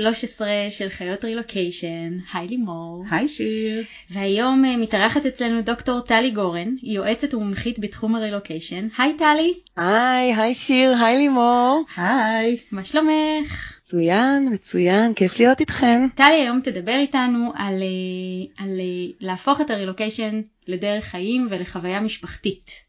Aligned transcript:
ה-13 0.00 0.40
של 0.70 0.88
חיות 0.88 1.24
רילוקיישן, 1.24 2.18
היי 2.32 2.48
לימור. 2.48 3.04
היי 3.10 3.28
שיר. 3.28 3.82
והיום 4.10 4.64
uh, 4.64 4.82
מתארחת 4.82 5.26
אצלנו 5.26 5.62
דוקטור 5.62 6.00
טלי 6.00 6.30
גורן, 6.30 6.74
יועצת 6.82 7.34
ומומחית 7.34 7.78
בתחום 7.78 8.14
הרילוקיישן. 8.14 8.88
היי 8.98 9.16
טלי. 9.18 9.54
היי, 9.76 10.34
היי 10.34 10.54
שיר, 10.54 10.94
היי 11.04 11.16
לימור. 11.16 11.82
היי. 11.96 12.56
מה 12.72 12.84
שלומך? 12.84 13.74
מצוין, 13.76 14.48
מצוין, 14.52 15.14
כיף 15.14 15.38
להיות 15.38 15.60
איתכם. 15.60 16.06
טלי 16.14 16.42
היום 16.42 16.60
תדבר 16.64 16.96
איתנו 16.98 17.52
על, 17.56 17.74
uh, 17.82 18.62
על 18.62 18.68
uh, 18.68 19.16
להפוך 19.20 19.60
את 19.60 19.70
הרילוקיישן 19.70 20.40
לדרך 20.68 21.04
חיים 21.04 21.48
ולחוויה 21.50 22.00
משפחתית. 22.00 22.87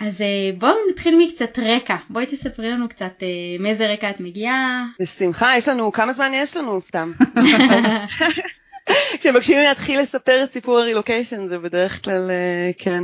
אז 0.00 0.22
אה, 0.22 0.26
בואו 0.58 0.74
נתחיל 0.90 1.14
מקצת 1.18 1.58
רקע, 1.58 1.96
בואי 2.10 2.26
תספרי 2.26 2.70
לנו 2.70 2.88
קצת 2.88 3.22
אה, 3.22 3.28
מאיזה 3.60 3.92
רקע 3.92 4.10
את 4.10 4.20
מגיעה. 4.20 4.84
בשמחה, 5.02 5.56
יש 5.56 5.68
לנו, 5.68 5.92
כמה 5.92 6.12
זמן 6.12 6.30
יש 6.34 6.56
לנו 6.56 6.80
סתם? 6.80 7.12
כשמבקשים 9.18 9.58
להתחיל 9.58 10.00
לספר 10.00 10.44
את 10.44 10.52
סיפור 10.52 10.78
הרילוקיישן 10.78 11.46
זה 11.46 11.58
בדרך 11.58 12.04
כלל 12.04 12.30
אה, 12.30 12.70
כן. 12.78 13.02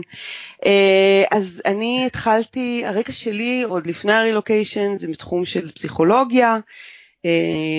אז 1.33 1.63
אני 1.67 2.07
התחלתי, 2.07 2.83
הרקע 2.87 3.13
שלי 3.13 3.63
עוד 3.63 3.87
לפני 3.87 4.13
הרילוקיישן 4.13 4.97
זה 4.97 5.09
מתחום 5.09 5.45
של 5.45 5.71
פסיכולוגיה 5.71 6.57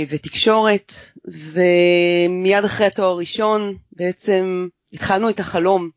ותקשורת 0.10 0.94
ומיד 1.26 2.66
אחרי 2.66 2.88
התואר 2.88 3.08
הראשון 3.08 3.76
בעצם 3.92 4.68
התחלנו 4.94 5.30
את 5.30 5.40
החלום 5.40 5.90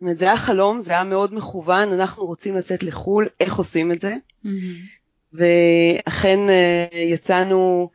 זאת 0.00 0.02
אומרת, 0.02 0.18
זה 0.18 0.24
היה 0.24 0.36
חלום, 0.36 0.80
זה 0.80 0.92
היה 0.92 1.04
מאוד 1.04 1.34
מכוון, 1.34 1.92
אנחנו 1.92 2.24
רוצים 2.24 2.54
לצאת 2.54 2.82
לחו"ל, 2.82 3.26
איך 3.40 3.56
עושים 3.56 3.92
את 3.92 4.00
זה? 4.00 4.14
Mm-hmm. 4.44 4.48
ואכן 5.38 6.38
אה, 6.48 6.86
יצאנו 6.92 7.90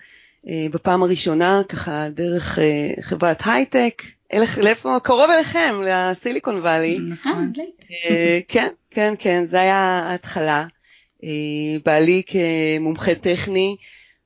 אה, 0.47 0.67
בפעם 0.71 1.03
הראשונה, 1.03 1.61
ככה 1.69 2.09
דרך 2.09 2.59
אה, 2.59 2.93
חברת 3.01 3.41
הייטק, 3.45 4.03
לאיפה? 4.57 4.97
קרוב 5.03 5.29
אליכם, 5.29 5.81
לסיליקון 5.85 6.55
וואלי. 6.59 6.99
נכון, 7.09 7.51
כן, 8.47 8.67
כן, 8.89 9.13
כן, 9.19 9.45
זה 9.45 9.61
היה 9.61 9.77
ההתחלה. 10.09 10.65
בעלי 11.85 12.21
כמומחה 12.27 13.15
טכני, 13.15 13.75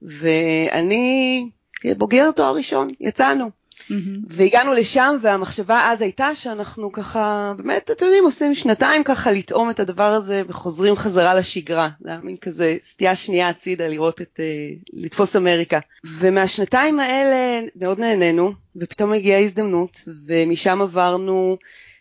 ואני 0.02 1.46
כבוגר 1.76 2.32
תואר 2.32 2.56
ראשון, 2.56 2.88
יצאנו. 3.00 3.59
Mm-hmm. 3.90 4.26
והגענו 4.28 4.74
לשם 4.74 5.16
והמחשבה 5.22 5.92
אז 5.92 6.02
הייתה 6.02 6.36
שאנחנו 6.36 6.92
ככה 6.92 7.54
באמת 7.58 7.92
אתם 7.92 8.06
יודעים 8.06 8.24
עושים 8.24 8.56
שנתיים 8.56 9.04
ככה 9.04 9.32
לטעום 9.32 9.70
את 9.70 9.80
הדבר 9.80 10.04
הזה 10.14 10.44
וחוזרים 10.48 10.96
חזרה 10.96 11.36
לשגרה 11.36 11.90
זה 12.02 12.10
היה 12.10 12.20
מין 12.24 12.38
כזה 12.38 12.78
סטייה 12.84 13.16
שנייה 13.16 13.50
הצידה 13.50 13.88
לראות 13.88 14.22
את 14.22 14.40
uh, 14.40 14.80
לתפוס 14.94 15.36
אמריקה 15.36 15.80
ומהשנתיים 16.06 17.00
האלה 17.00 17.68
מאוד 17.76 18.00
נהנינו 18.00 18.54
ופתאום 18.76 19.14
הגיעה 19.14 19.40
הזדמנות 19.40 20.04
ומשם 20.28 20.82
עברנו 20.82 21.58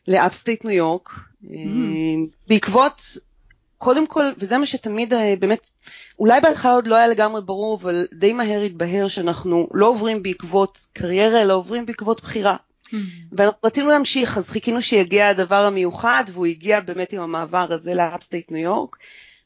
ל 0.08 0.15
upstate 0.15 0.64
ניו 0.64 0.76
יורק 0.76 1.10
mm-hmm. 1.44 1.48
בעקבות 2.48 3.02
קודם 3.78 4.06
כל 4.06 4.24
וזה 4.38 4.58
מה 4.58 4.66
שתמיד 4.66 5.12
uh, 5.12 5.16
באמת 5.38 5.70
אולי 6.18 6.40
בהתחלה 6.40 6.72
עוד 6.72 6.86
לא 6.86 6.96
היה 6.96 7.06
לגמרי 7.06 7.42
ברור, 7.42 7.78
אבל 7.82 8.06
די 8.14 8.32
מהר 8.32 8.60
התבהר 8.60 9.08
שאנחנו 9.08 9.68
לא 9.74 9.86
עוברים 9.88 10.22
בעקבות 10.22 10.86
קריירה, 10.92 11.42
אלא 11.42 11.54
עוברים 11.54 11.86
בעקבות 11.86 12.20
בחירה. 12.20 12.56
Mm-hmm. 12.56 12.96
ואנחנו 13.32 13.58
רצינו 13.64 13.88
להמשיך, 13.88 14.38
אז 14.38 14.48
חיכינו 14.48 14.82
שיגיע 14.82 15.28
הדבר 15.28 15.64
המיוחד, 15.64 16.24
והוא 16.32 16.46
הגיע 16.46 16.80
באמת 16.80 17.12
עם 17.12 17.20
המעבר 17.20 17.66
הזה 17.70 17.94
ל 17.94 18.01
upstate 18.01 18.50
ניו 18.50 18.62
יורק, 18.62 18.96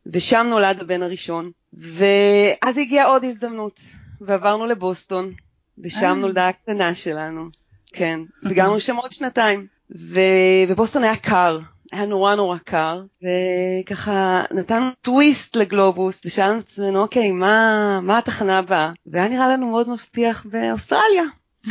ושם 0.06 0.46
נולד 0.50 0.80
הבן 0.80 1.02
הראשון. 1.02 1.50
ואז 1.72 2.78
הגיעה 2.78 3.06
עוד 3.06 3.24
הזדמנות, 3.24 3.80
ועברנו 4.20 4.66
לבוסטון, 4.66 5.32
ושם 5.78 6.04
אה. 6.04 6.14
נולדה 6.14 6.48
הקטנה 6.48 6.94
שלנו. 6.94 7.48
כן, 7.92 8.20
וגרנו 8.44 8.80
שם 8.80 8.96
עוד 8.96 9.12
שנתיים. 9.12 9.66
ובוסטון 9.90 11.04
היה 11.04 11.16
קר, 11.16 11.58
היה 11.92 12.06
נורא 12.06 12.34
נורא 12.34 12.58
קר, 12.58 13.03
וככה 13.22 14.42
נתנו 14.50 14.86
טוויסט 15.00 15.56
לגלובוס, 15.56 16.26
ושאלנו 16.26 16.58
את 16.58 16.64
עצמנו, 16.64 17.03
אוקיי, 17.03 17.32
מה, 17.32 18.00
מה 18.03 18.19
התחנה 18.19 18.58
הבאה? 18.58 18.92
והיה 19.06 19.28
נראה 19.28 19.48
לנו 19.48 19.70
מאוד 19.70 19.88
מבטיח 19.88 20.47
באוסטרליה. 20.50 21.25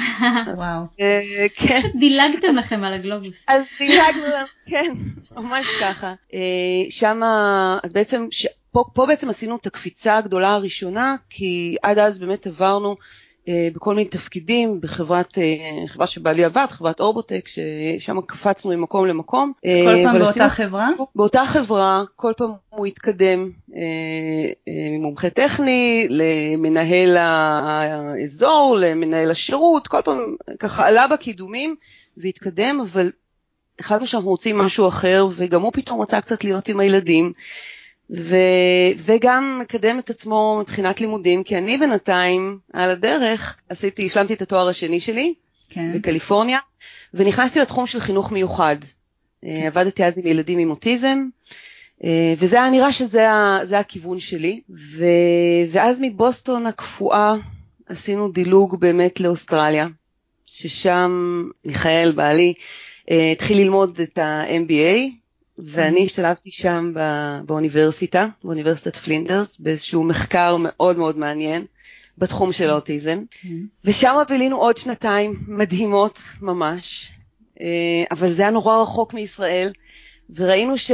וואו. 0.58 0.81
אה, 1.02 1.46
כן. 1.56 1.81
דילגתם 2.00 2.56
לכם 2.56 2.84
על 2.84 2.94
הגלובוס. 2.94 3.46
אז 3.48 3.64
דילגנו 3.80 4.28
להם, 4.31 4.46
כן, 4.66 5.04
ממש 5.36 5.68
ככה. 5.81 6.14
אה, 6.34 6.40
שמה, 6.90 7.78
אז 7.84 7.94
בעצם, 7.94 8.28
פה, 8.72 8.84
פה 8.94 9.06
בעצם 9.06 9.30
עשינו 9.30 9.56
את 9.56 9.68
הקפיצה 9.68 10.18
הגדולה 10.18 10.54
הראשונה, 10.54 11.16
כי 11.30 11.76
עד 11.84 12.00
אז 12.00 12.20
באמת 12.20 12.48
עברנו 12.48 12.96
בכל 13.75 13.95
מיני 13.95 14.09
תפקידים 14.09 14.81
בחברת, 14.81 15.38
אה, 15.38 15.88
חברה 15.88 16.07
שבעלי 16.07 16.44
עבד, 16.44 16.66
חברת 16.69 17.00
אורבוטק, 17.00 17.47
ששם 17.47 18.22
קפצנו 18.22 18.72
ממקום 18.72 19.07
למקום. 19.07 19.51
אה, 19.66 19.84
כל 19.85 20.03
פעם 20.03 20.19
באותה 20.19 20.50
חברה? 20.50 20.89
באותה 21.16 21.45
חברה, 21.45 22.03
כל 22.16 22.34
פעם 22.38 22.51
הוא 22.69 22.85
התקדם 22.85 23.50
ממומחה 24.67 25.29
טכני 25.29 26.07
למנהל 26.09 27.17
האזור, 27.17 28.78
למנהל 28.79 29.31
השירות, 29.31 29.88
כל 29.88 30.01
פעם 30.03 30.35
ככה 30.59 30.88
עלה 30.88 31.07
בקידומים 31.07 31.75
והתקדם, 32.18 32.79
אבל 32.91 33.12
החלטנו 33.79 34.07
שאנחנו 34.07 34.29
רוצים 34.29 34.57
משהו 34.57 34.88
אחר, 34.88 35.28
וגם 35.35 35.62
הוא 35.62 35.72
פתאום 35.73 36.01
רצה 36.01 36.22
קצת 36.22 36.44
להיות 36.44 36.68
עם 36.68 36.79
הילדים. 36.79 37.33
ו, 38.18 38.36
וגם 38.98 39.60
מקדם 39.62 40.00
את 40.00 40.10
עצמו 40.10 40.58
מבחינת 40.62 41.02
לימודים, 41.02 41.44
כי 41.44 41.58
אני 41.58 41.78
בינתיים 41.78 42.60
על 42.74 42.92
הדרך 42.92 43.58
עשיתי, 43.70 44.06
השלמתי 44.06 44.34
את 44.34 44.42
התואר 44.42 44.68
השני 44.68 45.00
שלי 45.00 45.34
כן. 45.70 45.92
בקליפורניה, 45.96 46.58
ונכנסתי 47.14 47.60
לתחום 47.60 47.88
של 47.88 48.00
חינוך 48.00 48.32
מיוחד. 48.32 48.76
אה, 49.46 49.68
עבדתי 49.68 50.06
אז 50.06 50.14
עם 50.18 50.28
ילדים 50.28 50.60
עם 50.60 50.70
אוטיזם, 50.70 51.28
אה, 52.04 52.34
וזה 52.38 52.62
היה 52.62 52.70
נראה 52.70 52.92
שזה 52.92 53.80
הכיוון 53.80 54.20
שלי, 54.20 54.62
ו, 54.70 55.06
ואז 55.72 55.98
מבוסטון 56.02 56.66
הקפואה 56.66 57.36
עשינו 57.86 58.32
דילוג 58.32 58.80
באמת 58.80 59.20
לאוסטרליה, 59.20 59.88
ששם 60.46 61.44
מיכאל 61.66 62.12
בעלי 62.16 62.54
אה, 63.12 63.32
התחיל 63.32 63.58
ללמוד 63.58 64.00
את 64.02 64.18
ה-MBA, 64.18 65.21
ואני 65.57 66.06
השתלבתי 66.06 66.51
שם 66.51 66.94
באוניברסיטה, 67.45 68.28
באוניברסיטת 68.44 68.95
פלינדרס, 68.95 69.57
באיזשהו 69.59 70.03
מחקר 70.03 70.56
מאוד 70.59 70.97
מאוד 70.97 71.17
מעניין 71.17 71.66
בתחום 72.17 72.53
של 72.53 72.69
האוטיזם, 72.69 73.23
ושם 73.85 74.16
בילינו 74.29 74.57
עוד 74.57 74.78
שנתיים 74.78 75.44
מדהימות 75.47 76.19
ממש, 76.41 77.12
אה, 77.62 78.03
אבל 78.12 78.29
זה 78.29 78.41
היה 78.41 78.51
נורא 78.51 78.81
רחוק 78.81 79.13
מישראל, 79.13 79.72
וראינו 80.35 80.78
ש... 80.78 80.91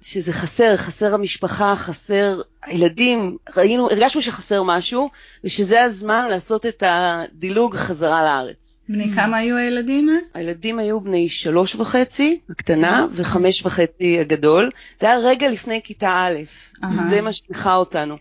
שזה 0.00 0.32
חסר, 0.32 0.76
חסר 0.76 1.14
המשפחה, 1.14 1.76
חסר 1.76 2.40
הילדים, 2.62 3.36
ראינו, 3.56 3.90
הרגשנו 3.90 4.22
שחסר 4.22 4.62
משהו, 4.62 5.10
ושזה 5.44 5.82
הזמן 5.82 6.26
לעשות 6.30 6.66
את 6.66 6.82
הדילוג 6.86 7.76
חזרה 7.76 8.22
לארץ. 8.22 8.73
בני 8.88 9.12
כמה 9.14 9.36
היו 9.36 9.56
הילדים 9.56 10.08
אז? 10.10 10.30
הילדים 10.34 10.78
היו 10.78 11.00
בני 11.00 11.28
שלוש 11.28 11.74
וחצי, 11.74 12.38
הקטנה, 12.50 13.06
וחמש 13.12 13.66
וחצי 13.66 14.20
הגדול. 14.20 14.70
זה 15.00 15.06
היה 15.06 15.18
רגע 15.18 15.50
לפני 15.50 15.80
כיתה 15.84 16.08
א', 16.08 16.34
וזה 16.92 17.20
מה 17.20 17.32
שהנחה 17.32 17.76
אותנו. 17.76 18.16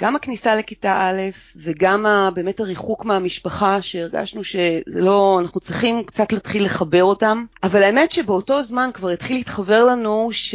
גם 0.00 0.16
הכניסה 0.16 0.54
לכיתה 0.54 0.92
א', 0.92 1.20
וגם 1.56 2.06
באמת 2.34 2.60
הריחוק 2.60 3.04
מהמשפחה, 3.04 3.82
שהרגשנו 3.82 4.44
שזה 4.44 5.00
לא, 5.00 5.38
אנחנו 5.42 5.60
צריכים 5.60 6.02
קצת 6.04 6.32
להתחיל 6.32 6.64
לחבר 6.64 7.04
אותם. 7.04 7.44
אבל 7.62 7.82
האמת 7.82 8.10
שבאותו 8.10 8.62
זמן 8.62 8.90
כבר 8.94 9.08
התחיל 9.08 9.36
להתחבר 9.36 9.84
לנו 9.84 10.28
ש... 10.32 10.54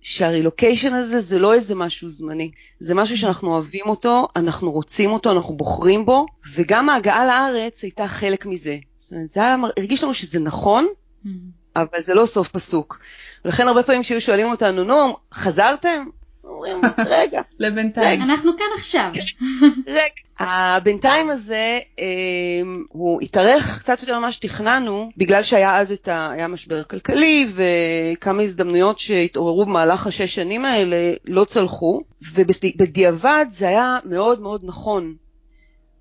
שהרילוקיישן 0.00 0.94
הזה 0.94 1.20
זה 1.20 1.38
לא 1.38 1.54
איזה 1.54 1.74
משהו 1.74 2.08
זמני. 2.08 2.50
זה 2.80 2.94
משהו 2.94 3.18
שאנחנו 3.18 3.52
אוהבים 3.54 3.84
אותו, 3.86 4.28
אנחנו 4.36 4.72
רוצים 4.72 5.10
אותו, 5.10 5.30
אנחנו 5.30 5.54
בוחרים 5.56 6.06
בו, 6.06 6.26
וגם 6.54 6.88
ההגעה 6.88 7.26
לארץ 7.26 7.82
הייתה 7.82 8.08
חלק 8.08 8.46
מזה. 8.46 8.78
זאת 8.98 9.12
אומרת, 9.12 9.28
זה 9.28 9.40
היה, 9.40 9.56
הרגיש 9.78 10.04
לנו 10.04 10.14
שזה 10.14 10.40
נכון, 10.40 10.86
mm-hmm. 10.86 11.28
אבל 11.76 12.00
זה 12.00 12.14
לא 12.14 12.26
סוף 12.26 12.48
פסוק. 12.48 12.98
ולכן 13.44 13.68
הרבה 13.68 13.82
פעמים 13.82 14.02
כשהיו 14.02 14.20
שואלים 14.20 14.46
אותנו, 14.46 14.84
נו, 14.84 15.16
חזרתם? 15.34 16.04
אומרים, 16.46 16.76
רגע. 17.06 17.40
לבינתיים. 17.60 18.22
אנחנו 18.22 18.56
כאן 18.56 18.66
עכשיו. 18.76 19.10
רגע. 19.86 20.24
הבינתיים 20.38 21.30
הזה, 21.30 21.78
אמ, 21.98 22.84
הוא 22.88 23.20
התארך 23.20 23.78
קצת 23.78 24.00
יותר 24.00 24.18
ממה 24.18 24.32
שתכננו, 24.32 25.10
בגלל 25.16 25.42
שהיה 25.42 25.78
אז 25.78 25.92
את 25.92 26.08
ה... 26.08 26.30
היה 26.30 26.48
משבר 26.48 26.82
כלכלי 26.82 27.48
וכמה 27.54 28.42
הזדמנויות 28.42 28.98
שהתעוררו 28.98 29.66
במהלך 29.66 30.06
השש 30.06 30.34
שנים 30.34 30.64
האלה 30.64 31.12
לא 31.24 31.44
צלחו, 31.44 32.00
ובדיעבד 32.32 33.46
זה 33.50 33.68
היה 33.68 33.98
מאוד 34.04 34.40
מאוד 34.40 34.60
נכון. 34.64 35.14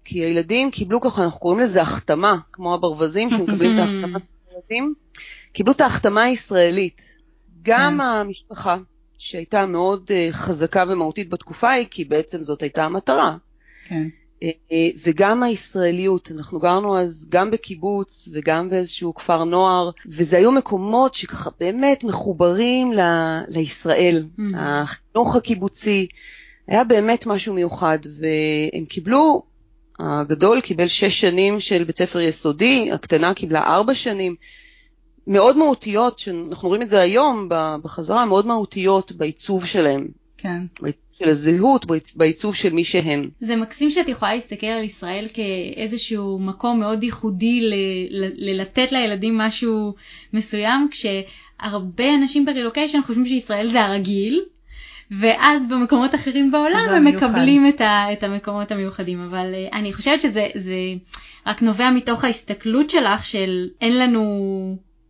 כי 0.06 0.20
הילדים 0.20 0.72
קיבלו 0.72 1.02
ככה, 1.02 1.24
אנחנו 1.24 1.40
קוראים 1.40 1.60
לזה 1.60 1.82
החתמה, 1.82 2.38
כמו 2.52 2.74
הברווזים 2.74 3.30
שמקבלים 3.30 3.74
את 3.74 3.80
ההחתמה 3.80 4.20
של 4.20 4.56
הילדים, 4.56 4.94
קיבלו 5.54 5.74
את 5.74 5.82
ההחתמה 5.82 6.24
הישראלית. 6.24 7.02
גם 7.62 7.94
כן. 7.98 8.02
המשפחה, 8.02 8.78
שהייתה 9.24 9.66
מאוד 9.66 10.12
uh, 10.12 10.34
חזקה 10.34 10.84
ומהותית 10.88 11.30
בתקופה 11.30 11.70
ההיא, 11.70 11.88
כי 11.92 12.06
בעצם 12.06 12.44
זאת 12.44 12.62
הייתה 12.62 12.86
המטרה. 12.86 13.38
כן. 13.88 14.08
וגם 15.04 15.44
הישראליות, 15.44 16.32
אנחנו 16.32 16.60
גרנו 16.60 16.98
אז 16.98 17.28
גם 17.30 17.52
בקיבוץ 17.52 18.30
וגם 18.34 18.70
באיזשהו 18.70 19.14
כפר 19.14 19.44
נוער, 19.44 19.90
וזה 20.08 20.38
היו 20.38 20.52
מקומות 20.52 21.16
שככה 21.16 21.50
באמת 21.60 22.04
מחוברים 22.04 22.94
ל, 22.94 23.00
לישראל, 23.48 24.26
mm-hmm. 24.38 24.42
החינוך 24.58 25.36
הקיבוצי, 25.36 26.08
היה 26.68 26.84
באמת 26.84 27.26
משהו 27.26 27.54
מיוחד, 27.54 28.00
והם 28.04 28.86
קיבלו, 28.86 29.44
הגדול 30.00 30.62
קיבל 30.62 30.88
שש 30.88 31.22
שנים 31.22 31.60
של 31.60 31.84
בית 31.84 31.98
ספר 31.98 32.20
יסודי, 32.20 32.92
הקטנה 32.92 33.34
קיבלה 33.34 33.64
ארבע 33.64 33.96
שנים. 33.96 34.36
מאוד 35.28 35.58
מהותיות, 35.58 36.20
שאנחנו 36.20 36.68
רואים 36.68 36.82
את 36.82 36.90
זה 36.90 37.02
היום 37.02 37.50
בחזרה, 37.84 38.26
מאוד 38.26 38.46
מהותיות 38.46 39.12
בעיצוב 39.12 39.66
שלהם. 39.66 40.08
כן. 40.38 40.64
של 41.20 41.30
הזהות, 41.30 41.86
בעיצוב 42.16 42.56
של 42.56 42.74
מי 42.74 42.84
שהם. 42.84 43.30
זה 43.40 43.56
מקסים 43.56 43.92
שאת 43.92 44.10
יכולה 44.10 44.36
להסתכל 44.36 44.68
על 44.68 44.84
ישראל 44.84 45.26
כאיזשהו 45.34 46.40
מקום 46.40 46.80
מאוד 46.80 47.04
ייחודי 47.04 47.60
ללתת 48.36 48.92
לילדים 48.92 49.38
משהו 49.38 49.94
מסוים, 50.34 50.88
כשהרבה 50.92 52.16
אנשים 52.16 52.46
ברילוקיישן 52.46 53.00
חושבים 53.06 53.26
שישראל 53.26 53.68
זה 53.68 53.82
הרגיל, 53.82 54.42
ואז 55.20 55.68
במקומות 55.70 56.16
אחרים 56.16 56.52
בעולם 56.52 56.90
הם 56.90 57.06
מקבלים 57.06 57.68
את, 57.68 57.82
ה, 57.82 58.06
את 58.14 58.24
המקומות 58.24 58.72
המיוחדים, 58.72 59.22
אבל 59.22 59.54
uh, 59.54 59.76
אני 59.76 59.94
חושבת 59.94 60.22
שזה 60.22 60.48
רק 61.48 61.62
נובע 61.62 61.92
מתוך 61.92 62.24
ההסתכלות 62.24 62.90
שלך 62.90 63.26
של 63.26 63.68
אין 63.82 63.98
לנו 63.98 64.24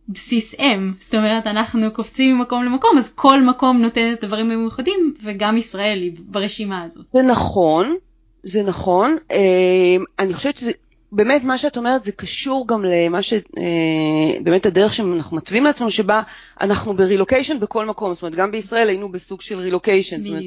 בסיס 0.08 0.54
אם, 0.58 0.92
זאת 1.00 1.14
אומרת 1.14 1.46
אנחנו 1.46 1.92
קופצים 1.92 2.38
ממקום 2.38 2.64
למקום 2.64 2.98
אז 2.98 3.12
כל 3.14 3.42
מקום 3.42 3.82
נותן 3.82 4.12
את 4.12 4.24
הדברים 4.24 4.50
המיוחדים 4.50 5.14
וגם 5.24 5.56
ישראל 5.56 5.98
היא 5.98 6.12
ברשימה 6.18 6.82
הזאת. 6.82 7.04
זה 7.12 7.22
נכון, 7.22 7.94
זה 8.42 8.62
נכון, 8.62 9.16
אה, 9.32 9.96
אני 10.18 10.34
חושבת 10.34 10.56
שזה 10.56 10.72
באמת 11.12 11.44
מה 11.44 11.58
שאת 11.58 11.76
אומרת 11.76 12.04
זה 12.04 12.12
קשור 12.12 12.68
גם 12.68 12.84
למה 12.84 13.22
ש... 13.22 13.32
אה, 13.32 14.40
באמת 14.42 14.66
הדרך 14.66 14.94
שאנחנו 14.94 15.36
מתווים 15.36 15.64
לעצמנו 15.64 15.90
שבה 15.90 16.22
אנחנו 16.60 16.96
ברילוקיישן 16.96 17.60
בכל 17.60 17.86
מקום, 17.86 18.14
זאת 18.14 18.22
אומרת 18.22 18.34
גם 18.34 18.50
בישראל 18.50 18.88
היינו 18.88 19.12
בסוג 19.12 19.40
של 19.40 19.58
רילוקיישן, 19.58 20.20
זאת 20.20 20.30
אומרת 20.30 20.44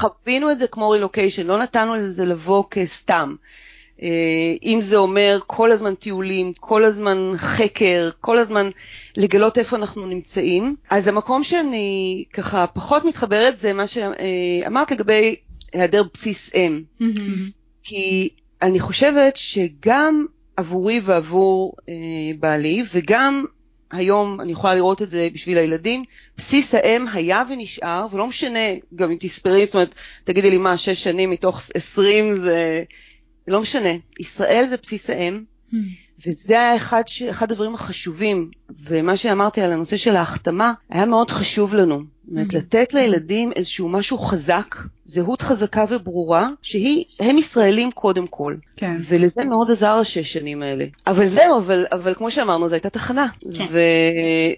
חווינו 0.00 0.50
את 0.50 0.58
זה 0.58 0.66
כמו 0.66 0.90
רילוקיישן, 0.90 1.46
לא 1.46 1.58
נתנו 1.58 1.94
לזה 1.94 2.24
לבוא 2.24 2.64
כסתם. 2.70 3.34
אה, 4.02 4.08
אם 4.62 4.78
זה 4.82 4.96
אומר 4.96 5.38
כל 5.46 5.72
הזמן 5.72 5.94
טיולים, 5.94 6.52
כל 6.60 6.84
הזמן 6.84 7.32
חקר, 7.36 8.10
כל 8.20 8.38
הזמן 8.38 8.70
לגלות 9.16 9.58
איפה 9.58 9.76
אנחנו 9.76 10.06
נמצאים. 10.06 10.76
אז 10.90 11.08
המקום 11.08 11.44
שאני 11.44 12.24
ככה 12.32 12.66
פחות 12.66 13.04
מתחברת 13.04 13.58
זה 13.58 13.72
מה 13.72 13.86
שאמרת 13.86 14.90
לגבי 14.90 15.36
היעדר 15.72 16.02
בסיס 16.14 16.50
אם. 16.54 16.82
Mm-hmm. 17.00 17.04
כי 17.82 18.28
אני 18.62 18.80
חושבת 18.80 19.36
שגם 19.36 20.26
עבורי 20.56 21.00
ועבור 21.04 21.72
אה, 21.88 21.94
בעלי, 22.38 22.82
וגם 22.94 23.44
היום 23.90 24.40
אני 24.40 24.52
יכולה 24.52 24.74
לראות 24.74 25.02
את 25.02 25.10
זה 25.10 25.28
בשביל 25.32 25.58
הילדים, 25.58 26.04
בסיס 26.36 26.74
האם 26.74 27.06
היה 27.12 27.42
ונשאר, 27.50 28.06
ולא 28.12 28.26
משנה 28.26 28.58
גם 28.94 29.10
אם 29.10 29.16
תספרי, 29.20 29.66
זאת 29.66 29.74
אומרת, 29.74 29.94
תגידי 30.24 30.50
לי 30.50 30.56
מה, 30.56 30.76
שש 30.76 31.04
שנים 31.04 31.30
מתוך 31.30 31.60
עשרים 31.74 32.34
זה 32.34 32.82
לא 33.48 33.60
משנה, 33.60 33.90
ישראל 34.20 34.64
זה 34.68 34.76
בסיס 34.82 35.10
האם, 35.10 35.44
hmm. 35.72 35.76
וזה 36.26 36.54
היה 36.54 36.76
אחד, 36.76 37.02
ש... 37.06 37.22
אחד 37.22 37.52
הדברים 37.52 37.74
החשובים, 37.74 38.50
ומה 38.84 39.16
שאמרתי 39.16 39.60
על 39.60 39.72
הנושא 39.72 39.96
של 39.96 40.16
ההחתמה, 40.16 40.72
היה 40.90 41.06
מאוד 41.06 41.30
חשוב 41.30 41.74
לנו. 41.74 41.96
זאת 41.96 42.30
אומרת, 42.30 42.50
hmm. 42.50 42.56
לתת 42.56 42.94
לילדים 42.94 43.52
איזשהו 43.56 43.88
משהו 43.88 44.18
חזק, 44.18 44.76
זהות 45.04 45.42
חזקה 45.42 45.84
וברורה, 45.90 46.48
שהם 46.62 47.38
ישראלים 47.38 47.90
קודם 47.90 48.26
כל. 48.26 48.54
כן. 48.76 48.96
ולזה 49.08 49.44
מאוד 49.44 49.70
עזר 49.70 49.92
השש 49.92 50.32
שנים 50.32 50.62
האלה. 50.62 50.84
אבל 51.06 51.26
זהו, 51.26 51.58
אבל, 51.58 51.86
אבל 51.92 52.14
כמו 52.14 52.30
שאמרנו, 52.30 52.68
זו 52.68 52.74
הייתה 52.74 52.90
תחנה. 52.90 53.26
כן. 53.54 53.64
ו... 53.70 53.80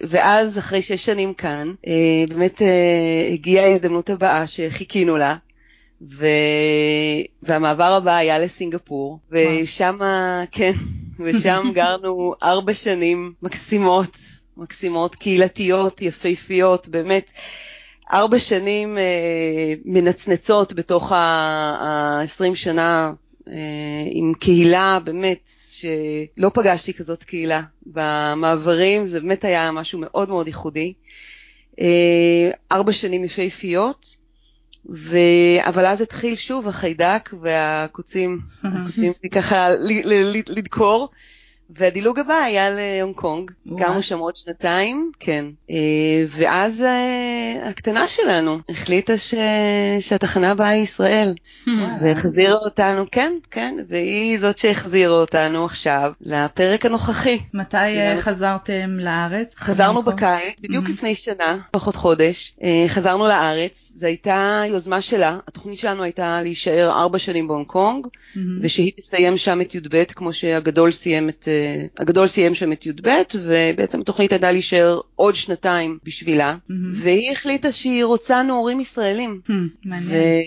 ואז, 0.09 0.57
אחרי 0.57 0.81
שש 0.81 1.05
שנים 1.05 1.33
כאן, 1.33 1.73
אה, 1.87 2.23
באמת 2.29 2.61
אה, 2.61 3.29
הגיעה 3.33 3.65
ההזדמנות 3.65 4.09
הבאה 4.09 4.47
שחיכינו 4.47 5.17
לה, 5.17 5.35
ו... 6.01 6.25
והמעבר 7.43 7.93
הבא 7.93 8.15
היה 8.15 8.39
לסינגפור, 8.39 9.19
ושם, 9.31 9.99
כן, 10.51 10.73
ושם 11.19 11.69
גרנו 11.75 12.33
ארבע 12.43 12.73
שנים 12.73 13.33
מקסימות, 13.41 14.17
מקסימות, 14.57 15.15
קהילתיות, 15.15 16.01
יפהפיות, 16.01 16.87
באמת. 16.87 17.31
ארבע 18.11 18.39
שנים 18.39 18.97
אה, 18.97 19.73
מנצנצות 19.85 20.73
בתוך 20.73 21.11
ה-20 21.11 22.55
שנה 22.55 23.11
אה, 23.47 23.53
עם 24.11 24.33
קהילה, 24.39 24.99
באמת, 25.03 25.49
שלא 25.71 26.51
פגשתי 26.53 26.93
כזאת 26.93 27.23
קהילה 27.23 27.61
במעברים, 27.85 29.07
זה 29.07 29.19
באמת 29.19 29.43
היה 29.45 29.71
משהו 29.71 29.99
מאוד 30.01 30.29
מאוד 30.29 30.47
ייחודי. 30.47 30.93
אה, 31.79 32.51
ארבע 32.71 32.93
שנים 32.93 33.23
יפהפיות, 33.23 34.17
ו... 34.89 35.17
אבל 35.67 35.85
אז 35.85 36.01
התחיל 36.01 36.35
שוב 36.35 36.67
החיידק 36.67 37.29
והקוצים, 37.41 38.39
הקוצים 38.63 39.13
ככה 39.31 39.69
לדקור, 40.49 41.09
והדילוג 41.77 42.19
הבא 42.19 42.33
היה 42.33 42.69
להונג 42.69 43.15
קונג, 43.15 43.51
גרנו 43.67 44.03
שם 44.03 44.17
עוד 44.19 44.35
שנתיים, 44.35 45.11
כן. 45.19 45.45
אה, 45.69 45.75
ואז 46.27 46.81
אה, 46.81 47.69
הקטנה 47.69 48.07
שלנו 48.07 48.59
החליטה 48.69 49.17
ש... 49.17 49.33
שהתחנה 49.99 50.51
הבאה 50.51 50.67
היא 50.67 50.83
ישראל, 50.83 51.33
והחזירה 52.01 52.55
אותנו, 52.65 53.05
כן, 53.11 53.33
כן, 53.51 53.75
והיא 53.89 54.39
זאת 54.39 54.57
שהחזירה 54.57 55.13
אותנו 55.13 55.65
עכשיו 55.65 56.11
לפרק 56.21 56.85
הנוכחי. 56.85 57.39
מתי 57.53 57.77
אה, 57.77 58.21
חזרתם 58.21 58.99
לארץ? 58.99 59.53
חזרנו 59.55 60.03
בקיץ, 60.03 60.59
בדיוק 60.61 60.89
לפני 60.89 61.15
שנה, 61.15 61.57
פחות 61.71 61.95
חודש, 61.95 62.55
חזרנו 62.87 63.27
לארץ, 63.27 63.91
זו 63.95 64.05
הייתה 64.05 64.63
יוזמה 64.67 65.01
שלה, 65.01 65.37
התוכנית 65.47 65.79
שלנו 65.79 66.03
הייתה 66.03 66.41
להישאר 66.41 66.91
ארבע 66.91 67.19
שנים 67.19 67.47
בהונג 67.47 67.65
קונג, 67.65 68.07
ושהיא 68.61 68.91
תסיים 68.95 69.37
שם 69.37 69.61
את 69.61 69.75
י"ב, 69.75 70.03
כמו 70.03 70.33
שהגדול 70.33 70.91
סיים 70.91 71.29
את... 71.29 71.47
הגדול 71.99 72.27
סיים 72.27 72.55
שם 72.55 72.71
את 72.71 72.85
י"ב, 72.85 73.09
ובעצם 73.35 74.01
התוכנית 74.01 74.31
הייתה 74.31 74.51
להישאר 74.51 74.99
עוד 75.15 75.35
שנתיים 75.35 75.97
בשבילה, 76.03 76.53
mm-hmm. 76.55 76.73
והיא 76.93 77.31
החליטה 77.31 77.71
שהיא 77.71 78.03
רוצה 78.03 78.43
נעורים 78.43 78.79
ישראלים. 78.79 79.41
Mm, 79.47 79.51
מעניין. 79.85 80.43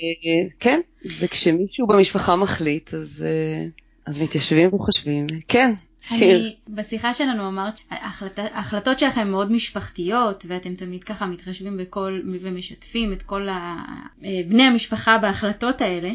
כן, 0.60 0.80
וכשמישהו 1.20 1.86
במשפחה 1.86 2.36
מחליט, 2.36 2.94
אז, 2.94 3.26
אה, 3.26 3.66
אז 4.06 4.20
מתיישבים 4.20 4.74
וחושבים, 4.74 5.26
כן. 5.48 5.74
שיר. 6.02 6.36
אני, 6.36 6.56
בשיחה 6.68 7.14
שלנו 7.14 7.48
אמרת, 7.48 7.80
ההחלטות 7.90 8.98
שלכם 8.98 9.30
מאוד 9.30 9.52
משפחתיות, 9.52 10.44
ואתם 10.48 10.74
תמיד 10.74 11.04
ככה 11.04 11.26
מתחשבים 11.26 11.76
בכל, 11.76 12.20
ומשתפים 12.42 13.12
את 13.12 13.22
כל 13.22 13.48
ה, 13.48 13.76
אה, 14.24 14.40
בני 14.48 14.62
המשפחה 14.62 15.18
בהחלטות 15.18 15.80
האלה. 15.80 16.10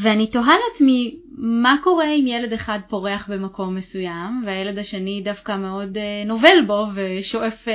ואני 0.00 0.26
תוהה 0.26 0.56
לעצמי 0.68 1.16
מה 1.42 1.76
קורה 1.82 2.12
אם 2.12 2.26
ילד 2.26 2.52
אחד 2.52 2.78
פורח 2.88 3.30
במקום 3.30 3.74
מסוים 3.74 4.42
והילד 4.46 4.78
השני 4.78 5.20
דווקא 5.24 5.56
מאוד 5.56 5.96
uh, 5.96 6.28
נובל 6.28 6.64
בו 6.66 6.86
ושואף 6.94 7.68
uh, 7.68 7.70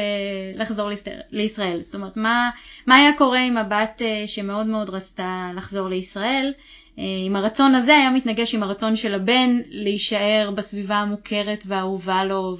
לחזור 0.59 0.89
לישראל. 1.31 1.81
זאת 1.81 1.95
אומרת, 1.95 2.17
מה, 2.17 2.49
מה 2.87 2.95
היה 2.95 3.17
קורה 3.17 3.39
עם 3.39 3.57
הבת 3.57 4.01
uh, 4.01 4.27
שמאוד 4.27 4.67
מאוד 4.67 4.89
רצתה 4.89 5.51
לחזור 5.55 5.89
לישראל, 5.89 6.53
uh, 6.57 6.99
אם 7.27 7.35
הרצון 7.35 7.75
הזה 7.75 7.97
היה 7.97 8.11
מתנגש 8.11 8.55
עם 8.55 8.63
הרצון 8.63 8.95
של 8.95 9.13
הבן 9.13 9.59
להישאר 9.69 10.51
בסביבה 10.55 10.95
המוכרת 10.95 11.63
והאהובה 11.67 12.23
לו 12.23 12.57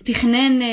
ותכנן 0.00 0.58
uh, 0.62 0.64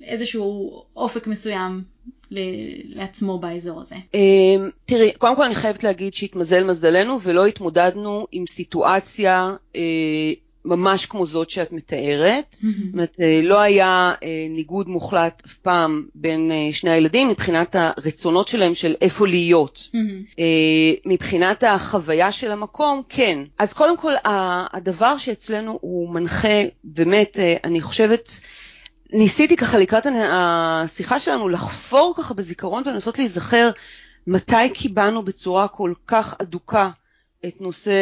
לאיזשהו 0.00 0.82
אופק 0.96 1.26
מסוים 1.26 1.82
לעצמו 2.30 3.38
באזור 3.38 3.80
הזה? 3.80 3.96
אמ, 4.14 4.70
תראי, 4.84 5.12
קודם 5.18 5.36
כל 5.36 5.44
אני 5.44 5.54
חייבת 5.54 5.84
להגיד 5.84 6.14
שהתמזל 6.14 6.64
מזלנו 6.64 7.20
ולא 7.20 7.46
התמודדנו 7.46 8.26
עם 8.32 8.44
סיטואציה 8.46 9.54
אה, 9.76 10.32
ממש 10.64 11.06
כמו 11.06 11.26
זאת 11.26 11.50
שאת 11.50 11.72
מתארת. 11.72 12.52
זאת 12.52 12.92
אומרת, 12.92 13.16
אה, 13.20 13.48
לא 13.48 13.60
היה 13.60 14.12
אה, 14.22 14.46
ניגוד 14.50 14.88
מוחלט 14.88 15.42
אף 15.46 15.54
פעם 15.54 16.06
בין 16.14 16.50
שני 16.72 16.90
הילדים 16.90 17.28
מבחינת 17.28 17.76
הרצונות 17.78 18.48
שלהם 18.48 18.74
של 18.74 18.94
איפה 19.00 19.26
להיות. 19.26 19.90
מבחינת 21.06 21.64
החוויה 21.64 22.32
של 22.32 22.50
המקום, 22.50 23.02
כן. 23.08 23.38
אז 23.58 23.72
קודם 23.72 23.96
כל, 23.96 24.12
הדבר 24.24 25.18
שאצלנו 25.18 25.78
הוא 25.80 26.14
מנחה, 26.14 26.62
באמת, 26.84 27.38
אני 27.64 27.80
חושבת, 27.80 28.40
ניסיתי 29.12 29.56
ככה 29.56 29.78
לקראת 29.78 30.06
השיחה 30.30 31.20
שלנו 31.20 31.48
לחפור 31.48 32.14
ככה 32.16 32.34
בזיכרון 32.34 32.82
ולנסות 32.86 33.18
להיזכר 33.18 33.70
מתי 34.26 34.70
קיבלנו 34.74 35.22
בצורה 35.22 35.68
כל 35.68 35.92
כך 36.06 36.34
אדוקה 36.42 36.90
את 37.46 37.60
נושא 37.60 37.92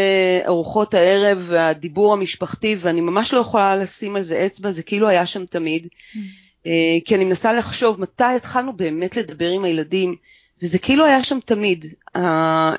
ארוחות 0.46 0.94
הערב 0.94 1.44
והדיבור 1.46 2.12
המשפחתי 2.12 2.76
ואני 2.80 3.00
ממש 3.00 3.34
לא 3.34 3.38
יכולה 3.38 3.76
לשים 3.76 4.16
על 4.16 4.22
זה 4.22 4.46
אצבע, 4.46 4.70
זה 4.70 4.82
כאילו 4.82 5.08
היה 5.08 5.26
שם 5.26 5.46
תמיד. 5.46 5.86
Mm. 5.86 6.18
אה, 6.66 6.96
כי 7.04 7.14
אני 7.14 7.24
מנסה 7.24 7.52
לחשוב 7.52 8.00
מתי 8.00 8.24
התחלנו 8.24 8.72
באמת 8.72 9.16
לדבר 9.16 9.50
עם 9.50 9.64
הילדים 9.64 10.16
וזה 10.62 10.78
כאילו 10.78 11.04
היה 11.04 11.24
שם 11.24 11.38
תמיד. 11.44 11.94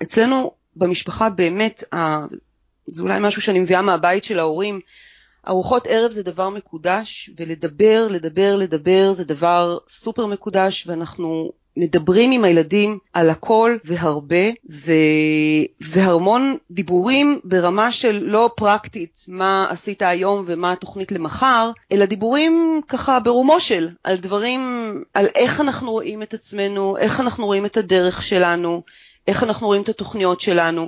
אצלנו 0.03 0.51
במשפחה 0.75 1.29
באמת 1.29 1.83
זה 2.87 3.01
אולי 3.01 3.19
משהו 3.21 3.41
שאני 3.41 3.59
מביאה 3.59 3.81
מהבית 3.81 4.23
של 4.23 4.39
ההורים, 4.39 4.79
ארוחות 5.47 5.87
ערב 5.87 6.11
זה 6.11 6.23
דבר 6.23 6.49
מקודש, 6.49 7.29
ולדבר, 7.37 8.07
לדבר, 8.09 8.55
לדבר 8.55 9.13
זה 9.13 9.23
דבר 9.23 9.77
סופר 9.89 10.25
מקודש, 10.25 10.87
ואנחנו 10.87 11.51
מדברים 11.77 12.31
עם 12.31 12.43
הילדים 12.43 12.97
על 13.13 13.29
הכל 13.29 13.77
והרבה, 13.83 14.49
ו... 14.69 14.91
והמון 15.81 16.57
דיבורים 16.71 17.39
ברמה 17.43 17.91
של 17.91 18.19
לא 18.23 18.49
פרקטית, 18.55 19.23
מה 19.27 19.67
עשית 19.69 20.01
היום 20.01 20.43
ומה 20.47 20.71
התוכנית 20.71 21.11
למחר, 21.11 21.71
אלא 21.91 22.05
דיבורים 22.05 22.81
ככה 22.87 23.19
ברומו 23.19 23.59
של, 23.59 23.89
על 24.03 24.17
דברים, 24.17 24.93
על 25.13 25.25
איך 25.35 25.61
אנחנו 25.61 25.91
רואים 25.91 26.23
את 26.23 26.33
עצמנו, 26.33 26.97
איך 26.97 27.19
אנחנו 27.19 27.45
רואים 27.45 27.65
את 27.65 27.77
הדרך 27.77 28.23
שלנו, 28.23 28.83
איך 29.27 29.43
אנחנו 29.43 29.67
רואים 29.67 29.81
את 29.81 29.89
התוכניות 29.89 30.39
שלנו. 30.39 30.87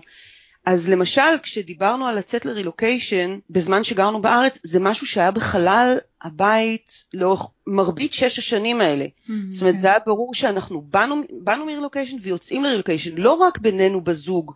אז 0.66 0.90
למשל, 0.90 1.22
כשדיברנו 1.44 2.08
על 2.08 2.18
לצאת 2.18 2.46
לרילוקיישן 2.46 3.40
בזמן 3.50 3.84
שגרנו 3.84 4.22
בארץ, 4.22 4.60
זה 4.64 4.80
משהו 4.80 5.08
שהיה 5.08 5.32
בחלל 5.32 5.98
הבית 6.22 7.06
לאורך 7.14 7.42
מרבית 7.68 8.14
שש 8.14 8.40
השנים 8.40 8.82
האלה. 8.82 9.06
Mm-hmm. 9.06 9.32
זאת 9.50 9.62
אומרת, 9.62 9.78
זה 9.78 9.88
היה 9.88 9.98
ברור 10.06 10.36
שאנחנו 10.36 10.82
באנו, 10.82 11.22
באנו 11.32 11.66
מרילוקיישן 11.66 12.18
ויוצאים 12.22 12.64
לרילוקיישן, 12.64 13.18
לא 13.18 13.34
רק 13.34 13.58
בינינו 13.58 14.02
בזוג, 14.02 14.54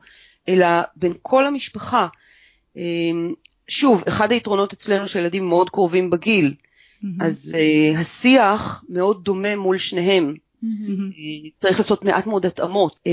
אלא 0.49 0.67
בין 0.95 1.13
כל 1.21 1.45
המשפחה. 1.45 2.07
אמ, 2.75 3.33
שוב, 3.67 4.03
אחד 4.07 4.31
היתרונות 4.31 4.73
אצלנו 4.73 5.07
שהילדים 5.07 5.49
מאוד 5.49 5.69
קרובים 5.69 6.09
בגיל, 6.09 6.53
mm-hmm. 6.53 7.07
אז 7.19 7.55
uh, 7.55 7.99
השיח 7.99 8.83
מאוד 8.89 9.23
דומה 9.23 9.55
מול 9.55 9.77
שניהם. 9.77 10.35
Mm-hmm. 10.63 11.49
צריך 11.57 11.77
לעשות 11.77 12.05
מעט 12.05 12.27
מאוד 12.27 12.45
התאמות, 12.45 12.95
אה, 13.07 13.11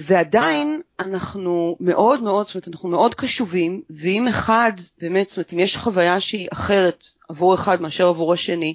ועדיין 0.00 0.80
אנחנו 1.00 1.76
מאוד 1.80 2.22
מאוד, 2.22 2.46
זאת 2.46 2.54
אומרת 2.54 2.68
אנחנו 2.68 2.88
מאוד 2.88 3.14
קשובים, 3.14 3.82
ואם 3.90 4.28
אחד 4.28 4.72
באמת, 5.00 5.28
זאת 5.28 5.36
אומרת 5.36 5.52
אם 5.52 5.58
יש 5.58 5.76
חוויה 5.76 6.20
שהיא 6.20 6.48
אחרת 6.52 7.04
עבור 7.28 7.54
אחד 7.54 7.82
מאשר 7.82 8.08
עבור 8.08 8.32
השני, 8.32 8.74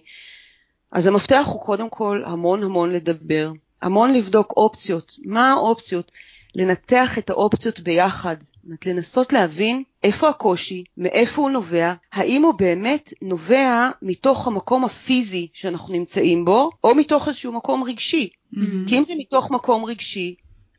אז 0.92 1.08
המפתח 1.08 1.44
הוא 1.48 1.62
קודם 1.62 1.90
כל 1.90 2.24
המון 2.26 2.64
המון 2.64 2.92
לדבר, 2.92 3.52
המון 3.82 4.14
לבדוק 4.14 4.54
אופציות, 4.58 5.16
מה 5.26 5.52
האופציות, 5.52 6.12
לנתח 6.56 7.18
את 7.18 7.30
האופציות 7.30 7.80
ביחד, 7.80 8.36
זאת 8.70 8.86
לנסות 8.86 9.34
להבין 9.34 9.84
איפה 10.04 10.30
הקושי, 10.30 10.84
מאיפה 10.98 11.42
הוא 11.42 11.50
נובע, 11.50 11.94
האם 12.12 12.44
הוא 12.44 12.54
באמת 12.54 13.14
נובע 13.22 13.90
מתוך 14.02 14.48
המקום 14.48 14.86
הפיזי 14.86 15.48
שאנחנו 15.54 15.94
נמצאים 15.94 16.46
בו, 16.46 16.70
או 16.84 16.96
מתוך 16.96 17.28
איזשהו 17.28 17.54
מקום 17.54 17.84
רגשי. 17.84 18.30
Mm-hmm. 18.54 18.58
כי 18.88 18.98
אם 18.98 19.04
זה 19.04 19.14
מתוך 19.18 19.52
מקום 19.52 19.86
רגשי, 19.86 20.36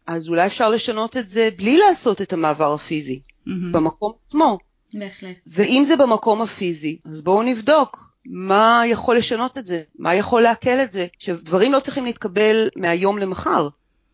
אז 0.07 0.29
אולי 0.29 0.47
אפשר 0.47 0.71
לשנות 0.71 1.17
את 1.17 1.27
זה 1.27 1.49
בלי 1.57 1.79
לעשות 1.79 2.23
את 2.23 2.33
המעבר 2.33 2.75
הפיזי, 2.75 3.21
mm-hmm. 3.21 3.51
במקום 3.73 4.13
עצמו. 4.27 4.59
בהחלט. 4.95 5.37
ואם 5.47 5.83
זה 5.87 5.97
במקום 5.97 6.43
הפיזי, 6.43 6.99
אז 7.05 7.23
בואו 7.23 7.43
נבדוק 7.43 8.13
מה 8.27 8.83
יכול 8.87 9.17
לשנות 9.17 9.59
את 9.59 9.67
זה, 9.67 9.83
מה 9.99 10.15
יכול 10.15 10.43
לעכל 10.43 10.71
את 10.71 10.93
זה, 10.93 11.07
שדברים 11.19 11.73
לא 11.73 11.81
צריכים 11.81 12.05
להתקבל 12.05 12.69
מהיום 12.77 13.19
למחר. 13.19 13.69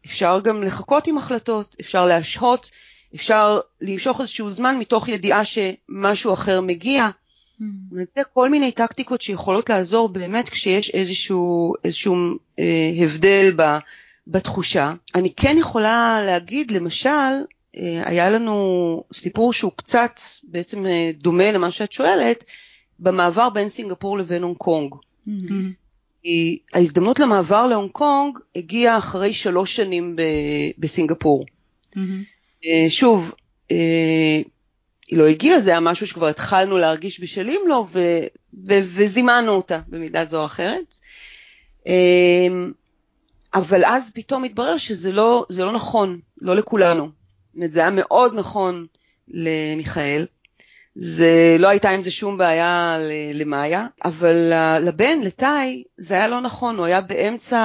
אפשר 0.07 0.41
גם 0.41 0.63
לחכות 0.63 1.07
עם 1.07 1.19
החלטות, 1.19 1.77
אפשר 1.81 2.07
להשהות, 2.07 2.71
אפשר 3.15 3.61
למשוך 3.81 4.21
איזשהו 4.21 4.51
זמן 4.51 4.77
מתוך 4.79 5.09
ידיעה 5.09 5.43
שמשהו 5.45 6.33
אחר 6.33 6.61
מגיע. 6.61 7.09
Mm. 7.61 7.65
זה 7.95 8.21
כל 8.35 8.51
מיני 8.51 8.73
טקטיקות 8.73 9.21
שיכולות 9.21 9.71
לעזור 9.71 10.09
באמת 10.09 10.49
כשיש 10.49 10.91
איזשהו, 10.91 11.75
איזשהו 11.85 12.15
אה, 12.59 12.91
הבדל 13.05 13.53
ב, 13.57 13.63
בתחושה. 14.27 14.95
אני 15.15 15.33
כן 15.37 15.57
יכולה 15.59 16.23
להגיד, 16.27 16.71
למשל, 16.71 17.09
אה, 17.77 18.03
היה 18.05 18.31
לנו 18.31 19.05
סיפור 19.13 19.53
שהוא 19.53 19.73
קצת 19.77 20.21
בעצם 20.45 20.87
אה, 20.87 21.11
דומה 21.15 21.53
למה 21.53 21.71
שאת 21.71 21.93
שואלת, 21.93 22.45
במעבר 22.99 23.51
בין 23.51 23.69
סינגפור 23.69 24.19
לבין 24.19 24.43
הונג 24.43 24.57
קונג. 24.57 24.95
Mm-hmm. 24.95 25.53
כי 26.23 26.59
ההזדמנות 26.75 27.19
למעבר 27.19 27.67
להונג 27.67 27.91
קונג 27.91 28.39
הגיעה 28.57 28.99
אחרי 28.99 29.35
שלוש 29.35 29.77
שנים 29.77 30.17
בסינגפור. 30.79 31.47
Mm-hmm. 31.95 32.38
שוב, 32.89 33.35
אה, 33.71 34.41
היא 35.09 35.19
לא 35.19 35.27
הגיעה, 35.27 35.61
זה 35.61 35.71
היה 35.71 35.81
משהו 35.81 36.07
שכבר 36.07 36.27
התחלנו 36.27 36.79
להרגיש 36.79 37.21
בשלים 37.21 37.61
לו, 37.67 37.87
ו- 37.93 38.27
ו- 38.67 38.81
וזימנו 38.85 39.53
אותה 39.53 39.81
במידה 39.89 40.25
זו 40.25 40.41
או 40.41 40.47
אחרת. 40.47 40.95
אה, 41.87 41.95
אבל 43.55 43.85
אז 43.85 44.11
פתאום 44.15 44.45
התברר 44.45 44.77
שזה 44.77 45.13
לא, 45.13 45.47
לא 45.59 45.73
נכון, 45.73 46.21
לא 46.43 46.57
לכולנו. 46.57 47.09
זאת 47.61 47.73
זה 47.73 47.81
היה 47.81 47.91
מאוד 47.91 48.35
נכון 48.35 48.87
למיכאל, 49.29 50.27
זה 50.95 51.57
לא 51.59 51.69
הייתה 51.69 51.91
עם 51.91 52.03
זה 52.03 52.11
שום 52.11 52.39
בעיה 52.39 52.99
למאיה, 53.35 53.87
אבל 54.05 54.53
לבן, 54.81 55.21
לטאי, 55.21 55.83
זה 55.99 56.15
היה 56.15 56.29
לא 56.29 56.41
נכון, 56.41 56.77
הוא 56.77 56.87
היה 56.87 57.01
באמצע 57.01 57.59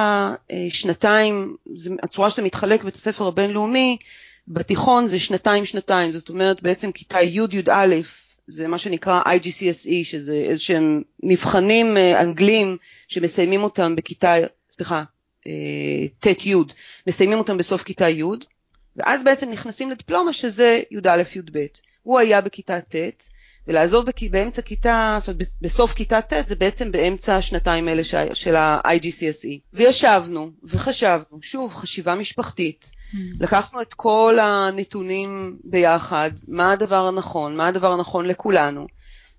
אה, 0.50 0.66
שנתיים, 0.70 1.56
הצורה 2.02 2.30
שזה 2.30 2.42
מתחלק 2.42 2.82
בבית 2.82 2.94
הספר 2.94 3.26
הבינלאומי, 3.26 3.96
בתיכון 4.48 5.06
זה 5.06 5.18
שנתיים 5.18 5.66
שנתיים, 5.66 6.12
זאת 6.12 6.28
אומרת 6.28 6.62
בעצם 6.62 6.92
כיתה 6.92 7.22
י'-י"א, 7.22 7.94
זה 8.46 8.68
מה 8.68 8.78
שנקרא 8.78 9.22
IGCSE, 9.22 10.04
שזה 10.04 10.34
איזה 10.34 10.62
שהם 10.62 11.02
מבחנים 11.22 11.96
אה, 11.96 12.20
אנגלים 12.20 12.76
שמסיימים 13.08 13.62
אותם 13.62 13.96
בכיתה, 13.96 14.34
סליחה, 14.70 15.04
אה, 15.46 16.06
ט'-י', 16.20 16.54
מסיימים 17.06 17.38
אותם 17.38 17.56
בסוף 17.58 17.82
כיתה 17.82 18.08
י', 18.08 18.24
ואז 18.96 19.24
בעצם 19.24 19.50
נכנסים 19.50 19.90
לדיפלומה 19.90 20.32
שזה 20.32 20.80
י"א-י"ב. 20.90 21.66
הוא 22.02 22.18
היה 22.18 22.40
בכיתה 22.40 22.80
ט', 22.80 23.28
ולעזוב. 23.68 24.06
באמצע 24.30 24.62
כיתה, 24.62 25.18
זאת 25.20 25.28
אומרת 25.28 25.48
בסוף 25.62 25.92
כיתה 25.92 26.22
ט' 26.22 26.32
זה 26.46 26.54
בעצם 26.54 26.92
באמצע 26.92 27.36
השנתיים 27.36 27.88
האלה. 27.88 28.04
של 28.34 28.56
ה-IGCSE. 28.56 29.58
וישבנו 29.72 30.50
וחשבנו, 30.64 31.38
שוב, 31.42 31.74
חשיבה 31.74 32.14
משפחתית. 32.14 32.90
לקחנו 33.40 33.82
את 33.82 33.94
כל 33.96 34.38
הנתונים 34.40 35.56
ביחד, 35.64 36.30
מה 36.48 36.72
הדבר 36.72 37.06
הנכון, 37.06 37.56
מה 37.56 37.66
הדבר 37.66 37.92
הנכון 37.92 38.26
לכולנו, 38.26 38.86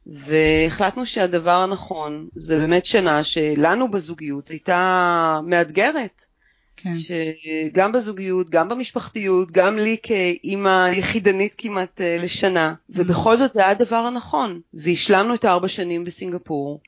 והחלטנו 0.05 1.05
שהדבר 1.05 1.51
הנכון 1.63 2.27
זה 2.35 2.59
באמת 2.59 2.85
שנה 2.85 3.23
שלנו 3.23 3.91
בזוגיות 3.91 4.47
הייתה 4.47 5.39
מאתגרת. 5.43 6.25
כן. 6.77 6.93
שגם 6.93 7.91
בזוגיות, 7.91 8.49
גם 8.49 8.69
במשפחתיות, 8.69 9.51
גם 9.51 9.77
לי 9.77 9.97
כאימא 10.03 10.89
יחידנית 10.91 11.53
כמעט 11.57 12.01
אה, 12.01 12.17
לשנה, 12.21 12.73
ובכל 12.89 13.37
זאת 13.37 13.51
זה 13.51 13.61
היה 13.61 13.71
הדבר 13.71 13.95
הנכון. 13.95 14.61
והשלמנו 14.73 15.33
את 15.33 15.45
הארבע 15.45 15.67
שנים 15.67 16.03
בסינגפור, 16.03 16.79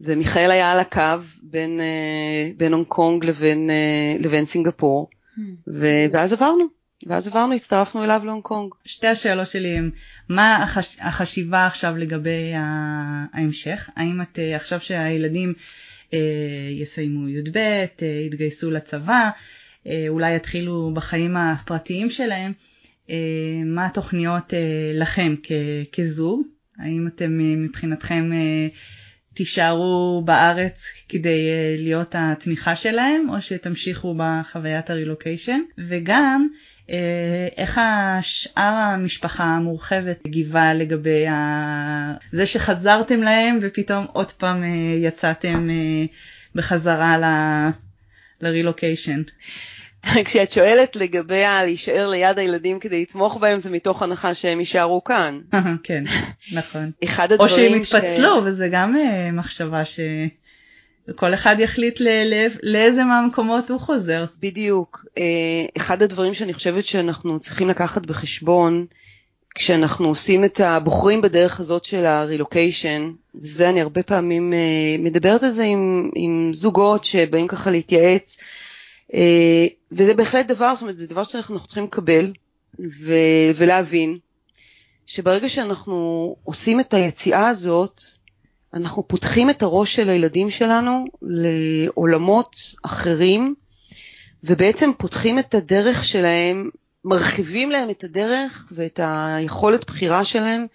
ומיכאל 0.00 0.50
היה 0.50 0.72
על 0.72 0.78
הקו 0.78 1.22
בין, 1.42 1.80
אה, 1.80 2.50
בין 2.56 2.72
הונג 2.72 2.86
קונג 2.86 3.24
לבין, 3.24 3.70
אה, 3.70 4.16
לבין 4.18 4.46
סינגפור, 4.46 5.08
ו, 5.68 5.86
ואז 6.12 6.32
עברנו. 6.32 6.64
ואז 7.06 7.28
עברנו, 7.28 7.54
הצטרפנו 7.54 8.04
אליו 8.04 8.20
להונג 8.24 8.42
קונג. 8.42 8.72
שתי 8.84 9.06
השאלות 9.06 9.46
שלי 9.46 9.68
הן, 9.68 9.90
מה 10.28 10.62
החש... 10.62 10.96
החשיבה 11.00 11.66
עכשיו 11.66 11.96
לגבי 11.96 12.52
ההמשך? 12.54 13.90
האם 13.96 14.22
את, 14.22 14.38
עכשיו 14.54 14.80
שהילדים 14.80 15.54
אה, 16.12 16.18
יסיימו 16.70 17.28
י"ב, 17.28 17.56
אה, 17.56 17.86
יתגייסו 18.26 18.70
לצבא, 18.70 19.30
אה, 19.86 20.04
אולי 20.08 20.36
יתחילו 20.36 20.90
בחיים 20.94 21.36
הפרטיים 21.36 22.10
שלהם. 22.10 22.52
מה 23.66 23.86
התוכניות 23.86 24.52
לכם 24.94 25.34
כזוג? 25.92 26.42
האם 26.78 27.06
אתם 27.06 27.38
מבחינתכם 27.38 28.30
תישארו 29.36 30.22
בארץ 30.24 30.82
כדי 31.08 31.48
להיות 31.78 32.14
התמיכה 32.18 32.76
שלהם, 32.76 33.26
או 33.30 33.42
שתמשיכו 33.42 34.14
בחוויית 34.18 34.90
הרילוקיישן? 34.90 35.60
וגם, 35.78 36.48
אה, 36.90 37.48
איך 37.56 37.80
השאר 37.82 38.62
המשפחה 38.62 39.44
המורחבת 39.44 40.18
הגיבה 40.26 40.74
לגבי 40.74 41.24
זה 42.32 42.46
שחזרתם 42.46 43.22
להם 43.22 43.58
ופתאום 43.62 44.06
עוד 44.12 44.32
פעם 44.32 44.64
אה, 44.64 44.68
יצאתם 45.02 45.70
אה, 45.70 46.04
בחזרה 46.54 47.16
לרילוקיישן? 48.40 49.22
כשאת 50.24 50.52
שואלת 50.52 50.96
לגבי 50.96 51.42
להישאר 51.42 52.08
ליד 52.08 52.38
הילדים 52.38 52.78
כדי 52.78 53.02
לתמוך 53.02 53.36
בהם 53.36 53.58
זה 53.58 53.70
מתוך 53.70 54.02
הנחה 54.02 54.34
שהם 54.34 54.60
יישארו 54.60 55.04
כאן. 55.04 55.40
כן, 55.82 56.04
נכון. 56.52 56.90
אחד 57.04 57.32
הדברים 57.32 57.50
ש... 57.50 57.52
או 57.52 57.58
שהם 57.58 57.74
יתפצלו. 57.74 58.42
וזה 58.44 58.68
גם 58.72 58.94
מחשבה 59.32 59.84
ש... 59.84 60.00
וכל 61.08 61.34
אחד 61.34 61.56
יחליט 61.58 62.00
ל- 62.00 62.34
ל- 62.34 62.46
לאיזה 62.62 63.04
מהמקומות 63.04 63.70
הוא 63.70 63.80
חוזר. 63.80 64.24
בדיוק. 64.40 65.04
אה, 65.18 65.24
אחד 65.76 66.02
הדברים 66.02 66.34
שאני 66.34 66.54
חושבת 66.54 66.84
שאנחנו 66.84 67.40
צריכים 67.40 67.68
לקחת 67.68 68.06
בחשבון, 68.06 68.86
כשאנחנו 69.54 70.08
עושים 70.08 70.44
את 70.44 70.60
הבוחרים 70.60 71.20
בדרך 71.20 71.60
הזאת 71.60 71.84
של 71.84 72.06
הרילוקיישן, 72.06 73.10
וזה 73.34 73.68
אני 73.68 73.80
הרבה 73.80 74.02
פעמים 74.02 74.52
אה, 74.52 74.96
מדברת 74.98 75.42
על 75.42 75.50
זה 75.50 75.64
עם, 75.64 76.10
עם 76.14 76.50
זוגות 76.54 77.04
שבאים 77.04 77.48
ככה 77.48 77.70
להתייעץ, 77.70 78.36
אה, 79.14 79.66
וזה 79.96 80.14
בהחלט 80.14 80.46
דבר, 80.46 80.74
זאת 80.74 80.82
אומרת, 80.82 80.98
זה 80.98 81.06
דבר 81.06 81.24
שאנחנו 81.24 81.66
צריכים 81.66 81.84
לקבל 81.84 82.32
ו- 82.80 83.50
ולהבין, 83.56 84.18
שברגע 85.06 85.48
שאנחנו 85.48 86.36
עושים 86.44 86.80
את 86.80 86.94
היציאה 86.94 87.48
הזאת, 87.48 88.02
אנחנו 88.74 89.08
פותחים 89.08 89.50
את 89.50 89.62
הראש 89.62 89.94
של 89.94 90.08
הילדים 90.08 90.50
שלנו 90.50 91.04
לעולמות 91.22 92.56
אחרים, 92.82 93.54
ובעצם 94.44 94.90
פותחים 94.98 95.38
את 95.38 95.54
הדרך 95.54 96.04
שלהם, 96.04 96.70
מרחיבים 97.04 97.70
להם 97.70 97.90
את 97.90 98.04
הדרך 98.04 98.68
ואת 98.72 99.00
היכולת 99.02 99.86
בחירה 99.86 100.24
שלהם 100.24 100.66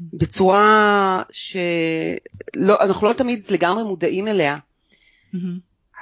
בצורה 0.00 1.22
שאנחנו 1.32 3.08
לא 3.08 3.12
תמיד 3.12 3.50
לגמרי 3.50 3.84
מודעים 3.84 4.28
אליה. 4.28 4.56
Mm-hmm. 5.34 5.38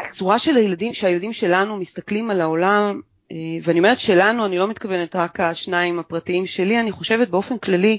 הצורה 0.01 0.39
של 0.39 0.57
הילדים, 0.57 0.95
שהילדים 0.95 1.33
שלנו 1.33 1.77
מסתכלים 1.77 2.31
על 2.31 2.41
העולם, 2.41 3.01
אה, 3.33 3.37
ואני 3.63 3.79
אומרת 3.79 3.99
שלנו, 3.99 4.47
אני 4.47 4.59
לא 4.59 4.69
מתכוונת 4.69 5.17
רק 5.17 5.41
השניים 5.41 5.99
הפרטיים 5.99 6.47
שלי, 6.47 6.81
אני 6.81 6.93
חושבת 6.93 7.29
באופן 7.29 7.59
כללי, 7.59 7.99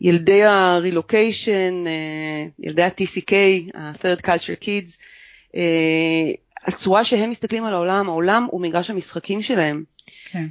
ילדי 0.00 0.44
הרילוקיישן, 0.44 1.84
אה, 1.86 2.46
ילדי 2.58 2.82
ה-TCK, 2.82 3.32
ה-third 3.74 4.20
culture 4.20 4.64
kids, 4.64 4.96
אה, 5.56 6.32
הצורה 6.64 7.04
שהם 7.04 7.30
מסתכלים 7.30 7.64
על 7.64 7.74
העולם, 7.74 8.08
העולם 8.08 8.46
הוא 8.50 8.60
מגרש 8.60 8.90
המשחקים 8.90 9.42
שלהם. 9.42 9.84
כן. 10.30 10.46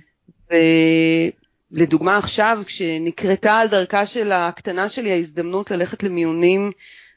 ולדוגמה 1.72 2.18
עכשיו, 2.18 2.62
כשנקרתה 2.66 3.60
על 3.60 3.68
דרכה 3.68 4.06
של 4.06 4.32
הקטנה 4.32 4.90
שלי 4.90 5.12
ההזדמנות 5.12 5.72
ללכת 5.72 6.04
למיונים 6.04 6.72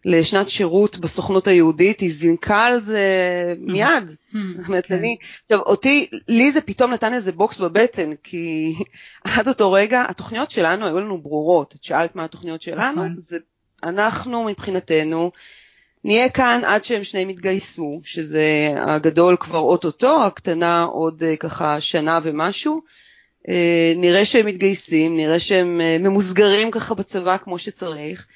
לשנת 0.04 0.48
שירות 0.48 0.98
בסוכנות 0.98 1.46
היהודית, 1.46 2.00
היא 2.00 2.12
זינקה 2.12 2.64
על 2.64 2.80
זה 2.80 3.04
מיד. 3.58 4.08
זאת 4.08 4.68
אומרת, 4.68 4.86
כן. 4.86 4.94
אני, 4.94 5.16
עכשיו, 5.42 5.58
אותי, 5.66 6.08
לי 6.28 6.52
זה 6.52 6.60
פתאום 6.60 6.92
נתן 6.92 7.14
איזה 7.14 7.32
בוקס 7.32 7.60
בבטן, 7.60 8.10
כי 8.22 8.74
עד 9.24 9.48
אותו 9.48 9.72
רגע, 9.72 10.04
התוכניות 10.08 10.50
שלנו 10.50 10.86
היו 10.86 11.00
לנו 11.00 11.22
ברורות. 11.22 11.74
את 11.74 11.82
שאלת 11.82 12.16
מה 12.16 12.24
התוכניות 12.24 12.62
שלנו, 12.62 13.04
נכון. 13.04 13.14
זה, 13.16 13.38
אנחנו 13.84 14.44
מבחינתנו, 14.44 15.30
נהיה 16.04 16.28
כאן 16.28 16.60
עד 16.64 16.84
שהם 16.84 17.04
שניהם 17.04 17.30
יתגייסו, 17.30 18.00
שזה 18.04 18.74
הגדול 18.76 19.36
כבר 19.40 19.58
אוטוטו, 19.58 20.26
הקטנה 20.26 20.82
עוד 20.82 21.22
אה, 21.22 21.36
ככה 21.36 21.80
שנה 21.80 22.20
ומשהו. 22.22 22.82
אה, 23.48 23.92
נראה 23.96 24.24
שהם 24.24 24.46
מתגייסים, 24.46 25.16
נראה 25.16 25.40
שהם 25.40 25.80
אה, 25.80 25.96
ממוסגרים 26.00 26.70
ככה 26.70 26.94
בצבא 26.94 27.36
כמו 27.36 27.58
שצריך. 27.58 28.26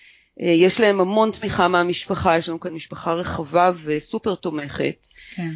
יש 0.41 0.81
להם 0.81 1.01
המון 1.01 1.31
תמיכה 1.31 1.69
מהמשפחה, 1.69 2.39
יש 2.39 2.49
לנו 2.49 2.61
כאן 2.61 2.73
משפחה 2.73 3.13
רחבה 3.13 3.73
וסופר 3.85 4.35
תומכת. 4.35 5.09
כן. 5.35 5.51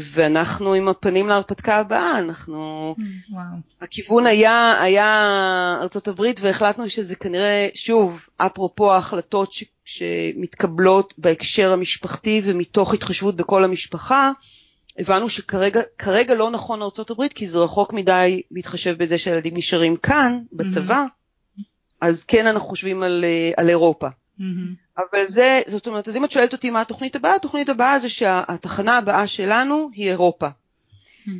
ואנחנו 0.00 0.74
עם 0.74 0.88
הפנים 0.88 1.28
להרפתקה 1.28 1.76
הבאה, 1.76 2.18
אנחנו... 2.18 2.94
Mm, 2.98 3.02
וואו. 3.32 3.44
הכיוון 3.80 4.26
היה, 4.26 4.78
היה 4.82 5.86
הברית 6.06 6.40
והחלטנו 6.40 6.90
שזה 6.90 7.16
כנראה, 7.16 7.68
שוב, 7.74 8.28
אפרופו 8.36 8.92
ההחלטות 8.92 9.52
ש... 9.52 9.64
שמתקבלות 9.84 11.14
בהקשר 11.18 11.72
המשפחתי 11.72 12.42
ומתוך 12.44 12.94
התחשבות 12.94 13.36
בכל 13.36 13.64
המשפחה, 13.64 14.32
הבנו 14.98 15.28
שכרגע 15.28 16.34
לא 16.34 16.50
נכון 16.50 16.82
ארה"ב 16.82 17.28
כי 17.34 17.46
זה 17.46 17.58
רחוק 17.58 17.92
מדי 17.92 18.42
להתחשב 18.50 18.94
בזה 18.98 19.18
שהילדים 19.18 19.56
נשארים 19.56 19.96
כאן 19.96 20.38
בצבא, 20.52 21.04
mm-hmm. 21.04 21.21
אז 22.02 22.24
כן 22.24 22.46
אנחנו 22.46 22.68
חושבים 22.68 23.02
על, 23.02 23.24
אה, 23.24 23.50
על 23.56 23.68
אירופה. 23.68 24.08
Mm-hmm. 24.08 24.42
אבל 24.98 25.24
זה, 25.24 25.60
זאת 25.66 25.86
אומרת, 25.86 26.08
אז 26.08 26.16
אם 26.16 26.24
את 26.24 26.30
שואלת 26.30 26.52
אותי 26.52 26.70
מה 26.70 26.80
התוכנית 26.80 27.16
הבאה, 27.16 27.34
התוכנית 27.34 27.68
הבאה 27.68 27.98
זה 27.98 28.08
שהתחנה 28.08 28.98
הבאה 28.98 29.26
שלנו 29.26 29.90
היא 29.94 30.08
אירופה. 30.10 30.48
Mm-hmm. 30.48 31.30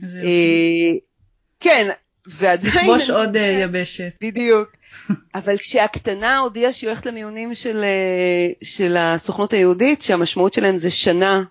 כן, 1.60 1.90
ועדיין... 2.26 2.74
לכבוש 2.74 3.10
עוד 3.10 3.36
אה, 3.36 3.42
יבשת. 3.42 4.12
בדיוק. 4.20 4.68
אבל 5.34 5.58
כשהקטנה 5.58 6.38
הודיעה 6.38 6.72
שהיא 6.72 6.90
הולכת 6.90 7.06
למיונים 7.06 7.54
של, 7.54 7.84
אה, 7.84 8.48
של 8.62 8.96
הסוכנות 8.96 9.52
היהודית, 9.52 10.02
שהמשמעות 10.02 10.52
שלהם 10.52 10.76
זה 10.76 10.90
שנה, 10.90 11.42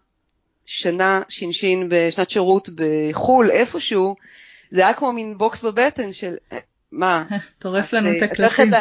שנה 0.66 1.22
ש"ש 1.30 1.66
בשנת 1.90 2.30
שירות 2.30 2.70
בחו"ל, 2.76 3.52
איפשהו, 3.52 4.16
זה 4.70 4.82
היה 4.82 4.94
כמו 4.94 5.14
מין 5.14 5.38
בוקס 5.38 5.64
בבטן 5.64 6.14
של, 6.14 6.36
אה, 6.52 6.58
מה? 6.92 7.26
טורף 7.60 7.94
לנו 7.94 8.12
את 8.12 8.22
הקלפים. 8.22 8.72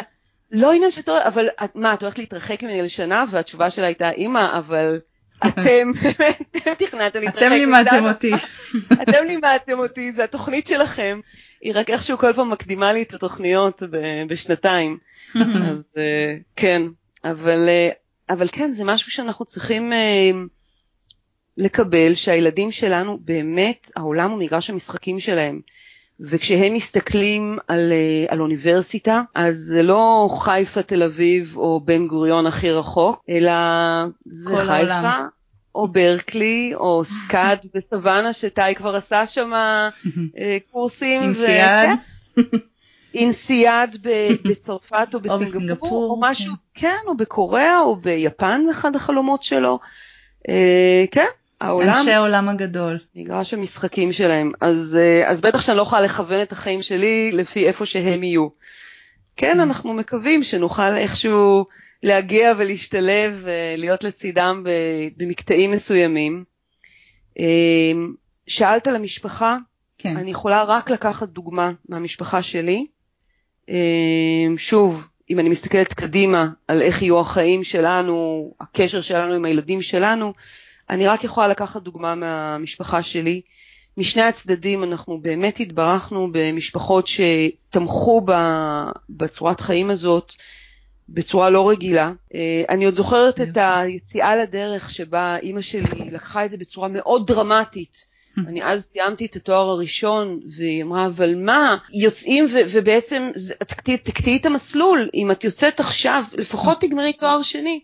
לא 0.51 0.73
עניין 0.73 0.91
שטורף, 0.91 1.23
אבל 1.25 1.47
מה, 1.75 1.93
את 1.93 2.01
הולכת 2.01 2.19
להתרחק 2.19 2.63
ממני 2.63 2.81
לשנה? 2.81 3.25
והתשובה 3.31 3.69
שלה 3.69 3.85
הייתה, 3.85 4.11
אמא, 4.11 4.57
אבל 4.57 4.99
אתם, 5.47 5.91
אתם 6.57 6.73
תכננתם 6.77 7.19
להתרחק. 7.19 7.37
אתם 7.37 7.49
לימדתם 7.49 8.05
אותי. 8.05 8.31
אתם 9.03 9.25
לימדתם 9.27 9.79
אותי, 9.79 10.11
זה 10.11 10.23
התוכנית 10.23 10.67
שלכם. 10.67 11.19
היא 11.61 11.73
רק 11.75 11.89
איכשהו 11.89 12.17
כל 12.17 12.33
פעם 12.33 12.49
מקדימה 12.49 12.93
לי 12.93 13.01
את 13.01 13.13
התוכניות 13.13 13.83
בשנתיים. 14.27 14.97
אז 15.69 15.87
אה, 15.97 16.37
כן, 16.55 16.81
אבל, 17.23 17.69
אה, 17.69 17.89
אבל 18.29 18.47
כן, 18.51 18.73
זה 18.73 18.83
משהו 18.83 19.11
שאנחנו 19.11 19.45
צריכים 19.45 19.93
אה, 19.93 20.31
לקבל, 21.57 22.13
שהילדים 22.13 22.71
שלנו 22.71 23.19
באמת, 23.21 23.91
העולם 23.95 24.31
הוא 24.31 24.39
מגרש 24.39 24.69
המשחקים 24.69 25.19
שלהם. 25.19 25.61
וכשהם 26.21 26.73
מסתכלים 26.73 27.57
על, 27.67 27.93
על 28.27 28.41
אוניברסיטה, 28.41 29.21
אז 29.35 29.55
זה 29.55 29.83
לא 29.83 30.29
חיפה, 30.39 30.81
תל 30.81 31.03
אביב 31.03 31.53
או 31.57 31.81
בן 31.85 32.07
גוריון 32.07 32.47
הכי 32.47 32.71
רחוק, 32.71 33.23
אלא 33.29 33.51
זה 34.25 34.57
חיפה, 34.57 34.73
העולם. 34.73 35.27
או 35.75 35.87
ברקלי, 35.87 36.71
או 36.75 37.03
סקאד 37.03 37.65
בסוואנה, 37.73 38.33
שטאי 38.33 38.75
כבר 38.75 38.95
עשה 38.95 39.25
שם 39.25 39.53
אה, 39.53 40.57
קורסים. 40.71 41.21
אינסיאד. 41.21 41.89
אינסיאד 43.13 43.97
בצרפת 44.45 45.13
או 45.13 45.19
בסינגפור, 45.19 46.11
או 46.11 46.21
משהו, 46.21 46.53
כן. 46.73 46.81
כן, 46.81 47.07
או 47.07 47.17
בקוריאה, 47.17 47.79
או 47.79 47.95
ביפן, 47.95 48.61
אחד 48.71 48.95
החלומות 48.95 49.43
שלו. 49.43 49.79
אה, 50.49 51.05
כן, 51.11 51.25
העולם. 51.61 51.89
אנשי 51.89 52.11
העולם 52.11 52.49
הגדול. 52.49 52.99
מגרש 53.15 53.53
המשחקים 53.53 54.13
שלהם. 54.13 54.51
אז, 54.61 54.97
אה, 55.01 55.29
אז 55.29 55.41
בטח 55.41 55.61
שאני 55.61 55.77
לא 55.77 55.81
יכולה 55.81 56.01
לכוון 56.01 56.41
את 56.41 56.51
החיים 56.51 56.81
שלי 56.81 57.31
לפי 57.33 57.67
איפה 57.67 57.85
שהם 57.85 58.23
יהיו. 58.23 58.47
כן, 59.35 59.59
mm. 59.59 59.63
אנחנו 59.63 59.93
מקווים 59.93 60.43
שנוכל 60.43 60.93
איכשהו 60.93 61.65
להגיע 62.03 62.53
ולהשתלב 62.57 63.43
ולהיות 63.43 64.03
לצידם 64.03 64.63
במקטעים 65.17 65.71
מסוימים. 65.71 66.43
אמ, 67.39 68.13
שאלת 68.47 68.87
על 68.87 68.95
המשפחה, 68.95 69.57
כן. 69.97 70.17
אני 70.17 70.31
יכולה 70.31 70.63
רק 70.63 70.89
לקחת 70.89 71.29
דוגמה 71.29 71.71
מהמשפחה 71.89 72.41
שלי. 72.41 72.85
שוב, 74.57 75.07
אם 75.29 75.39
אני 75.39 75.49
מסתכלת 75.49 75.93
קדימה 75.93 76.49
על 76.67 76.81
איך 76.81 77.01
יהיו 77.01 77.19
החיים 77.19 77.63
שלנו, 77.63 78.51
הקשר 78.59 79.01
שלנו 79.01 79.33
עם 79.33 79.45
הילדים 79.45 79.81
שלנו, 79.81 80.33
אני 80.91 81.07
רק 81.07 81.23
יכולה 81.23 81.47
לקחת 81.47 81.81
דוגמה 81.81 82.15
מהמשפחה 82.15 83.03
שלי. 83.03 83.41
משני 83.97 84.21
הצדדים 84.21 84.83
אנחנו 84.83 85.19
באמת 85.21 85.59
התברכנו 85.59 86.29
במשפחות 86.31 87.07
שתמכו 87.07 88.25
בצורת 89.09 89.61
חיים 89.61 89.89
הזאת, 89.89 90.33
בצורה 91.09 91.49
לא 91.49 91.69
רגילה. 91.69 92.11
אה, 92.35 92.63
אני 92.69 92.85
עוד 92.85 92.93
זוכרת 92.93 93.41
את 93.41 93.57
היציאה 93.57 94.35
לדרך 94.35 94.89
שבה 94.89 95.37
אימא 95.37 95.61
שלי 95.61 96.09
לקחה 96.11 96.45
את 96.45 96.51
זה 96.51 96.57
בצורה 96.57 96.87
מאוד 96.87 97.27
דרמטית. 97.27 98.05
אני 98.47 98.63
אז 98.63 98.83
סיימתי 98.85 99.25
את 99.25 99.35
התואר 99.35 99.69
הראשון, 99.69 100.39
והיא 100.57 100.83
אמרה, 100.83 101.05
אבל 101.05 101.35
מה, 101.35 101.77
יוצאים 101.93 102.45
ו- 102.45 102.61
ובעצם 102.71 103.31
תקטעי 104.03 104.37
את 104.37 104.45
המסלול, 104.45 105.09
אם 105.13 105.31
את 105.31 105.43
יוצאת 105.43 105.79
עכשיו, 105.79 106.23
לפחות 106.33 106.81
תגמרי 106.81 107.13
תואר 107.13 107.41
שני. 107.41 107.79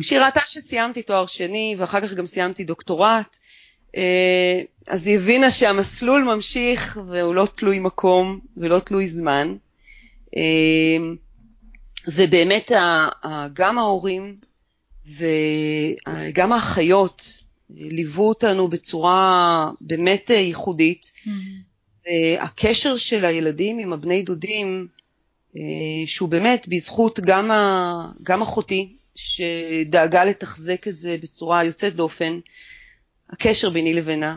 כשהיא 0.00 0.20
ראתה 0.20 0.40
שסיימתי 0.46 1.02
תואר 1.02 1.26
שני, 1.26 1.74
ואחר 1.78 2.00
כך 2.00 2.12
גם 2.12 2.26
סיימתי 2.26 2.64
דוקטורט, 2.64 3.38
אה, 3.96 4.60
אז 4.86 5.06
היא 5.06 5.16
הבינה 5.16 5.50
שהמסלול 5.50 6.22
ממשיך, 6.22 6.98
והוא 7.08 7.34
לא 7.34 7.46
תלוי 7.56 7.78
מקום 7.78 8.40
ולא 8.56 8.78
תלוי 8.78 9.06
זמן. 9.06 9.56
אה, 10.36 10.96
ובאמת 12.08 12.72
גם 13.52 13.78
ההורים 13.78 14.36
וגם 15.06 16.52
האחיות 16.52 17.42
ליוו 17.70 18.28
אותנו 18.28 18.68
בצורה 18.68 19.70
באמת 19.80 20.30
ייחודית. 20.30 21.12
Mm-hmm. 21.26 21.30
הקשר 22.40 22.96
של 22.96 23.24
הילדים 23.24 23.78
עם 23.78 23.92
הבני 23.92 24.22
דודים, 24.22 24.88
אה, 25.56 25.62
שהוא 26.06 26.28
באמת 26.28 26.66
בזכות 26.68 27.20
גם, 27.20 27.50
ה, 27.50 27.98
גם 28.22 28.42
אחותי, 28.42 28.96
שדאגה 29.18 30.24
לתחזק 30.24 30.88
את 30.88 30.98
זה 30.98 31.16
בצורה 31.22 31.64
יוצאת 31.64 31.94
דופן, 31.94 32.38
הקשר 33.30 33.70
ביני 33.70 33.94
לבינה, 33.94 34.36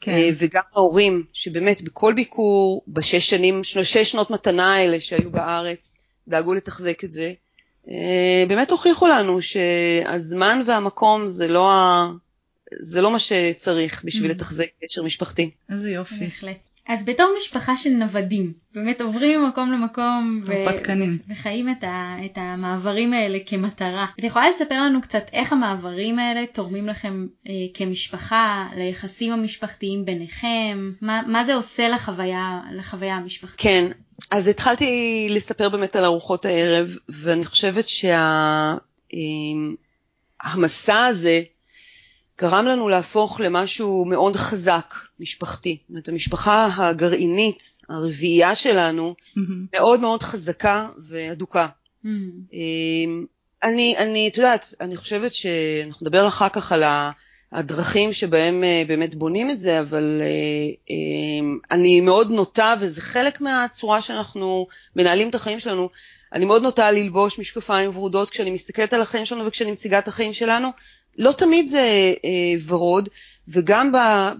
כן. 0.00 0.12
אה, 0.12 0.30
וגם 0.38 0.62
ההורים, 0.74 1.24
שבאמת 1.32 1.82
בכל 1.82 2.14
ביקור, 2.14 2.82
בשש 2.88 3.30
שנים, 3.30 3.64
שש 3.64 3.98
שנות 3.98 4.30
מתנה 4.30 4.74
האלה 4.74 5.00
שהיו 5.00 5.30
בארץ, 5.30 5.96
דאגו 6.28 6.54
לתחזק 6.54 7.04
את 7.04 7.12
זה, 7.12 7.32
אה, 7.90 8.44
באמת 8.48 8.70
הוכיחו 8.70 9.06
לנו 9.06 9.42
שהזמן 9.42 10.62
והמקום 10.66 11.28
זה 11.28 11.48
לא, 11.48 11.72
ה... 11.72 12.10
זה 12.80 13.00
לא 13.00 13.10
מה 13.10 13.18
שצריך 13.18 14.04
בשביל 14.04 14.30
mm. 14.30 14.34
לתחזק 14.34 14.66
קשר 14.84 15.02
משפחתי. 15.02 15.50
איזה 15.68 15.90
יופי. 15.90 16.14
בהחלט. 16.14 16.69
אז 16.92 17.04
בתור 17.04 17.26
משפחה 17.38 17.76
של 17.76 17.90
נוודים, 17.90 18.52
באמת 18.74 19.00
עוברים 19.00 19.40
ממקום 19.42 19.72
למקום 19.72 20.42
ו-. 20.46 20.52
וחיים 21.28 21.68
את, 21.68 21.84
ה- 21.84 22.16
את 22.24 22.32
המעברים 22.36 23.12
האלה 23.12 23.38
כמטרה. 23.46 24.06
את 24.18 24.24
יכולה 24.24 24.48
לספר 24.48 24.82
לנו 24.82 25.00
קצת 25.00 25.24
איך 25.32 25.52
המעברים 25.52 26.18
האלה 26.18 26.46
תורמים 26.52 26.86
לכם 26.86 27.26
אה, 27.48 27.52
כמשפחה, 27.74 28.68
ליחסים 28.76 29.32
המשפחתיים 29.32 30.04
ביניכם, 30.04 30.92
מה, 31.00 31.22
מה 31.26 31.44
זה 31.44 31.54
עושה 31.54 31.88
לחוויה, 31.88 32.60
לחוויה 32.72 33.14
המשפחתית? 33.14 33.60
כן, 33.60 33.90
אז 34.30 34.48
התחלתי 34.48 35.26
לספר 35.30 35.68
באמת 35.68 35.96
על 35.96 36.04
ארוחות 36.04 36.44
הערב, 36.44 36.96
ואני 37.08 37.44
חושבת 37.44 37.84
שהמסע 40.44 41.04
הזה 41.04 41.42
גרם 42.40 42.64
לנו 42.64 42.88
להפוך 42.88 43.40
למשהו 43.40 44.04
מאוד 44.04 44.36
חזק, 44.36 44.94
משפחתי. 45.20 45.78
זאת 45.82 45.90
אומרת, 45.90 46.08
המשפחה 46.08 46.68
הגרעינית, 46.76 47.80
הרביעייה 47.88 48.54
שלנו, 48.54 49.14
מאוד 49.72 50.00
מאוד 50.00 50.22
חזקה 50.22 50.88
והדוקה. 50.98 51.66
Mm, 52.04 52.08
אמ, 52.52 53.24
אני, 53.64 53.94
אני, 53.98 54.28
את 54.28 54.36
יודעת, 54.36 54.74
אני 54.80 54.96
חושבת 54.96 55.34
שאנחנו 55.34 56.06
נדבר 56.06 56.28
אחר 56.28 56.48
כך 56.48 56.72
על 56.72 56.82
הדרכים 57.52 58.12
שבהם 58.12 58.64
אה, 58.64 58.82
באמת 58.86 59.14
בונים 59.14 59.50
את 59.50 59.60
זה, 59.60 59.80
אבל 59.80 60.22
אה, 60.22 60.72
אמ, 60.90 61.58
אני 61.70 62.00
מאוד 62.00 62.30
נוטה, 62.30 62.74
וזה 62.80 63.00
חלק 63.00 63.40
מהצורה 63.40 64.02
שאנחנו 64.02 64.66
מנהלים 64.96 65.28
את 65.28 65.34
החיים 65.34 65.60
שלנו, 65.60 65.88
אני 66.32 66.44
מאוד 66.44 66.62
נוטה 66.62 66.90
ללבוש 66.90 67.38
משקפיים 67.38 67.90
ורודות 67.96 68.30
כשאני 68.30 68.50
מסתכלת 68.50 68.92
על 68.92 69.00
החיים 69.00 69.26
שלנו 69.26 69.46
וכשאני 69.46 69.70
מציגה 69.70 69.98
את 69.98 70.08
החיים 70.08 70.32
שלנו. 70.32 70.68
לא 71.18 71.32
תמיד 71.32 71.68
זה 71.68 72.14
אה, 72.24 72.54
ורוד, 72.66 73.08
וגם 73.50 73.92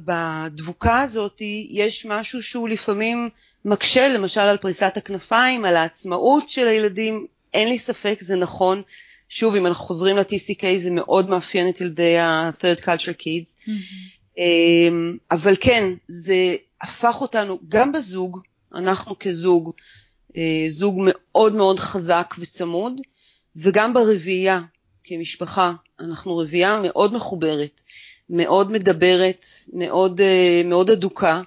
בדבוקה 0.04 1.00
הזאת 1.00 1.42
יש 1.70 2.06
משהו 2.06 2.42
שהוא 2.42 2.68
לפעמים 2.68 3.28
מקשה, 3.64 4.08
למשל 4.08 4.40
על 4.40 4.56
פריסת 4.56 4.96
הכנפיים, 4.96 5.64
על 5.64 5.76
העצמאות 5.76 6.48
של 6.48 6.68
הילדים, 6.68 7.26
אין 7.54 7.68
לי 7.68 7.78
ספק, 7.78 8.18
זה 8.20 8.36
נכון. 8.36 8.82
שוב, 9.28 9.54
אם 9.54 9.66
אנחנו 9.66 9.84
חוזרים 9.84 10.16
ל-TCK, 10.16 10.64
זה 10.76 10.90
מאוד 10.90 11.30
מאפיין 11.30 11.68
את 11.68 11.80
ילדי 11.80 12.18
ה-third 12.18 12.80
culture 12.80 13.22
kids. 13.22 13.66
mm, 13.66 13.70
אמ, 14.38 15.16
אבל 15.30 15.56
כן, 15.60 15.84
זה 16.08 16.56
הפך 16.82 17.16
אותנו, 17.20 17.58
גם 17.68 17.92
בזוג, 17.92 18.40
אנחנו 18.74 19.18
כזוג, 19.18 19.72
אה, 20.36 20.66
זוג 20.68 20.96
מאוד 20.98 21.54
מאוד 21.54 21.80
חזק 21.80 22.34
וצמוד, 22.38 23.00
וגם 23.56 23.94
ברביעייה, 23.94 24.60
כמשפחה, 25.04 25.72
אנחנו 26.00 26.38
רביעייה 26.38 26.80
מאוד 26.82 27.14
מחוברת, 27.14 27.80
מאוד 28.30 28.72
מדברת, 28.72 29.44
מאוד, 29.72 30.20
אה, 30.20 30.62
מאוד 30.64 30.90
אדוקה, 30.90 31.42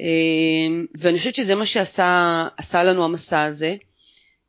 אמ, 0.00 0.86
ואני 0.98 1.18
חושבת 1.18 1.34
שזה 1.34 1.54
מה 1.54 1.66
שעשה 1.66 2.48
עשה 2.56 2.82
לנו 2.82 3.04
המסע 3.04 3.42
הזה. 3.42 3.76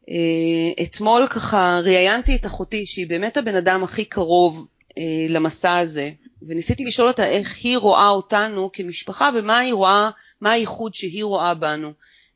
אה, 0.10 0.84
אתמול 0.84 1.28
ככה 1.28 1.80
ראיינתי 1.84 2.36
את 2.36 2.45
אחותי, 2.45 2.86
שהיא 2.89 3.08
באמת 3.08 3.38
הבן 3.38 3.56
אדם 3.56 3.84
הכי 3.84 4.06
קרוב 4.06 4.67
אה, 4.97 5.04
למסע 5.30 5.78
הזה, 5.78 6.12
וניסיתי 6.47 6.86
לשאול 6.86 7.08
אותה 7.08 7.28
איך 7.28 7.58
היא 7.63 7.78
רואה 7.78 8.10
אותנו 8.10 8.69
כמשפחה 8.73 9.30
ומה 9.36 9.58
היא 9.58 9.73
רואה, 9.73 10.10
מה 10.41 10.51
הייחוד 10.51 10.93
שהיא 10.93 11.23
רואה 11.23 11.54
בנו 11.54 11.93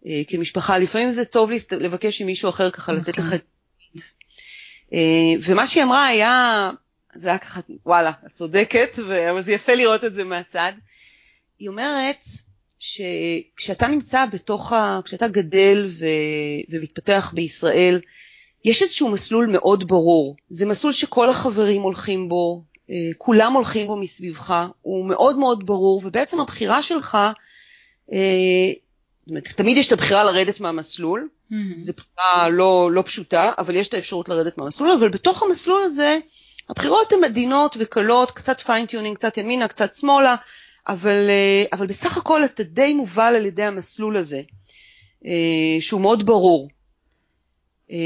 אה, 0.07 0.21
כמשפחה. 0.27 0.77
לפעמים 0.77 1.11
זה 1.11 1.25
טוב 1.25 1.49
לבקש 1.79 2.21
ממישהו 2.21 2.49
אחר 2.49 2.69
ככה 2.69 2.91
לתת 2.91 3.19
נכון. 3.19 3.31
לך 3.31 3.33
את... 3.33 3.47
אה, 4.93 5.33
ומה 5.41 5.67
שהיא 5.67 5.83
אמרה 5.83 6.07
היה, 6.07 6.69
זה 7.13 7.29
היה 7.29 7.37
ככה, 7.37 7.61
וואלה, 7.85 8.11
את 8.27 8.31
צודקת, 8.31 8.99
אבל 9.31 9.41
זה 9.41 9.51
יפה 9.51 9.75
לראות 9.75 10.03
את 10.03 10.13
זה 10.13 10.23
מהצד. 10.23 10.71
היא 11.59 11.69
אומרת 11.69 12.25
שכשאתה 12.79 13.87
נמצא 13.87 14.25
בתוך 14.25 14.73
ה... 14.73 14.99
כשאתה 15.05 15.27
גדל 15.27 15.87
ו... 15.99 16.05
ומתפתח 16.69 17.31
בישראל, 17.35 18.01
יש 18.65 18.81
איזשהו 18.81 19.09
מסלול 19.09 19.47
מאוד 19.47 19.87
ברור. 19.87 20.35
זה 20.49 20.65
מסלול 20.65 20.93
שכל 20.93 21.29
החברים 21.29 21.81
הולכים 21.81 22.29
בו, 22.29 22.63
אה, 22.89 22.95
כולם 23.17 23.53
הולכים 23.53 23.87
בו 23.87 23.97
מסביבך, 23.97 24.65
הוא 24.81 25.05
מאוד 25.05 25.37
מאוד 25.37 25.65
ברור, 25.65 26.01
ובעצם 26.05 26.39
הבחירה 26.39 26.83
שלך, 26.83 27.17
אה, 28.13 28.71
זאת 29.21 29.29
אומרת, 29.29 29.47
תמיד 29.47 29.77
יש 29.77 29.87
את 29.87 29.91
הבחירה 29.91 30.23
לרדת 30.23 30.59
מהמסלול, 30.59 31.27
mm, 31.51 31.55
זו 31.75 31.93
בחירה 31.93 32.49
לא, 32.51 32.89
לא 32.91 33.01
פשוטה, 33.01 33.51
אבל 33.57 33.75
יש 33.75 33.87
את 33.87 33.93
האפשרות 33.93 34.29
לרדת 34.29 34.57
מהמסלול, 34.57 34.91
אבל 34.91 35.09
בתוך 35.09 35.43
המסלול 35.43 35.81
הזה, 35.83 36.17
הבחירות 36.69 37.11
הן 37.11 37.23
עדינות 37.23 37.75
וקלות, 37.79 38.31
קצת 38.31 38.59
fine-tuning, 38.59 39.17
קצת 39.17 39.37
ימינה, 39.37 39.67
קצת 39.67 39.93
שמאלה, 39.93 40.35
אבל, 40.87 41.29
אה, 41.29 41.63
אבל 41.73 41.87
בסך 41.87 42.17
הכל 42.17 42.45
אתה 42.45 42.63
די 42.63 42.93
מובל 42.93 43.33
על 43.35 43.45
ידי 43.45 43.63
המסלול 43.63 44.17
הזה, 44.17 44.41
אה, 45.25 45.77
שהוא 45.81 46.01
מאוד 46.01 46.25
ברור. 46.25 46.69
אה, 47.91 47.97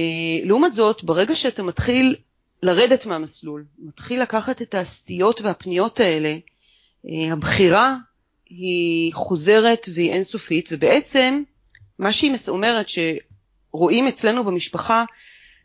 לעומת 0.43 0.73
זאת, 0.73 1.03
ברגע 1.03 1.35
שאתה 1.35 1.63
מתחיל 1.63 2.15
לרדת 2.63 3.05
מהמסלול, 3.05 3.65
מתחיל 3.79 4.21
לקחת 4.21 4.61
את 4.61 4.75
הסטיות 4.75 5.41
והפניות 5.41 5.99
האלה, 5.99 6.35
הבחירה 7.31 7.95
היא 8.49 9.13
חוזרת 9.13 9.89
והיא 9.93 10.11
אינסופית, 10.11 10.69
ובעצם 10.71 11.43
מה 11.99 12.13
שהיא 12.13 12.35
אומרת 12.47 12.85
שרואים 12.89 14.07
אצלנו 14.07 14.43
במשפחה 14.43 15.03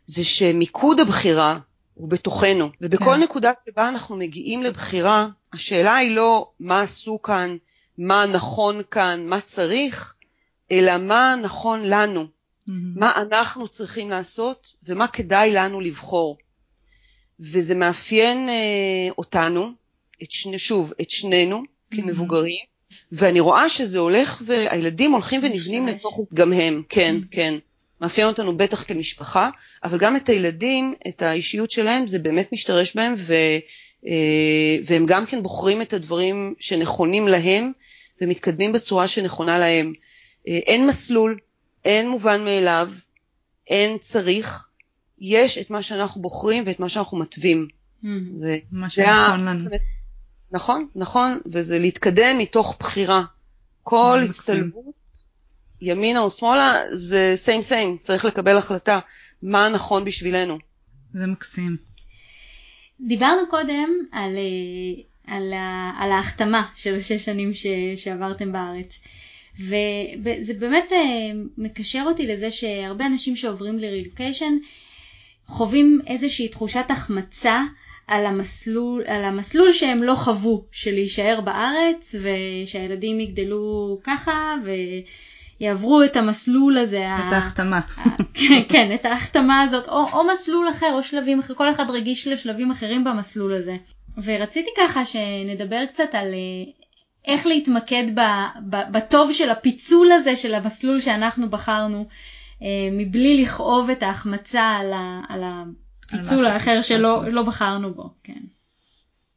זה 0.05 0.23
שמיקוד 0.23 0.99
הבחירה 0.99 1.59
הוא 1.99 2.09
בתוכנו, 2.09 2.69
ובכל 2.81 3.13
כן. 3.13 3.23
נקודה 3.23 3.51
שבה 3.65 3.89
אנחנו 3.89 4.15
מגיעים 4.15 4.63
לבחירה, 4.63 5.27
השאלה 5.53 5.95
היא 5.95 6.15
לא 6.15 6.49
מה 6.59 6.81
עשו 6.81 7.21
כאן, 7.21 7.57
מה 7.97 8.25
נכון 8.25 8.81
כאן, 8.91 9.25
מה 9.27 9.41
צריך, 9.41 10.13
אלא 10.71 10.97
מה 10.97 11.35
נכון 11.41 11.81
לנו, 11.83 12.27
מה 12.67 13.11
אנחנו 13.15 13.67
צריכים 13.67 14.09
לעשות 14.09 14.75
ומה 14.87 15.07
כדאי 15.07 15.51
לנו 15.51 15.79
לבחור. 15.79 16.37
וזה 17.39 17.75
מאפיין 17.75 18.49
אה, 18.49 19.09
אותנו, 19.17 19.71
את 20.23 20.31
שני, 20.31 20.59
שוב, 20.59 20.93
את 21.01 21.09
שנינו 21.09 21.63
כמבוגרים, 21.91 22.65
ואני 23.11 23.39
רואה 23.39 23.69
שזה 23.69 23.99
הולך 23.99 24.41
והילדים 24.45 25.11
הולכים 25.11 25.41
ונבנים. 25.43 25.87
לתוך, 25.87 26.19
גם 26.33 26.53
הם, 26.53 26.83
כן, 26.89 27.15
כן. 27.31 27.53
מאפיין 28.01 28.27
אותנו 28.27 28.57
בטח 28.57 28.83
כמשפחה, 28.83 29.49
אבל 29.83 29.97
גם 29.97 30.15
את 30.15 30.29
הילדים, 30.29 30.93
את 31.07 31.21
האישיות 31.21 31.71
שלהם, 31.71 32.07
זה 32.07 32.19
באמת 32.19 32.53
משתרש 32.53 32.95
בהם, 32.95 33.15
ו, 33.17 33.33
אה, 34.07 34.77
והם 34.85 35.05
גם 35.05 35.25
כן 35.25 35.43
בוחרים 35.43 35.81
את 35.81 35.93
הדברים 35.93 36.53
שנכונים 36.59 37.27
להם, 37.27 37.71
ומתקדמים 38.21 38.71
בצורה 38.71 39.07
שנכונה 39.07 39.59
להם. 39.59 39.93
אה, 40.47 40.57
אין 40.57 40.87
מסלול, 40.87 41.37
אין 41.85 42.09
מובן 42.09 42.45
מאליו, 42.45 42.89
אין 43.67 43.97
צריך, 43.97 44.65
יש 45.19 45.57
את 45.57 45.69
מה 45.69 45.81
שאנחנו 45.81 46.21
בוחרים 46.21 46.63
ואת 46.65 46.79
מה 46.79 46.89
שאנחנו 46.89 47.17
מתווים. 47.17 47.67
mm. 48.03 48.07
ו- 48.41 48.55
מה 48.71 48.89
שנכון 48.89 49.45
לנו. 49.45 49.69
נכון, 50.51 50.87
נכון, 50.95 51.39
וזה 51.45 51.79
להתקדם 51.79 52.37
מתוך 52.37 52.77
בחירה. 52.79 53.23
כל. 53.83 54.21
הצטלבות, 54.29 54.85
ימינה 55.81 56.19
או 56.19 56.29
שמאלה, 56.29 56.81
זה 56.91 57.33
סיים 57.35 57.61
סיים, 57.61 57.97
צריך 58.01 58.25
לקבל 58.25 58.57
החלטה 58.57 58.99
מה 59.41 59.69
נכון 59.69 60.05
בשבילנו. 60.05 60.57
זה 61.11 61.27
מקסים. 61.27 61.77
דיברנו 63.01 63.41
קודם 63.49 63.89
על, 64.11 64.37
אה, 64.37 65.03
על, 65.35 65.53
ה- 65.53 65.91
על 65.99 66.11
ההחתמה 66.11 66.67
של 66.75 66.95
השש 66.95 67.25
שנים 67.25 67.53
ש, 67.53 67.65
שעברתם 67.95 68.51
בארץ. 68.51 68.99
וזה 70.23 70.53
באמת 70.59 70.91
אה, 70.91 70.97
מקשר 71.57 72.03
אותי 72.07 72.27
לזה 72.27 72.51
שהרבה 72.51 73.05
אנשים 73.05 73.35
שעוברים 73.35 73.79
לרילוקיישן 73.79 74.53
חווים 75.45 75.99
איזושהי 76.07 76.47
תחושת 76.49 76.85
החמצה 76.89 77.63
על 78.07 78.25
המסלול, 78.25 79.03
על 79.07 79.25
המסלול 79.25 79.71
שהם 79.71 80.03
לא 80.03 80.15
חוו 80.15 80.65
של 80.71 80.91
להישאר 80.91 81.41
בארץ 81.41 82.15
ושהילדים 82.21 83.19
יגדלו 83.19 83.99
ככה 84.03 84.55
ויעברו 85.61 86.03
את 86.03 86.15
המסלול 86.15 86.77
הזה. 86.77 87.05
את 87.27 87.33
ההחתמה. 87.33 87.79
כן, 88.33 88.61
כן, 88.69 88.91
את 88.93 89.05
ההחתמה 89.05 89.61
הזאת, 89.61 89.87
או, 89.87 90.05
או 90.13 90.27
מסלול 90.27 90.69
אחר, 90.69 90.93
או 90.93 91.03
שלבים 91.03 91.39
אחרים, 91.39 91.57
כל 91.57 91.71
אחד 91.71 91.89
רגיש 91.89 92.27
לשלבים 92.27 92.71
אחרים 92.71 93.03
במסלול 93.03 93.53
הזה. 93.53 93.75
ורציתי 94.23 94.69
ככה 94.77 95.05
שנדבר 95.05 95.85
קצת 95.85 96.09
על 96.13 96.33
אה, 96.33 96.71
איך 97.33 97.45
להתמקד 97.45 98.03
ב, 98.15 98.21
ב, 98.69 98.77
בטוב 98.91 99.33
של 99.33 99.49
הפיצול 99.49 100.11
הזה 100.11 100.35
של 100.35 100.55
המסלול 100.55 101.01
שאנחנו 101.01 101.49
בחרנו, 101.49 102.07
אה, 102.61 102.67
מבלי 102.91 103.41
לכאוב 103.43 103.89
את 103.89 104.03
ההחמצה 104.03 104.63
על, 104.63 104.93
ה, 104.93 105.21
על 105.29 105.43
הפיצול 105.43 106.43
מה 106.43 106.53
האחר 106.53 106.81
שלא. 106.81 107.23
לא 107.31 107.43
בחרנו 107.43 107.93
בו, 107.93 108.09
כן. 108.23 108.41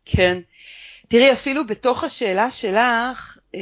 כן. 0.04 0.38
תראי, 1.08 1.32
אפילו 1.32 1.66
בתוך 1.66 2.04
השאלה 2.04 2.50
שלך, 2.50 3.38
אה, 3.54 3.60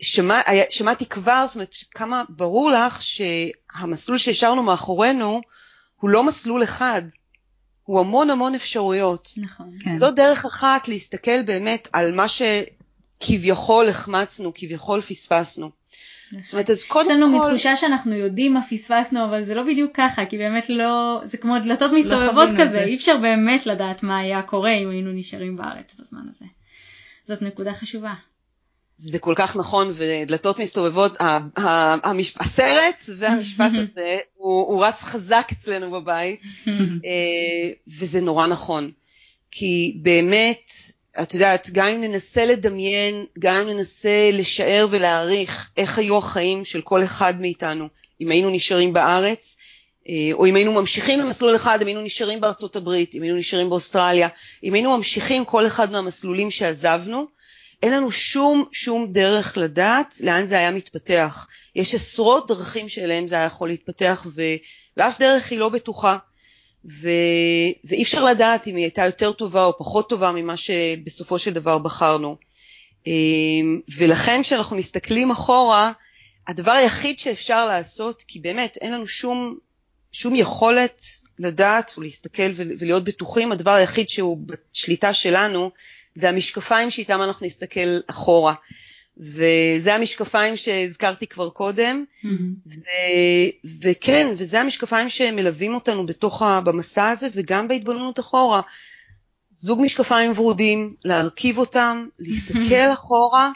שמע, 0.00 0.40
היה- 0.46 0.64
שמעתי 0.70 1.06
כבר, 1.06 1.44
זאת 1.46 1.54
אומרת, 1.54 1.74
כמה 1.90 2.22
ברור 2.28 2.70
לך 2.70 3.02
שהמסלול 3.02 4.18
שהשארנו 4.18 4.62
מאחורינו 4.62 5.40
הוא 5.96 6.10
לא 6.10 6.24
מסלול 6.24 6.62
אחד, 6.62 7.02
הוא 7.84 8.00
המון 8.00 8.30
המון 8.30 8.54
אפשרויות. 8.54 9.30
נכון. 9.36 9.72
כן. 9.80 9.98
זו 9.98 10.06
דרך 10.16 10.38
אחת 10.54 10.88
להסתכל 10.88 11.42
באמת 11.42 11.88
על 11.92 12.14
מה 12.14 12.26
כביכול 13.20 13.88
החמצנו, 13.88 14.52
כביכול 14.54 15.00
פספסנו. 15.00 15.70
זאת 16.42 16.52
אומרת, 16.52 16.70
אז 16.70 16.84
קודם 16.84 17.06
כל... 17.06 17.12
יש 17.12 17.16
לנו 17.16 17.40
כל... 17.40 17.46
מתחושה 17.46 17.76
שאנחנו 17.76 18.14
יודעים 18.14 18.54
מה 18.54 18.60
פספסנו, 18.70 19.24
אבל 19.24 19.42
זה 19.42 19.54
לא 19.54 19.62
בדיוק 19.62 19.90
ככה, 19.94 20.26
כי 20.26 20.38
באמת 20.38 20.68
לא, 20.68 21.20
זה 21.24 21.36
כמו 21.36 21.58
דלתות 21.58 21.92
לא 21.92 21.98
מסתובבות 21.98 22.48
לא 22.48 22.64
כזה, 22.64 22.84
אי 22.84 22.96
אפשר 22.96 23.16
באמת 23.16 23.66
לדעת 23.66 24.02
מה 24.02 24.18
היה 24.18 24.42
קורה 24.42 24.70
אם 24.82 24.90
היינו 24.90 25.12
נשארים 25.12 25.56
בארץ 25.56 25.96
בזמן 26.00 26.22
הזה. 26.30 26.44
זאת 27.28 27.42
נקודה 27.42 27.74
חשובה. 27.74 28.14
זה 28.96 29.18
כל 29.18 29.34
כך 29.36 29.56
נכון, 29.56 29.90
ודלתות 29.92 30.58
מסתובבות, 30.58 31.16
המש... 31.56 32.34
הסרט 32.40 32.96
והמשפט 33.16 33.70
הזה, 33.82 34.16
הוא, 34.34 34.66
הוא 34.66 34.84
רץ 34.84 35.02
חזק 35.02 35.48
אצלנו 35.52 35.90
בבית, 35.90 36.40
אה, 36.68 37.70
וזה 37.98 38.20
נורא 38.20 38.46
נכון. 38.46 38.90
כי 39.50 39.96
באמת, 40.02 40.70
את 41.22 41.34
יודעת, 41.34 41.70
גם 41.72 41.86
אם 41.86 42.00
ננסה 42.00 42.44
לדמיין, 42.44 43.24
גם 43.38 43.56
אם 43.56 43.68
ננסה 43.68 44.30
לשער 44.32 44.86
ולהעריך 44.90 45.70
איך 45.76 45.98
היו 45.98 46.18
החיים 46.18 46.64
של 46.64 46.80
כל 46.80 47.04
אחד 47.04 47.40
מאיתנו, 47.40 47.88
אם 48.20 48.30
היינו 48.30 48.50
נשארים 48.50 48.92
בארץ, 48.92 49.56
אה, 50.08 50.30
או 50.32 50.46
אם 50.46 50.56
היינו 50.56 50.72
ממשיכים 50.72 51.20
במסלול 51.20 51.56
אחד, 51.56 51.78
אם 51.82 51.86
היינו 51.86 52.02
נשארים 52.02 52.40
בארצות 52.40 52.76
הברית, 52.76 53.14
אם 53.14 53.22
היינו 53.22 53.36
נשארים 53.36 53.70
באוסטרליה, 53.70 54.28
אם 54.64 54.74
היינו 54.74 54.96
ממשיכים 54.96 55.44
כל 55.44 55.66
אחד 55.66 55.92
מהמסלולים 55.92 56.50
שעזבנו, 56.50 57.26
אין 57.82 57.92
לנו 57.92 58.12
שום 58.12 58.64
שום 58.72 59.12
דרך 59.12 59.56
לדעת 59.58 60.14
לאן 60.20 60.46
זה 60.46 60.58
היה 60.58 60.70
מתפתח. 60.70 61.46
יש 61.74 61.94
עשרות 61.94 62.48
דרכים 62.48 62.88
שאליהם 62.88 63.28
זה 63.28 63.34
היה 63.34 63.44
יכול 63.44 63.68
להתפתח, 63.68 64.26
ו... 64.34 64.42
ואף 64.96 65.18
דרך 65.18 65.50
היא 65.50 65.58
לא 65.58 65.68
בטוחה. 65.68 66.16
ו... 66.84 67.08
ואי 67.84 68.02
אפשר 68.02 68.24
לדעת 68.24 68.66
אם 68.66 68.76
היא 68.76 68.84
הייתה 68.84 69.04
יותר 69.04 69.32
טובה 69.32 69.64
או 69.64 69.78
פחות 69.78 70.08
טובה 70.08 70.32
ממה 70.32 70.56
שבסופו 70.56 71.38
של 71.38 71.52
דבר 71.52 71.78
בחרנו. 71.78 72.36
אמ, 73.06 73.80
ולכן 73.96 74.42
כשאנחנו 74.42 74.76
מסתכלים 74.76 75.30
אחורה, 75.30 75.92
הדבר 76.46 76.72
היחיד 76.72 77.18
שאפשר 77.18 77.66
לעשות, 77.66 78.22
כי 78.28 78.40
באמת 78.40 78.78
אין 78.80 78.92
לנו 78.92 79.06
שום, 79.06 79.58
שום 80.12 80.34
יכולת 80.34 81.02
לדעת 81.38 81.94
ולהסתכל 81.98 82.52
ולהיות 82.56 83.04
בטוחים, 83.04 83.52
הדבר 83.52 83.70
היחיד 83.70 84.08
שהוא 84.08 84.38
בשליטה 84.46 85.12
שלנו 85.12 85.70
זה 86.16 86.28
המשקפיים 86.28 86.90
שאיתם 86.90 87.22
אנחנו 87.22 87.46
נסתכל 87.46 87.98
אחורה. 88.06 88.54
וזה 89.18 89.94
המשקפיים 89.94 90.56
שהזכרתי 90.56 91.26
כבר 91.26 91.50
קודם, 91.50 92.04
mm-hmm. 92.08 92.28
ו- 92.66 93.70
וכן, 93.82 94.34
וזה 94.36 94.60
המשקפיים 94.60 95.08
שמלווים 95.08 95.74
אותנו 95.74 96.06
בתוך 96.06 96.42
ה- 96.42 96.60
במסע 96.60 97.08
הזה 97.08 97.28
וגם 97.32 97.68
בהתבוננות 97.68 98.20
אחורה. 98.20 98.60
זוג 99.52 99.80
משקפיים 99.82 100.32
ורודים, 100.36 100.94
להרכיב 101.04 101.58
אותם, 101.58 102.06
להסתכל 102.18 102.92
אחורה 102.94 103.50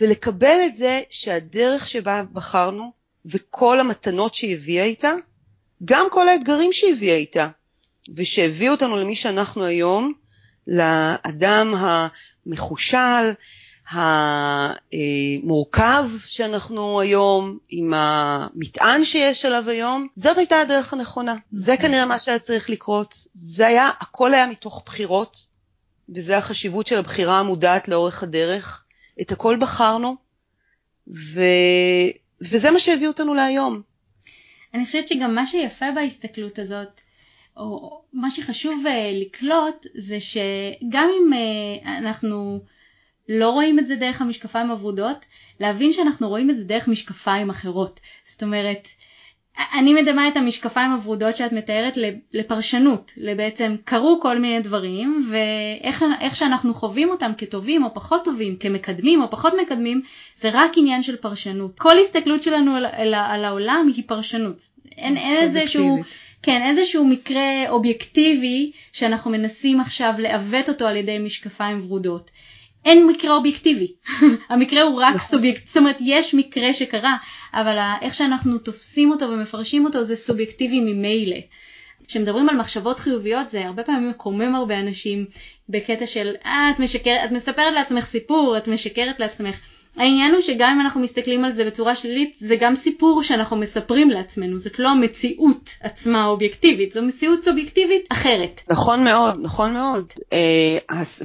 ולקבל 0.00 0.58
את 0.66 0.76
זה 0.76 1.00
שהדרך 1.10 1.88
שבה 1.88 2.22
בחרנו 2.32 2.92
וכל 3.26 3.80
המתנות 3.80 4.34
שהיא 4.34 4.54
הביאה 4.54 4.84
איתה, 4.84 5.12
גם 5.84 6.06
כל 6.10 6.28
האתגרים 6.28 6.72
שהיא 6.72 6.92
הביאה 6.92 7.16
איתה, 7.16 7.48
ושהביאו 8.14 8.72
אותנו 8.72 8.96
למי 8.96 9.16
שאנחנו 9.16 9.64
היום, 9.64 10.12
לאדם 10.66 11.74
המחושל, 12.46 13.32
המורכב 15.42 16.10
שאנחנו 16.26 17.00
היום, 17.00 17.58
עם 17.68 17.92
המטען 17.96 19.04
שיש 19.04 19.44
עליו 19.44 19.70
היום, 19.70 20.06
זאת 20.14 20.38
הייתה 20.38 20.60
הדרך 20.60 20.92
הנכונה. 20.92 21.34
זה 21.52 21.72
אוקיי. 21.72 21.88
כנראה 21.88 22.06
מה 22.06 22.18
שהיה 22.18 22.38
צריך 22.38 22.70
לקרות. 22.70 23.14
זה 23.34 23.66
היה, 23.66 23.90
הכל 24.00 24.34
היה 24.34 24.46
מתוך 24.46 24.82
בחירות, 24.86 25.46
וזה 26.14 26.38
החשיבות 26.38 26.86
של 26.86 26.98
הבחירה 26.98 27.38
המודעת 27.38 27.88
לאורך 27.88 28.22
הדרך. 28.22 28.84
את 29.20 29.32
הכל 29.32 29.56
בחרנו, 29.60 30.16
ו... 31.08 31.40
וזה 32.40 32.70
מה 32.70 32.78
שהביא 32.78 33.08
אותנו 33.08 33.34
להיום. 33.34 33.82
אני 34.74 34.86
חושבת 34.86 35.08
שגם 35.08 35.34
מה 35.34 35.46
שיפה 35.46 35.86
בהסתכלות 35.94 36.58
הזאת, 36.58 37.00
או 37.56 38.02
מה 38.12 38.30
שחשוב 38.30 38.84
uh, 38.86 38.90
לקלוט, 39.20 39.86
זה 39.94 40.20
שגם 40.20 41.08
אם 41.18 41.32
uh, 41.32 41.88
אנחנו 41.88 42.60
לא 43.28 43.50
רואים 43.50 43.78
את 43.78 43.86
זה 43.86 43.96
דרך 43.96 44.20
המשקפיים 44.20 44.70
הוורודות, 44.70 45.24
להבין 45.60 45.92
שאנחנו 45.92 46.28
רואים 46.28 46.50
את 46.50 46.56
זה 46.56 46.64
דרך 46.64 46.88
משקפיים 46.88 47.50
אחרות. 47.50 48.00
זאת 48.24 48.42
אומרת, 48.42 48.88
אני 49.74 49.94
מדמה 49.94 50.28
את 50.28 50.36
המשקפיים 50.36 50.92
הוורודות 50.92 51.36
שאת 51.36 51.52
מתארת 51.52 51.98
לפרשנות, 52.32 53.12
לבעצם 53.16 53.76
קרו 53.84 54.18
כל 54.22 54.38
מיני 54.38 54.60
דברים 54.60 55.24
ואיך 55.30 56.36
שאנחנו 56.36 56.74
חווים 56.74 57.10
אותם 57.10 57.32
כטובים 57.38 57.84
או 57.84 57.94
פחות 57.94 58.24
טובים, 58.24 58.56
כמקדמים 58.56 59.22
או 59.22 59.30
פחות 59.30 59.52
מקדמים, 59.62 60.02
זה 60.36 60.50
רק 60.52 60.72
עניין 60.76 61.02
של 61.02 61.16
פרשנות. 61.16 61.78
כל 61.78 61.98
הסתכלות 61.98 62.42
שלנו 62.42 62.74
על, 62.76 62.86
על, 62.86 63.14
על 63.14 63.44
העולם 63.44 63.90
היא 63.96 64.04
פרשנות. 64.06 64.62
אין, 64.98 65.16
אין 65.16 65.42
איזשהו, 65.42 66.02
כן, 66.42 66.62
איזשהו 66.62 67.04
מקרה 67.04 67.68
אובייקטיבי 67.68 68.72
שאנחנו 68.92 69.30
מנסים 69.30 69.80
עכשיו 69.80 70.14
לעוות 70.18 70.68
אותו 70.68 70.86
על 70.86 70.96
ידי 70.96 71.18
משקפיים 71.18 71.80
ורודות. 71.82 72.30
אין 72.84 73.06
מקרה 73.06 73.34
אובייקטיבי, 73.34 73.92
המקרה 74.50 74.82
הוא 74.82 75.02
רק 75.02 75.14
נכון. 75.14 75.28
סובייקט, 75.28 75.66
זאת 75.66 75.76
אומרת 75.76 75.96
יש 76.00 76.34
מקרה 76.34 76.74
שקרה, 76.74 77.16
אבל 77.54 77.78
איך 78.02 78.14
שאנחנו 78.14 78.58
תופסים 78.58 79.10
אותו 79.10 79.24
ומפרשים 79.24 79.84
אותו 79.84 80.04
זה 80.04 80.16
סובייקטיבי 80.16 80.80
ממילא. 80.80 81.36
כשמדברים 82.08 82.48
על 82.48 82.56
מחשבות 82.56 82.98
חיוביות 82.98 83.48
זה 83.48 83.66
הרבה 83.66 83.82
פעמים 83.82 84.10
מקומם 84.10 84.54
הרבה 84.54 84.80
אנשים 84.80 85.26
בקטע 85.68 86.06
של 86.06 86.34
אה 86.44 86.70
את 86.74 86.80
משקרת, 86.80 87.20
את 87.24 87.30
מספרת 87.30 87.74
לעצמך 87.74 88.04
סיפור, 88.04 88.56
את 88.58 88.68
משקרת 88.68 89.20
לעצמך. 89.20 89.60
העניין 89.96 90.32
הוא 90.32 90.40
שגם 90.40 90.72
אם 90.74 90.80
אנחנו 90.80 91.00
מסתכלים 91.00 91.44
על 91.44 91.52
זה 91.52 91.64
בצורה 91.64 91.96
שלילית, 91.96 92.36
זה 92.38 92.56
גם 92.56 92.76
סיפור 92.76 93.22
שאנחנו 93.22 93.56
מספרים 93.56 94.10
לעצמנו, 94.10 94.58
זאת 94.58 94.78
לא 94.78 94.88
המציאות 94.88 95.70
עצמה 95.80 96.22
האובייקטיבית, 96.22 96.92
זו 96.92 97.02
מציאות 97.02 97.42
סובייקטיבית 97.42 98.04
אחרת. 98.12 98.60
נכון 98.70 99.04
מאוד, 99.04 99.38
נכון 99.42 99.72
מאוד. 99.72 100.12
אה, 100.32 100.78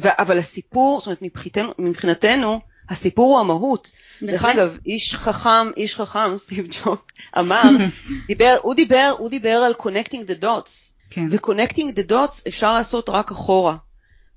אבל 0.05 0.37
הסיפור, 0.37 0.99
זאת 0.99 1.05
אומרת 1.07 1.21
מבחינתנו, 1.21 1.71
מבחינתנו 1.79 2.59
הסיפור 2.89 3.31
הוא 3.31 3.39
המהות. 3.39 3.91
דרך 4.21 4.45
אגב, 4.45 4.77
איש 4.85 5.15
חכם, 5.19 5.71
איש 5.77 5.95
חכם, 5.95 6.37
סטיב 6.37 6.67
ג'וב, 6.67 7.01
אמר, 7.37 7.61
דיבר, 8.27 8.55
הוא 8.61 8.75
דיבר, 8.75 9.13
הוא 9.17 9.29
דיבר 9.29 9.49
על 9.49 9.73
connecting 9.79 10.29
the 10.29 10.43
dots. 10.43 10.91
כן. 11.09 11.25
ו-connecting 11.31 11.91
the 11.91 12.11
dots 12.11 12.41
אפשר 12.47 12.73
לעשות 12.73 13.09
רק 13.09 13.31
אחורה. 13.31 13.75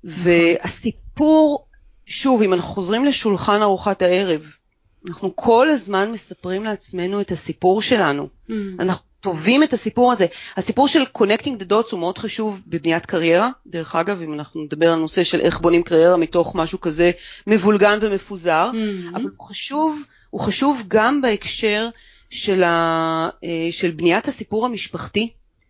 נכון. 0.03 0.23
והסיפור 0.23 1.67
שוב, 2.11 2.41
אם 2.41 2.53
אנחנו 2.53 2.73
חוזרים 2.73 3.05
לשולחן 3.05 3.61
ארוחת 3.61 4.01
הערב, 4.01 4.41
אנחנו 5.09 5.35
כל 5.35 5.69
הזמן 5.69 6.11
מספרים 6.11 6.63
לעצמנו 6.63 7.21
את 7.21 7.31
הסיפור 7.31 7.81
שלנו. 7.81 8.27
Mm. 8.49 8.53
אנחנו 8.79 9.05
טובים 9.21 9.63
את 9.63 9.73
הסיפור 9.73 10.11
הזה. 10.11 10.25
הסיפור 10.57 10.87
של 10.87 11.03
connecting 11.17 11.61
the 11.61 11.71
dots 11.71 11.91
הוא 11.91 11.99
מאוד 11.99 12.17
חשוב 12.17 12.61
בבניית 12.67 13.05
קריירה. 13.05 13.49
דרך 13.67 13.95
אגב, 13.95 14.21
אם 14.21 14.33
אנחנו 14.33 14.61
נדבר 14.61 14.91
על 14.93 14.99
נושא 14.99 15.23
של 15.23 15.39
איך 15.39 15.59
בונים 15.59 15.83
קריירה 15.83 16.17
מתוך 16.17 16.55
משהו 16.55 16.81
כזה 16.81 17.11
מבולגן 17.47 17.99
ומפוזר, 18.01 18.71
mm. 18.73 19.15
אבל 19.15 19.29
הוא 19.37 19.47
חשוב, 19.47 20.03
הוא 20.29 20.41
חשוב 20.41 20.83
גם 20.87 21.21
בהקשר 21.21 21.89
של, 22.29 22.63
ה, 22.63 23.29
אה, 23.43 23.67
של 23.71 23.91
בניית 23.91 24.27
הסיפור 24.27 24.65
המשפחתי, 24.65 25.29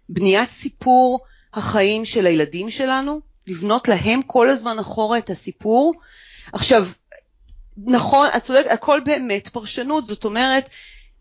בניית 0.09 0.51
סיפור 0.51 1.19
החיים 1.53 2.05
של 2.05 2.25
הילדים 2.25 2.69
שלנו, 2.69 3.21
לבנות 3.47 3.87
להם 3.87 4.21
כל 4.21 4.49
הזמן 4.49 4.79
אחורה 4.79 5.17
את 5.17 5.29
הסיפור, 5.29 5.93
עכשיו, 6.53 6.87
נכון, 7.77 8.27
את 8.37 8.43
צודקת, 8.43 8.71
הכל 8.71 8.99
באמת 9.05 9.47
פרשנות, 9.47 10.07
זאת 10.07 10.25
אומרת, 10.25 10.69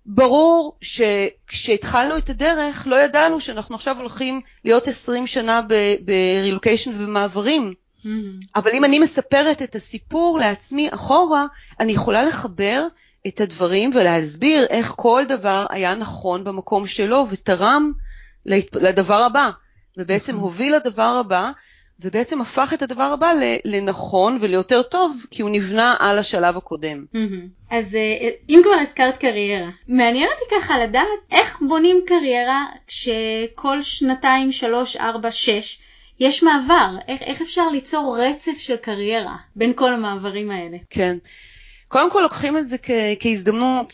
ברור 0.06 0.76
שכשהתחלנו 0.80 2.18
את 2.18 2.30
הדרך 2.30 2.83
לא 2.87 2.96
ידענו 2.96 3.40
שאנחנו 3.40 3.74
עכשיו 3.74 3.98
הולכים 3.98 4.40
להיות 4.64 4.88
20 4.88 5.26
שנה 5.26 5.61
ברילוקיישן 6.04 6.90
ובמעברים. 6.90 7.72
Mm-hmm. 8.04 8.09
אבל 8.56 8.70
אם 8.78 8.85
אני 8.85 8.98
מספרת 8.98 9.62
את 9.62 9.74
הסיפור 9.74 10.38
לעצמי 10.38 10.88
אחורה, 10.90 11.46
אני 11.80 11.92
יכולה 11.92 12.22
לחבר 12.22 12.87
את 13.26 13.40
הדברים 13.40 13.90
ולהסביר 13.94 14.66
איך 14.70 14.92
כל 14.96 15.24
דבר 15.28 15.66
היה 15.70 15.94
נכון 15.94 16.44
במקום 16.44 16.87
שלו 16.87 17.26
ותרם 17.30 17.92
לדבר 18.74 19.22
הבא, 19.22 19.50
ובעצם 19.96 20.37
mm-hmm. 20.37 20.40
הוביל 20.40 20.76
לדבר 20.76 21.20
הבא, 21.20 21.50
ובעצם 22.02 22.40
הפך 22.40 22.72
את 22.74 22.82
הדבר 22.82 23.02
הבא 23.02 23.32
לנכון 23.64 24.38
וליותר 24.40 24.82
טוב, 24.82 25.24
כי 25.30 25.42
הוא 25.42 25.50
נבנה 25.50 25.96
על 25.98 26.18
השלב 26.18 26.56
הקודם. 26.56 27.04
אז 27.70 27.94
אה, 27.94 28.28
אם 28.48 28.60
כבר 28.62 28.74
הזכרת 28.80 29.16
קריירה, 29.16 29.68
מעניין 29.88 30.28
אותי 30.34 30.54
ככה 30.60 30.78
לדעת 30.78 31.06
איך 31.30 31.62
בונים 31.68 32.00
קריירה 32.06 32.64
כשכל 32.86 33.82
שנתיים, 33.82 34.52
שלוש, 34.52 34.96
ארבע, 34.96 35.30
שש, 35.30 35.78
יש 36.20 36.42
מעבר, 36.42 36.88
איך, 37.08 37.22
איך 37.22 37.40
אפשר 37.42 37.68
ליצור 37.68 38.18
רצף 38.20 38.58
של 38.58 38.76
קריירה 38.76 39.36
בין 39.56 39.72
כל 39.76 39.94
המעברים 39.94 40.50
האלה? 40.50 40.76
כן. 40.90 41.16
קודם 41.88 42.10
כל 42.10 42.20
לוקחים 42.20 42.56
את 42.56 42.68
זה 42.68 42.78
כ- 42.78 42.90
כהזדמנות 43.20 43.92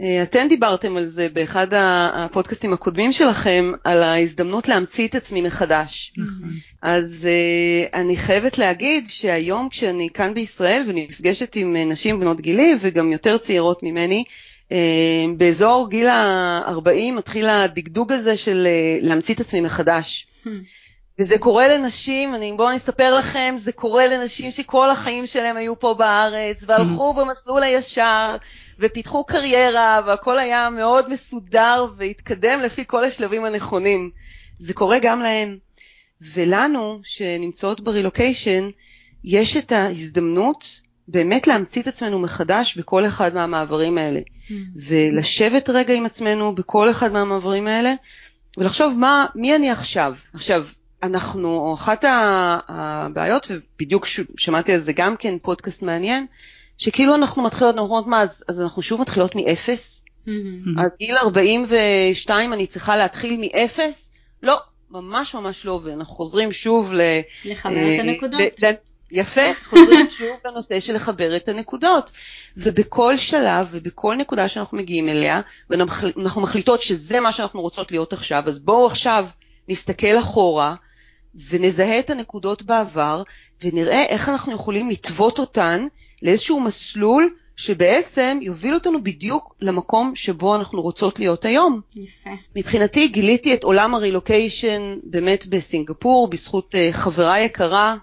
אה, 0.00 0.22
אתן 0.22 0.48
דיברתם 0.48 0.96
על 0.96 1.04
זה 1.04 1.28
באחד 1.32 1.66
הפודקאסטים 1.72 2.72
הקודמים 2.72 3.12
שלכם, 3.12 3.72
על 3.84 4.02
ההזדמנות 4.02 4.68
להמציא 4.68 5.08
את 5.08 5.14
עצמי 5.14 5.42
מחדש. 5.42 6.12
נכון. 6.16 6.50
אז 6.82 7.28
uh, 7.28 7.96
אני 7.96 8.16
חייבת 8.16 8.58
להגיד 8.58 9.04
שהיום 9.08 9.68
כשאני 9.68 10.08
כאן 10.14 10.34
בישראל 10.34 10.84
ונפגשת 10.88 11.56
עם 11.56 11.76
אה, 11.76 11.84
נשים 11.84 12.20
בנות 12.20 12.40
גילי 12.40 12.74
וגם 12.80 13.12
יותר 13.12 13.38
צעירות 13.38 13.82
ממני, 13.82 14.24
באזור 15.36 15.90
גיל 15.90 16.06
ה-40 16.06 17.12
מתחיל 17.12 17.48
הדגדוג 17.48 18.12
הזה 18.12 18.36
של 18.36 18.68
להמציא 19.00 19.34
את 19.34 19.40
עצמי 19.40 19.60
מחדש. 19.60 20.26
Hmm. 20.44 20.48
וזה 21.20 21.38
קורה 21.38 21.68
לנשים, 21.68 22.34
אני, 22.34 22.52
בואו 22.56 22.68
אני 22.68 22.76
אספר 22.76 23.14
לכם, 23.14 23.54
זה 23.58 23.72
קורה 23.72 24.06
לנשים 24.06 24.50
שכל 24.50 24.90
החיים 24.90 25.26
שלהם 25.26 25.56
היו 25.56 25.78
פה 25.78 25.94
בארץ, 25.94 26.64
והלכו 26.66 27.14
במסלול 27.14 27.62
הישר, 27.62 28.36
ופיתחו 28.78 29.24
קריירה, 29.24 30.00
והכל 30.06 30.38
היה 30.38 30.70
מאוד 30.70 31.10
מסודר 31.10 31.86
והתקדם 31.96 32.60
לפי 32.60 32.84
כל 32.86 33.04
השלבים 33.04 33.44
הנכונים. 33.44 34.10
זה 34.58 34.74
קורה 34.74 34.98
גם 34.98 35.22
להן. 35.22 35.58
ולנו, 36.34 37.00
שנמצאות 37.04 37.80
ברילוקיישן, 37.80 38.70
יש 39.24 39.56
את 39.56 39.72
ההזדמנות 39.72 40.80
באמת 41.08 41.46
להמציא 41.46 41.82
את 41.82 41.86
עצמנו 41.86 42.18
מחדש 42.18 42.78
בכל 42.78 43.06
אחד 43.06 43.34
מהמעברים 43.34 43.98
האלה. 43.98 44.20
ולשבת 44.76 45.68
רגע 45.68 45.94
עם 45.94 46.06
עצמנו 46.06 46.54
בכל 46.54 46.90
אחד 46.90 47.12
מהמעברים 47.12 47.66
האלה, 47.66 47.94
ולחשוב 48.58 48.98
מה, 48.98 49.26
מי 49.34 49.56
אני 49.56 49.70
עכשיו. 49.70 50.14
עכשיו, 50.34 50.66
אנחנו, 51.02 51.74
אחת 51.74 52.04
הבעיות, 52.68 53.46
ובדיוק 53.50 54.06
שמעתי 54.36 54.72
על 54.72 54.80
זה 54.80 54.92
גם 54.92 55.16
כן 55.16 55.34
פודקאסט 55.42 55.82
מעניין, 55.82 56.26
שכאילו 56.78 57.14
אנחנו 57.14 57.42
מתחילות, 57.42 57.74
אנחנו 57.74 57.82
אומרות 57.88 58.06
מה, 58.06 58.22
אז, 58.22 58.44
אז 58.48 58.60
אנחנו 58.60 58.82
שוב 58.82 59.00
מתחילות 59.00 59.34
מאפס? 59.34 60.04
אז 60.78 60.86
גיל 60.98 61.16
42 61.16 62.52
אני 62.52 62.66
צריכה 62.66 62.96
להתחיל 62.96 63.40
מאפס? 63.40 64.10
לא, 64.42 64.56
ממש 64.90 65.34
ממש 65.34 65.66
לא, 65.66 65.80
ואנחנו 65.84 66.14
חוזרים 66.14 66.52
שוב 66.52 66.94
ל... 66.94 67.00
לחבר 67.44 67.72
את 67.72 67.76
אה, 67.76 68.00
הנקודות. 68.00 68.40
ל- 68.40 68.66
ל- 68.66 68.74
יפה, 69.10 69.54
חוזרים 69.70 70.06
שוב 70.18 70.36
לנושא 70.44 70.86
של 70.86 70.94
לחבר 70.94 71.36
את 71.36 71.48
הנקודות. 71.48 72.10
ובכל 72.56 73.16
שלב 73.16 73.68
ובכל 73.70 74.14
נקודה 74.16 74.48
שאנחנו 74.48 74.78
מגיעים 74.78 75.08
אליה, 75.08 75.40
ואנחנו 75.70 76.40
מחליטות 76.40 76.82
שזה 76.82 77.20
מה 77.20 77.32
שאנחנו 77.32 77.60
רוצות 77.60 77.90
להיות 77.90 78.12
עכשיו, 78.12 78.42
אז 78.46 78.58
בואו 78.58 78.86
עכשיו 78.86 79.26
נסתכל 79.68 80.18
אחורה 80.18 80.74
ונזהה 81.50 81.98
את 81.98 82.10
הנקודות 82.10 82.62
בעבר, 82.62 83.22
ונראה 83.64 84.04
איך 84.08 84.28
אנחנו 84.28 84.52
יכולים 84.52 84.90
לטוות 84.90 85.38
אותן 85.38 85.86
לאיזשהו 86.24 86.60
מסלול 86.60 87.30
שבעצם 87.56 88.38
יוביל 88.42 88.74
אותנו 88.74 89.04
בדיוק 89.04 89.54
למקום 89.60 90.12
שבו 90.14 90.56
אנחנו 90.56 90.82
רוצות 90.82 91.18
להיות 91.18 91.44
היום. 91.44 91.80
יפה. 91.96 92.30
מבחינתי 92.56 93.08
גיליתי 93.08 93.54
את 93.54 93.64
עולם 93.64 93.94
הרילוקיישן 93.94 94.96
באמת 95.02 95.46
בסינגפור, 95.46 96.28
בזכות 96.28 96.74
uh, 96.74 96.92
חברה 96.92 97.40
יקרה, 97.40 97.96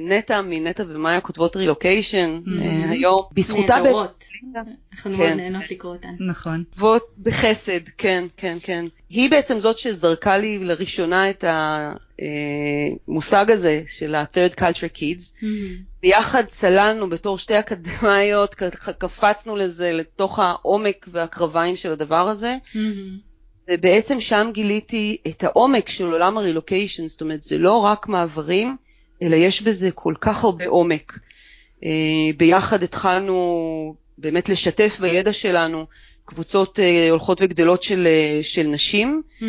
נטע 0.00 0.40
מנטע 0.42 0.84
ומאיה 0.88 1.20
כותבות 1.20 1.56
רילוקיישן 1.56 2.40
uh, 2.44 2.48
Mhm. 2.48 2.90
היום. 2.90 3.20
בזכותה 3.32 3.76
נהדרות. 3.76 4.24
בעצם 4.54 4.70
אנחנו 4.94 5.10
כן. 5.10 5.18
מאוד 5.18 5.30
נהנות 5.30 5.70
לקרוא 5.70 5.94
אותן. 5.96 6.14
נכון. 6.28 6.64
כותבות 6.70 7.02
בחסד, 7.22 7.80
כן, 7.98 8.24
כן, 8.36 8.56
כן. 8.62 8.84
היא 9.08 9.30
בעצם 9.30 9.60
זאת 9.60 9.78
שזרקה 9.78 10.36
לי 10.38 10.58
לראשונה 10.58 11.30
את 11.30 11.44
המושג 13.08 13.50
הזה 13.50 13.82
של 13.88 14.14
ה-third 14.14 14.60
culture 14.60 14.98
kids. 14.98 15.44
ביחד 16.02 16.42
צללנו 16.50 17.10
בתור 17.10 17.38
שתי 17.38 17.58
אקדמאיות, 17.58 18.54
ככה 18.54 18.92
קפצנו 18.92 19.56
לזה 19.56 19.92
לתוך 19.92 20.38
העומק 20.38 21.08
והקרביים 21.12 21.76
של 21.76 21.92
הדבר 21.92 22.28
הזה. 22.28 22.56
ובעצם 23.72 24.20
שם 24.20 24.50
גיליתי 24.52 25.16
את 25.28 25.44
העומק 25.44 25.88
של 25.88 26.04
עולם 26.04 26.38
הרילוקיישן, 26.38 27.08
זאת 27.08 27.20
אומרת 27.20 27.42
זה 27.42 27.58
לא 27.58 27.84
רק 27.84 28.08
מעברים, 28.08 28.76
אלא 29.22 29.36
יש 29.36 29.62
בזה 29.62 29.90
כל 29.90 30.14
כך 30.20 30.44
הרבה 30.44 30.66
עומק. 30.66 31.18
אה, 31.84 32.30
ביחד 32.36 32.82
התחלנו 32.82 33.94
באמת 34.18 34.48
לשתף 34.48 34.98
בידע 35.00 35.32
שלנו 35.32 35.86
קבוצות 36.26 36.80
אה, 36.80 37.10
הולכות 37.10 37.38
וגדלות 37.42 37.82
של, 37.82 38.06
אה, 38.06 38.40
של 38.42 38.62
נשים, 38.66 39.22
Hmm. 39.40 39.44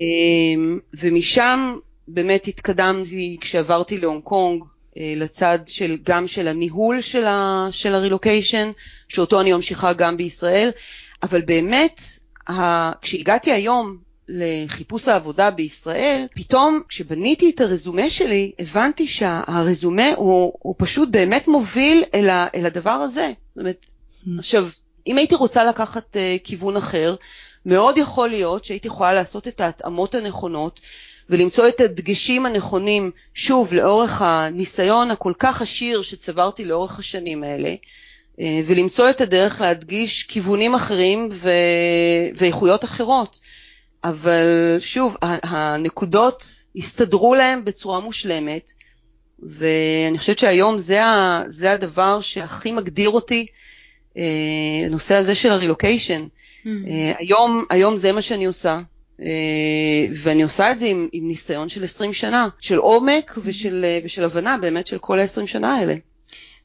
אה, 0.00 0.76
ומשם 0.98 1.76
באמת 2.08 2.48
התקדמתי 2.48 3.36
כשעברתי 3.40 3.98
להונג 3.98 4.22
קונג 4.22 4.64
לצד 4.96 5.58
של, 5.66 5.96
גם 6.02 6.26
של 6.26 6.48
הניהול 6.48 7.00
של, 7.00 7.24
ה, 7.24 7.68
של 7.70 7.94
הרילוקיישן, 7.94 8.70
שאותו 9.08 9.40
אני 9.40 9.52
ממשיכה 9.52 9.92
גם 9.92 10.16
בישראל, 10.16 10.70
אבל 11.22 11.40
באמת, 11.40 12.02
ה, 12.48 12.52
כשהגעתי 13.02 13.52
היום 13.52 13.96
לחיפוש 14.34 15.08
העבודה 15.08 15.50
בישראל, 15.50 16.26
פתאום 16.34 16.82
כשבניתי 16.88 17.50
את 17.50 17.60
הרזומה 17.60 18.10
שלי, 18.10 18.52
הבנתי 18.58 19.08
שהרזומה 19.08 20.08
הוא, 20.16 20.52
הוא 20.58 20.74
פשוט 20.78 21.08
באמת 21.08 21.48
מוביל 21.48 22.04
אל, 22.14 22.28
ה, 22.28 22.46
אל 22.54 22.66
הדבר 22.66 22.90
הזה. 22.90 23.32
זאת 23.54 23.60
אומרת, 23.60 23.86
עכשיו, 24.38 24.68
אם 25.06 25.18
הייתי 25.18 25.34
רוצה 25.34 25.64
לקחת 25.64 26.16
uh, 26.16 26.18
כיוון 26.44 26.76
אחר, 26.76 27.14
מאוד 27.66 27.98
יכול 27.98 28.28
להיות 28.28 28.64
שהייתי 28.64 28.88
יכולה 28.88 29.12
לעשות 29.12 29.48
את 29.48 29.60
ההתאמות 29.60 30.14
הנכונות 30.14 30.80
ולמצוא 31.30 31.68
את 31.68 31.80
הדגשים 31.80 32.46
הנכונים, 32.46 33.10
שוב, 33.34 33.74
לאורך 33.74 34.22
הניסיון 34.22 35.10
הכל 35.10 35.32
כך 35.38 35.62
עשיר 35.62 36.02
שצברתי 36.02 36.64
לאורך 36.64 36.98
השנים 36.98 37.44
האלה, 37.44 37.74
אה, 38.40 38.60
ולמצוא 38.66 39.10
את 39.10 39.20
הדרך 39.20 39.60
להדגיש 39.60 40.22
כיוונים 40.22 40.74
אחרים 40.74 41.28
ו... 41.32 41.50
ואיכויות 42.34 42.84
אחרות. 42.84 43.40
אבל 44.04 44.76
שוב, 44.80 45.16
הנקודות 45.22 46.64
הסתדרו 46.76 47.34
להם 47.34 47.64
בצורה 47.64 48.00
מושלמת, 48.00 48.70
ואני 49.42 50.18
חושבת 50.18 50.38
שהיום 50.38 50.78
זה, 50.78 51.04
ה... 51.04 51.42
זה 51.46 51.72
הדבר 51.72 52.20
שהכי 52.20 52.72
מגדיר 52.72 53.10
אותי, 53.10 53.46
אה, 54.16 54.22
הנושא 54.86 55.14
הזה 55.14 55.34
של 55.34 55.50
הרילוקיישן. 55.50 56.26
Hmm. 56.64 56.68
אה, 56.86 57.12
היום, 57.18 57.64
היום 57.70 57.96
זה 57.96 58.12
מה 58.12 58.22
שאני 58.22 58.44
עושה, 58.44 58.80
אה, 59.22 60.06
ואני 60.14 60.42
עושה 60.42 60.70
את 60.70 60.78
זה 60.78 60.86
עם, 60.86 61.08
עם 61.12 61.28
ניסיון 61.28 61.68
של 61.68 61.84
20 61.84 62.12
שנה, 62.12 62.48
של 62.60 62.78
עומק 62.78 63.38
ושל, 63.44 63.84
אה, 63.84 63.98
ושל 64.04 64.24
הבנה 64.24 64.58
באמת 64.58 64.86
של 64.86 64.98
כל 64.98 65.18
ה-20 65.18 65.46
שנה 65.46 65.74
האלה. 65.74 65.94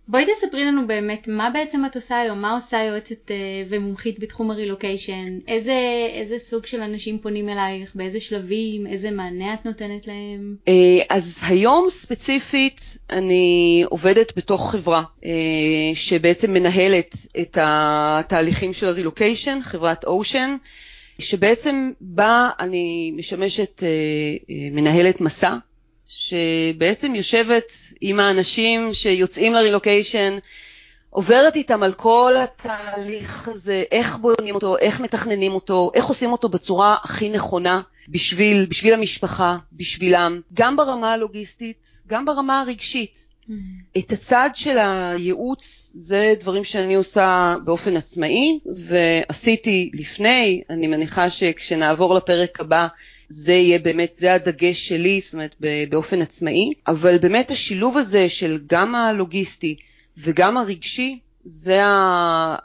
בואי 0.10 0.26
תספרי 0.26 0.66
לנו 0.66 0.88
באמת 0.88 1.28
מה 1.28 1.50
בעצם 1.50 1.86
את 1.86 1.96
עושה 1.96 2.20
היום, 2.20 2.42
מה 2.42 2.54
עושה 2.54 2.84
יועצת 2.84 3.32
אה, 3.32 3.36
ומומחית 3.70 4.20
בתחום 4.20 4.52
הרילוקיישן, 4.52 5.40
איזה, 5.48 6.36
סוג 6.38 6.66
של 6.66 6.82
אנשים 6.82 7.20
פונים 7.20 7.50
אלייך, 7.50 7.96
באיזה 7.96 8.20
שלבים, 8.20 8.88
איזה 8.88 9.12
מענה 9.12 9.54
את 9.54 9.66
נותנת 9.66 10.08
להם. 10.08 10.56
אה, 10.68 10.74
אז 11.10 11.42
היום 11.48 11.90
ספציפית 11.90 12.98
אני 13.10 13.84
עובדת 13.90 14.38
בתוך 14.38 14.72
חברה 14.72 15.04
אה, 15.26 15.32
שבעצם 15.94 16.54
מנהלת 16.54 17.16
את 17.42 17.58
התהליכים 17.62 18.74
של 18.74 18.88
הרילוקיישן, 18.88 19.60
חברת 19.62 20.06
אושן, 20.06 20.56
שבעצם 21.20 21.92
בה 22.02 22.50
אני 22.60 23.12
משמשת 23.16 23.84
מנהלת 24.72 25.22
מסע, 25.22 25.56
שבעצם 26.08 27.16
יושבת 27.16 27.72
עם 28.02 28.20
האנשים 28.20 28.94
שיוצאים 28.94 29.54
לרילוקיישן, 29.54 30.38
עוברת 31.10 31.56
איתם 31.56 31.84
על 31.84 31.94
כל 31.94 32.34
התהליך 32.38 33.48
הזה, 33.48 33.84
איך 33.92 34.18
בונים 34.18 34.56
אותו, 34.56 34.78
איך 34.78 35.00
מתכננים 35.00 35.52
אותו, 35.52 35.92
איך 35.94 36.06
עושים 36.06 36.32
אותו 36.32 36.50
בצורה 36.50 36.96
הכי 37.04 37.30
נכונה 37.30 37.82
בשביל, 38.10 38.66
בשביל 38.70 38.94
המשפחה, 38.94 39.58
בשבילם, 39.74 40.42
גם 40.54 40.76
ברמה 40.76 41.14
הלוגיסטית, 41.14 41.88
גם 42.08 42.26
ברמה 42.26 42.62
הרגשית. 42.62 43.30
את 43.98 44.12
הצד 44.12 44.50
של 44.54 44.78
הייעוץ 44.78 45.92
זה 45.96 46.34
דברים 46.40 46.64
שאני 46.64 46.96
עושה 46.96 47.56
באופן 47.64 47.98
עצמאי 47.98 48.60
ועשיתי 48.76 49.92
לפני, 49.94 50.62
אני 50.70 50.88
מניחה 50.88 51.30
שכשנעבור 51.30 52.16
לפרק 52.16 52.60
הבא 52.60 52.88
זה 53.30 53.54
יהיה 53.54 53.80
באמת, 53.80 54.16
זה 54.16 54.34
הדגש 54.34 54.88
שלי, 54.88 55.22
זאת 55.24 55.34
אומרת 55.34 55.56
באופן 55.90 56.22
עצמאי, 56.22 56.74
אבל 56.88 57.18
באמת 57.18 57.52
השילוב 57.52 57.98
הזה 57.98 58.30
של 58.30 58.60
גם 58.70 58.96
הלוגיסטי 58.96 59.76
וגם 60.18 60.58
הרגשי, 60.58 61.20
זה 61.46 61.82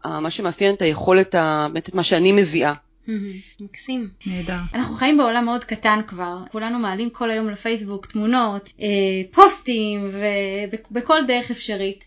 מה 0.05 0.31
שמאפיין 0.31 0.75
את 0.75 0.83
היכולת, 0.83 1.35
באמת 1.73 1.89
את 1.89 1.95
מה 1.95 2.03
שאני 2.03 2.33
מביאה. 2.33 2.73
מקסים. 3.61 4.09
נהדר. 4.27 4.59
אנחנו 4.75 4.95
חיים 4.95 5.19
בעולם 5.19 5.45
מאוד 5.45 5.65
קטן 5.65 6.01
כבר, 6.07 6.37
כולנו 6.53 6.79
מעלים 6.79 7.11
כל 7.11 7.31
היום 7.31 7.51
לפייסבוק 7.51 8.07
תמונות, 8.07 8.69
אה, 8.81 8.87
פוסטים 9.31 10.11
ובכל 10.91 11.19
דרך 11.27 11.51
אפשרית. 11.51 12.05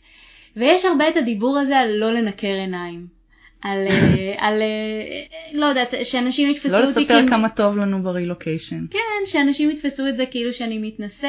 ויש 0.56 0.86
הרבה 0.86 1.10
את 1.10 1.18
הדיבור 1.18 1.58
הזה 1.58 1.78
על 1.78 1.92
לא 1.92 2.14
לנקר 2.14 2.48
עיניים. 2.48 3.15
על, 3.62 3.88
אה, 3.92 4.34
על 4.38 4.62
אה, 4.62 5.22
לא 5.54 5.66
יודעת, 5.66 5.94
שאנשים 6.04 6.50
יתפסו 6.52 6.70
לא 6.70 6.88
אותי 6.88 7.00
לספר 7.02 7.22
כמ- 7.22 7.30
כמה 7.30 7.50
טוב 7.50 7.78
לנו 7.78 8.04
ברילוקיישן. 8.04 8.86
כן, 8.92 9.00
שאנשים 9.26 9.72
יתפסו 9.72 10.08
את 10.08 10.18
זה 10.18 10.26
כאילו 10.26 10.54
שאני 10.54 10.78
מתנשאת. 10.78 11.28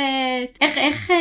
איך, 0.61 0.79
איך, 0.79 1.11
אה, 1.11 1.17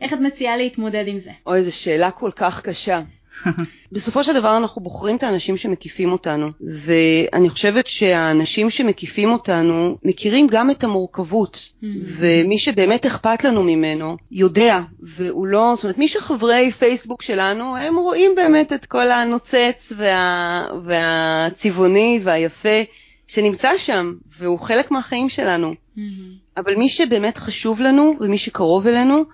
איך 0.00 0.12
את 0.12 0.18
מציעה 0.18 0.56
להתמודד 0.56 1.04
עם 1.06 1.18
זה? 1.18 1.30
אוי, 1.46 1.62
זו 1.62 1.76
שאלה 1.76 2.10
כל 2.10 2.30
כך 2.36 2.62
קשה. 2.62 3.00
בסופו 3.92 4.24
של 4.24 4.34
דבר 4.34 4.56
אנחנו 4.56 4.82
בוחרים 4.82 5.16
את 5.16 5.22
האנשים 5.22 5.56
שמקיפים 5.56 6.12
אותנו, 6.12 6.48
ואני 6.60 7.48
חושבת 7.50 7.86
שהאנשים 7.86 8.70
שמקיפים 8.70 9.32
אותנו 9.32 9.98
מכירים 10.04 10.46
גם 10.50 10.70
את 10.70 10.84
המורכבות, 10.84 11.56
mm-hmm. 11.56 11.86
ומי 12.06 12.60
שבאמת 12.60 13.06
אכפת 13.06 13.44
לנו 13.44 13.62
ממנו 13.62 14.16
יודע, 14.30 14.80
והוא 15.00 15.46
לא, 15.46 15.72
זאת 15.76 15.84
אומרת 15.84 15.98
מי 15.98 16.08
שחברי 16.08 16.72
פייסבוק 16.72 17.22
שלנו, 17.22 17.76
הם 17.76 17.96
רואים 17.96 18.34
באמת 18.36 18.72
את 18.72 18.86
כל 18.86 19.10
הנוצץ 19.10 19.92
וה, 19.96 20.66
והצבעוני 20.84 22.20
והיפה 22.22 22.82
שנמצא 23.26 23.70
שם, 23.78 24.12
והוא 24.38 24.60
חלק 24.60 24.90
מהחיים 24.90 25.28
שלנו. 25.28 25.74
Mm-hmm. 25.96 26.00
אבל 26.56 26.74
מי 26.78 26.88
שבאמת 26.88 27.38
חשוב 27.38 27.80
לנו 27.80 28.14
ומי 28.20 28.38
שקרוב 28.38 28.86
אלינו, 28.86 29.24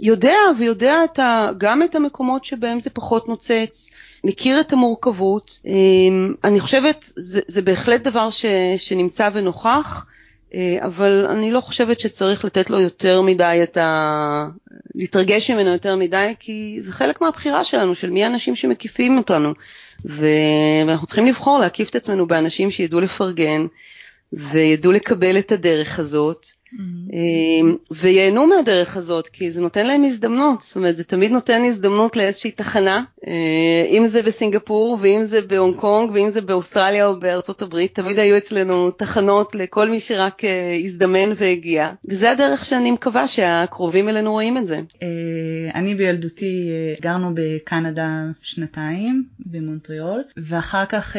יודע 0.00 0.36
ויודע 0.58 1.04
את 1.04 1.18
ה, 1.18 1.50
גם 1.58 1.82
את 1.82 1.94
המקומות 1.94 2.44
שבהם 2.44 2.80
זה 2.80 2.90
פחות 2.90 3.28
נוצץ, 3.28 3.90
מכיר 4.24 4.60
את 4.60 4.72
המורכבות. 4.72 5.58
אמ, 5.66 6.34
אני 6.44 6.60
חושבת, 6.60 7.12
זה, 7.16 7.40
זה 7.46 7.62
בהחלט 7.62 8.00
דבר 8.00 8.30
ש, 8.30 8.46
שנמצא 8.76 9.30
ונוכח, 9.32 10.06
אה, 10.54 10.78
אבל 10.82 11.26
אני 11.30 11.50
לא 11.50 11.60
חושבת 11.60 12.00
שצריך 12.00 12.44
לתת 12.44 12.70
לו 12.70 12.80
יותר 12.80 13.22
מדי 13.22 13.60
את 13.62 13.76
ה... 13.76 14.46
להתרגש 14.94 15.50
ממנו 15.50 15.70
יותר 15.70 15.96
מדי, 15.96 16.34
כי 16.40 16.78
זה 16.80 16.92
חלק 16.92 17.20
מהבחירה 17.20 17.64
שלנו, 17.64 17.94
של 17.94 18.10
מי 18.10 18.24
האנשים 18.24 18.56
שמקיפים 18.56 19.18
אותנו. 19.18 19.52
ואנחנו 20.04 21.06
צריכים 21.06 21.26
לבחור 21.26 21.58
להקיף 21.58 21.90
את 21.90 21.94
עצמנו 21.94 22.26
באנשים 22.26 22.70
שידעו 22.70 23.00
לפרגן 23.00 23.66
וידעו 24.32 24.92
לקבל 24.92 25.38
את 25.38 25.52
הדרך 25.52 25.98
הזאת. 25.98 26.46
Mm-hmm. 26.72 27.76
וייהנו 27.90 28.46
מהדרך 28.46 28.96
הזאת, 28.96 29.28
כי 29.28 29.50
זה 29.50 29.60
נותן 29.60 29.86
להם 29.86 30.04
הזדמנות, 30.04 30.60
זאת 30.60 30.76
אומרת, 30.76 30.96
זה 30.96 31.04
תמיד 31.04 31.32
נותן 31.32 31.64
הזדמנות 31.64 32.16
לאיזושהי 32.16 32.50
תחנה, 32.50 33.04
אה, 33.26 33.86
אם 33.88 34.08
זה 34.08 34.22
בסינגפור, 34.22 34.98
ואם 35.00 35.24
זה 35.24 35.40
בהונג 35.42 35.76
קונג, 35.76 36.10
ואם 36.14 36.30
זה 36.30 36.40
באוסטרליה 36.40 37.06
או 37.06 37.20
בארצות 37.20 37.62
הברית, 37.62 37.94
תמיד 37.94 38.18
היו 38.18 38.36
אצלנו 38.36 38.90
תחנות 38.90 39.54
לכל 39.54 39.88
מי 39.88 40.00
שרק 40.00 40.44
אה, 40.44 40.76
הזדמן 40.84 41.32
והגיע, 41.36 41.90
וזה 42.08 42.30
הדרך 42.30 42.64
שאני 42.64 42.90
מקווה 42.90 43.26
שהקרובים 43.26 44.08
אלינו 44.08 44.32
רואים 44.32 44.58
את 44.58 44.66
זה. 44.66 44.80
אני 45.74 45.94
בילדותי 45.94 46.68
גרנו 47.00 47.30
בקנדה 47.34 48.24
שנתיים, 48.42 49.24
במונטריאול, 49.46 50.22
ואחר 50.36 50.84
כך 50.84 51.16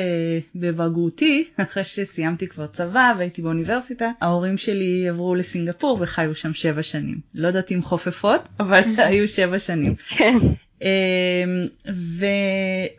בבגרותי, 0.55 1.43
אחרי 1.63 1.83
שסיימתי 1.83 2.47
כבר 2.47 2.67
צבא 2.67 3.13
והייתי 3.17 3.41
באוניברסיטה, 3.41 4.11
ההורים 4.21 4.57
שלי 4.57 5.09
עברו 5.09 5.35
לסינגפור 5.43 5.97
וחיו 6.01 6.35
שם 6.35 6.53
שבע 6.53 6.83
שנים. 6.83 7.19
לא 7.33 7.47
יודעת 7.47 7.71
אם 7.71 7.81
חופפות, 7.81 8.49
אבל 8.59 8.81
היו 9.07 9.27
שבע 9.27 9.59
שנים. 9.59 9.95
כן. 10.17 10.37
אמ, 10.83 11.67
ו... 11.93 12.25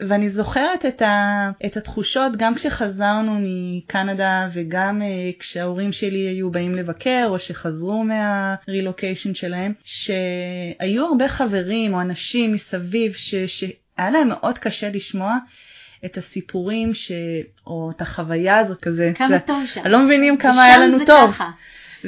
ואני 0.08 0.28
זוכרת 0.28 0.86
את, 0.86 1.02
ה... 1.02 1.50
את 1.66 1.76
התחושות 1.76 2.36
גם 2.36 2.54
כשחזרנו 2.54 3.38
מקנדה 3.42 4.48
וגם 4.52 5.02
uh, 5.02 5.40
כשההורים 5.40 5.92
שלי 5.92 6.18
היו 6.18 6.50
באים 6.50 6.74
לבקר 6.74 7.26
או 7.28 7.38
שחזרו 7.38 8.04
מהרילוקיישן 8.04 9.34
שלהם, 9.34 9.72
שהיו 9.84 11.06
הרבה 11.06 11.28
חברים 11.28 11.94
או 11.94 12.00
אנשים 12.00 12.52
מסביב 12.52 13.12
ש... 13.12 13.34
שהיה 13.34 14.10
להם 14.10 14.28
מאוד 14.28 14.58
קשה 14.58 14.90
לשמוע 14.90 15.38
את 16.04 16.16
הסיפורים 16.16 16.94
ש... 16.94 17.12
או 17.66 17.90
את 17.96 18.00
החוויה 18.00 18.58
הזאת 18.58 18.80
כזה. 18.80 19.12
כמה 19.14 19.38
טוב 19.38 19.66
שם. 19.66 19.86
לא 19.86 20.04
מבינים 20.04 20.36
כמה 20.38 20.64
היה 20.64 20.78
לנו 20.78 20.98
טוב. 21.06 21.30
ככה. 21.30 21.50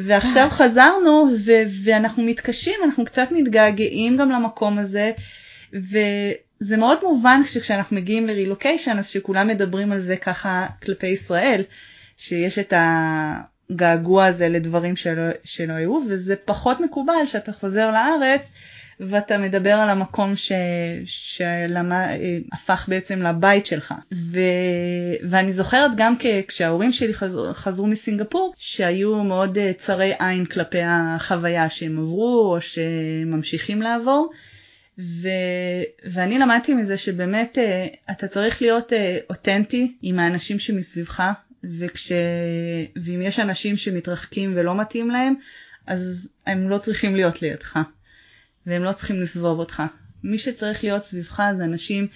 ועכשיו 0.04 0.48
חזרנו 0.50 1.28
ו- 1.46 1.62
ואנחנו 1.84 2.22
מתקשים, 2.22 2.74
אנחנו 2.84 3.04
קצת 3.04 3.28
מתגעגעים 3.30 4.16
גם 4.16 4.30
למקום 4.30 4.78
הזה, 4.78 5.10
וזה 5.72 6.76
מאוד 6.76 6.98
מובן 7.02 7.40
שכשאנחנו 7.44 7.96
מגיעים 7.96 8.26
לרילוקיישן 8.26 8.98
אז 8.98 9.08
שכולם 9.08 9.48
מדברים 9.48 9.92
על 9.92 10.00
זה 10.00 10.16
ככה 10.16 10.66
כלפי 10.82 11.06
ישראל, 11.06 11.62
שיש 12.16 12.58
את 12.58 12.72
הגעגוע 12.76 14.26
הזה 14.26 14.48
לדברים 14.48 14.96
שלא, 14.96 15.22
שלא 15.44 15.72
היו, 15.72 16.00
וזה 16.08 16.36
פחות 16.44 16.80
מקובל 16.80 17.26
שאתה 17.26 17.52
חוזר 17.52 17.90
לארץ 17.90 18.50
ואתה 19.00 19.38
מדבר 19.38 19.70
על 19.72 19.90
המקום 19.90 20.36
ש... 20.36 20.52
שהפך 21.04 22.84
בעצם 22.88 23.22
לבית 23.22 23.66
שלך. 23.66 23.94
ו... 24.14 24.40
ואני 25.30 25.52
זוכרת 25.52 25.90
גם 25.96 26.14
כ... 26.18 26.26
כשההורים 26.48 26.92
שלי 26.92 27.14
חזר... 27.14 27.52
חזרו 27.52 27.86
מסינגפור, 27.86 28.54
שהיו 28.56 29.24
מאוד 29.24 29.58
אה, 29.58 29.72
צרי 29.72 30.12
עין 30.18 30.44
כלפי 30.44 30.78
החוויה 30.82 31.70
שהם 31.70 31.98
עברו 31.98 32.54
או 32.54 32.60
שממשיכים 32.60 33.82
לעבור. 33.82 34.30
ו... 34.98 35.28
ואני 36.04 36.38
למדתי 36.38 36.74
מזה 36.74 36.98
שבאמת 36.98 37.58
אה, 37.58 37.86
אתה 38.10 38.28
צריך 38.28 38.62
להיות 38.62 38.92
אה, 38.92 39.18
אותנטי 39.30 39.96
עם 40.02 40.18
האנשים 40.18 40.58
שמסביבך, 40.58 41.22
וכש... 41.78 42.12
ואם 43.04 43.22
יש 43.22 43.40
אנשים 43.40 43.76
שמתרחקים 43.76 44.52
ולא 44.56 44.80
מתאים 44.80 45.10
להם, 45.10 45.34
אז 45.86 46.28
הם 46.46 46.68
לא 46.68 46.78
צריכים 46.78 47.16
להיות 47.16 47.42
לידך. 47.42 47.78
והם 48.66 48.84
לא 48.84 48.92
צריכים 48.92 49.20
לסבוב 49.20 49.58
אותך. 49.58 49.82
מי 50.24 50.38
שצריך 50.38 50.84
להיות 50.84 51.04
סביבך 51.04 51.42
זה 51.56 51.64
אנשים 51.64 52.06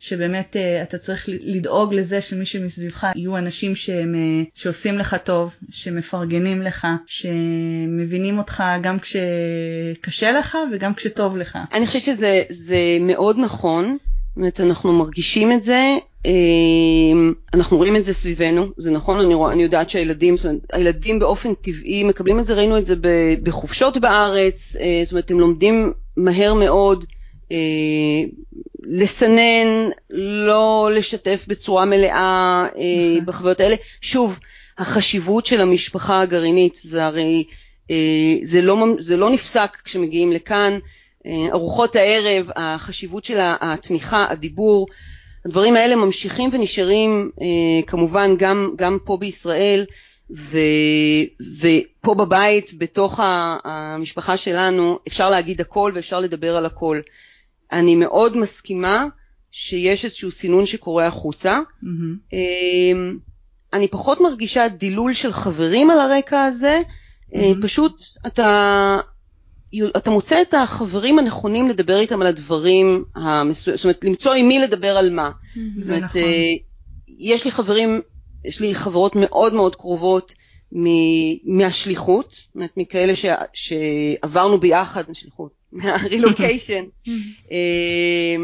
שבאמת 0.00 0.56
uh, 0.56 0.82
אתה 0.82 0.98
צריך 0.98 1.28
לדאוג 1.28 1.94
לזה 1.94 2.20
שמי 2.20 2.46
שמסביבך 2.46 3.06
יהיו 3.16 3.38
אנשים 3.38 3.76
שהם, 3.76 4.14
uh, 4.14 4.50
שעושים 4.54 4.98
לך 4.98 5.16
טוב, 5.24 5.54
שמפרגנים 5.70 6.62
לך, 6.62 6.86
שמבינים 7.06 8.38
אותך 8.38 8.64
גם 8.82 8.96
כשקשה 8.98 10.32
לך 10.32 10.58
וגם 10.72 10.94
כשטוב 10.94 11.36
לך. 11.36 11.58
אני 11.72 11.86
חושבת 11.86 12.02
שזה 12.02 12.42
מאוד 13.00 13.38
נכון, 13.38 13.96
זאת 14.28 14.36
אומרת 14.36 14.60
אנחנו 14.60 14.92
מרגישים 14.92 15.52
את 15.52 15.64
זה, 15.64 15.80
אנחנו 17.54 17.76
רואים 17.76 17.96
את 17.96 18.04
זה 18.04 18.14
סביבנו, 18.14 18.66
זה 18.76 18.90
נכון, 18.90 19.20
אני, 19.20 19.34
רואה, 19.34 19.52
אני 19.52 19.62
יודעת 19.62 19.90
שהילדים, 19.90 20.36
זאת 20.36 20.46
אומרת, 20.46 20.66
הילדים 20.72 21.18
באופן 21.18 21.54
טבעי 21.54 22.04
מקבלים 22.04 22.38
את 22.38 22.46
זה, 22.46 22.54
ראינו 22.54 22.78
את 22.78 22.86
זה 22.86 22.94
בחופשות 23.42 23.98
בארץ, 23.98 24.76
אה, 24.80 25.00
זאת 25.04 25.12
אומרת 25.12 25.30
הם 25.30 25.40
לומדים 25.40 25.92
מהר 26.16 26.54
מאוד 26.54 27.04
אה, 27.52 27.56
לסנן, 28.82 29.90
לא 30.46 30.90
לשתף 30.94 31.44
בצורה 31.48 31.84
מלאה 31.84 32.66
אה, 32.76 33.12
נכון. 33.12 33.26
בחוויות 33.26 33.60
האלה. 33.60 33.76
שוב, 34.00 34.38
החשיבות 34.78 35.46
של 35.46 35.60
המשפחה 35.60 36.20
הגרעינית, 36.20 36.78
זה 36.82 37.04
הרי, 37.04 37.44
זה 38.42 38.62
לא, 38.62 38.86
זה 38.98 39.16
לא 39.16 39.30
נפסק 39.30 39.76
כשמגיעים 39.84 40.32
לכאן, 40.32 40.78
ארוחות 41.52 41.96
הערב, 41.96 42.50
החשיבות 42.56 43.24
של 43.24 43.36
התמיכה, 43.40 44.26
הדיבור, 44.30 44.86
הדברים 45.46 45.76
האלה 45.76 45.96
ממשיכים 45.96 46.50
ונשארים 46.52 47.30
אה, 47.40 47.86
כמובן 47.86 48.36
גם, 48.38 48.74
גם 48.76 48.98
פה 49.04 49.16
בישראל 49.16 49.84
ו, 50.36 50.58
ופה 51.60 52.14
בבית, 52.14 52.78
בתוך 52.78 53.20
המשפחה 53.64 54.36
שלנו, 54.36 54.98
אפשר 55.08 55.30
להגיד 55.30 55.60
הכל 55.60 55.92
ואפשר 55.94 56.20
לדבר 56.20 56.56
על 56.56 56.66
הכל. 56.66 57.00
אני 57.72 57.94
מאוד 57.94 58.36
מסכימה 58.36 59.06
שיש 59.52 60.04
איזשהו 60.04 60.30
סינון 60.30 60.66
שקורה 60.66 61.06
החוצה. 61.06 61.60
Mm-hmm. 61.60 62.34
אה, 62.34 63.10
אני 63.72 63.88
פחות 63.88 64.20
מרגישה 64.20 64.68
דילול 64.68 65.14
של 65.14 65.32
חברים 65.32 65.90
על 65.90 66.00
הרקע 66.00 66.44
הזה, 66.44 66.80
mm-hmm. 67.32 67.38
פשוט 67.62 68.00
אתה, 68.26 68.98
אתה 69.96 70.10
מוצא 70.10 70.42
את 70.42 70.54
החברים 70.54 71.18
הנכונים 71.18 71.68
לדבר 71.68 72.00
איתם 72.00 72.20
על 72.20 72.26
הדברים 72.26 73.04
המסוימים, 73.14 73.76
זאת 73.76 73.84
אומרת 73.84 74.04
למצוא 74.04 74.34
עם 74.34 74.48
מי 74.48 74.58
לדבר 74.58 74.96
על 74.96 75.10
מה. 75.10 75.30
זה 75.82 76.00
נכון. 76.00 76.20
אה, 76.20 76.40
יש 77.08 77.44
לי 77.44 77.50
חברים, 77.50 78.00
יש 78.44 78.60
לי 78.60 78.74
חברות 78.74 79.16
מאוד 79.16 79.54
מאוד 79.54 79.76
קרובות 79.76 80.34
מהשליחות, 81.44 82.30
זאת 82.30 82.54
אומרת 82.54 82.70
מכאלה 82.76 83.16
ש, 83.16 83.26
שעברנו 83.54 84.58
ביחד, 84.58 85.10
השליחות, 85.10 85.62
מהרילוקיישן, 85.72 86.84
אה, 87.52 88.36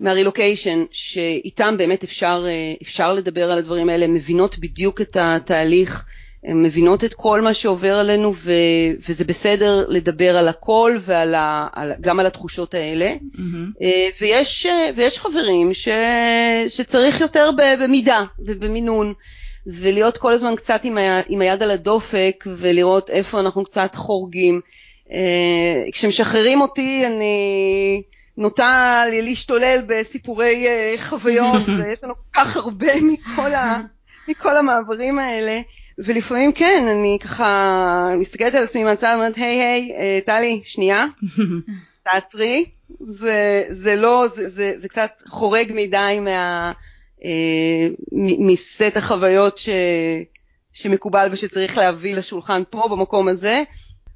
מהרילוקיישן, 0.00 0.84
שאיתם 0.90 1.76
באמת 1.78 2.04
אפשר, 2.04 2.44
אה, 2.46 2.74
אפשר 2.82 3.12
לדבר 3.12 3.52
על 3.52 3.58
הדברים 3.58 3.88
האלה, 3.88 4.04
הן 4.04 4.14
מבינות 4.14 4.58
בדיוק 4.58 5.00
את 5.00 5.16
התהליך. 5.20 6.04
הן 6.44 6.62
מבינות 6.62 7.04
את 7.04 7.14
כל 7.14 7.40
מה 7.40 7.54
שעובר 7.54 7.98
עלינו 7.98 8.34
ו, 8.34 8.52
וזה 9.08 9.24
בסדר 9.24 9.86
לדבר 9.88 10.36
על 10.36 10.48
הכל 10.48 10.98
וגם 11.00 12.20
על 12.20 12.26
התחושות 12.26 12.74
האלה 12.74 13.14
mm-hmm. 13.14 13.84
ויש, 14.20 14.66
ויש 14.94 15.18
חברים 15.18 15.74
ש, 15.74 15.88
שצריך 16.68 17.20
יותר 17.20 17.50
במידה 17.78 18.24
ובמינון 18.38 19.12
ולהיות 19.66 20.18
כל 20.18 20.32
הזמן 20.32 20.56
קצת 20.56 20.80
עם, 20.84 20.98
ה, 20.98 21.20
עם 21.28 21.40
היד 21.40 21.62
על 21.62 21.70
הדופק 21.70 22.44
ולראות 22.46 23.10
איפה 23.10 23.40
אנחנו 23.40 23.64
קצת 23.64 23.94
חורגים 23.94 24.60
אה, 25.12 25.84
כשמשחררים 25.92 26.60
אותי 26.60 27.06
אני 27.06 28.02
נוטה 28.36 29.04
להשתולל 29.10 29.82
בסיפורי 29.86 30.66
חוויות 30.98 31.62
ויש 31.78 31.98
לנו 32.02 32.14
כל 32.14 32.40
כך 32.40 32.56
הרבה 32.56 33.00
מכל 33.00 33.54
ה... 33.54 33.80
מכל 34.28 34.56
המעברים 34.56 35.18
האלה, 35.18 35.60
ולפעמים 35.98 36.52
כן, 36.52 36.86
אני 36.90 37.18
ככה 37.20 38.08
מסתכלת 38.18 38.54
על 38.54 38.62
עצמי 38.62 38.84
מהצד 38.84 39.14
ואומרת, 39.18 39.36
היי 39.36 39.62
היי, 39.62 39.92
אה, 39.98 40.18
טלי, 40.26 40.60
שנייה, 40.64 41.04
סאטרי, 42.12 42.64
זה, 43.00 43.64
זה 43.70 43.96
לא, 43.96 44.26
זה, 44.34 44.48
זה, 44.48 44.72
זה 44.76 44.88
קצת 44.88 45.22
חורג 45.28 45.72
מדי 45.74 46.18
מה, 46.20 46.72
אה, 47.24 47.88
מסט 48.38 48.96
החוויות 48.96 49.58
ש, 49.58 49.68
שמקובל 50.72 51.28
ושצריך 51.32 51.78
להביא 51.78 52.14
לשולחן 52.14 52.62
פה 52.70 52.88
במקום 52.90 53.28
הזה. 53.28 53.62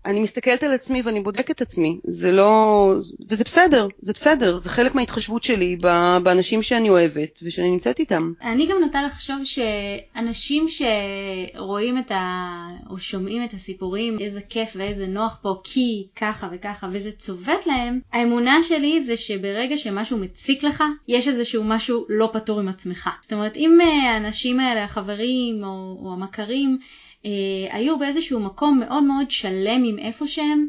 אני 0.04 0.20
מסתכלת 0.20 0.62
על 0.62 0.74
עצמי 0.74 1.02
ואני 1.02 1.20
בודקת 1.20 1.50
את 1.50 1.60
עצמי, 1.60 1.98
זה 2.04 2.32
לא, 2.32 2.94
וזה 3.28 3.44
בסדר, 3.44 3.88
זה 4.02 4.12
בסדר, 4.12 4.58
זה 4.58 4.70
חלק 4.70 4.94
מההתחשבות 4.94 5.44
שלי 5.44 5.76
באנשים 6.22 6.62
שאני 6.62 6.90
אוהבת 6.90 7.38
ושאני 7.42 7.70
נמצאת 7.70 7.98
איתם. 7.98 8.32
אני 8.42 8.66
גם 8.66 8.76
נוטה 8.80 9.02
לחשוב 9.02 9.36
שאנשים 9.44 10.66
שרואים 10.68 11.98
את 11.98 12.10
ה... 12.10 12.48
או 12.90 12.98
שומעים 12.98 13.44
את 13.44 13.54
הסיפורים, 13.54 14.18
איזה 14.20 14.40
כיף 14.40 14.72
ואיזה 14.76 15.06
נוח 15.06 15.38
פה, 15.42 15.60
כי 15.64 16.06
ככה 16.16 16.48
וככה, 16.52 16.88
וזה 16.92 17.12
צובט 17.12 17.66
להם, 17.66 18.00
האמונה 18.12 18.62
שלי 18.62 19.00
זה 19.00 19.16
שברגע 19.16 19.76
שמשהו 19.76 20.18
מציק 20.18 20.62
לך, 20.62 20.84
יש 21.08 21.28
איזשהו 21.28 21.64
משהו 21.64 22.06
לא 22.08 22.30
פתור 22.32 22.60
עם 22.60 22.68
עצמך. 22.68 23.10
זאת 23.22 23.32
אומרת, 23.32 23.56
אם 23.56 23.78
אה, 23.80 24.12
האנשים 24.12 24.60
האלה, 24.60 24.84
החברים 24.84 25.64
או, 25.64 25.98
או 26.02 26.12
המכרים, 26.12 26.78
היו 27.70 27.98
באיזשהו 27.98 28.40
מקום 28.40 28.80
מאוד 28.80 29.02
מאוד 29.02 29.30
שלם 29.30 29.84
עם 29.84 29.98
איפה 29.98 30.26
שהם, 30.26 30.68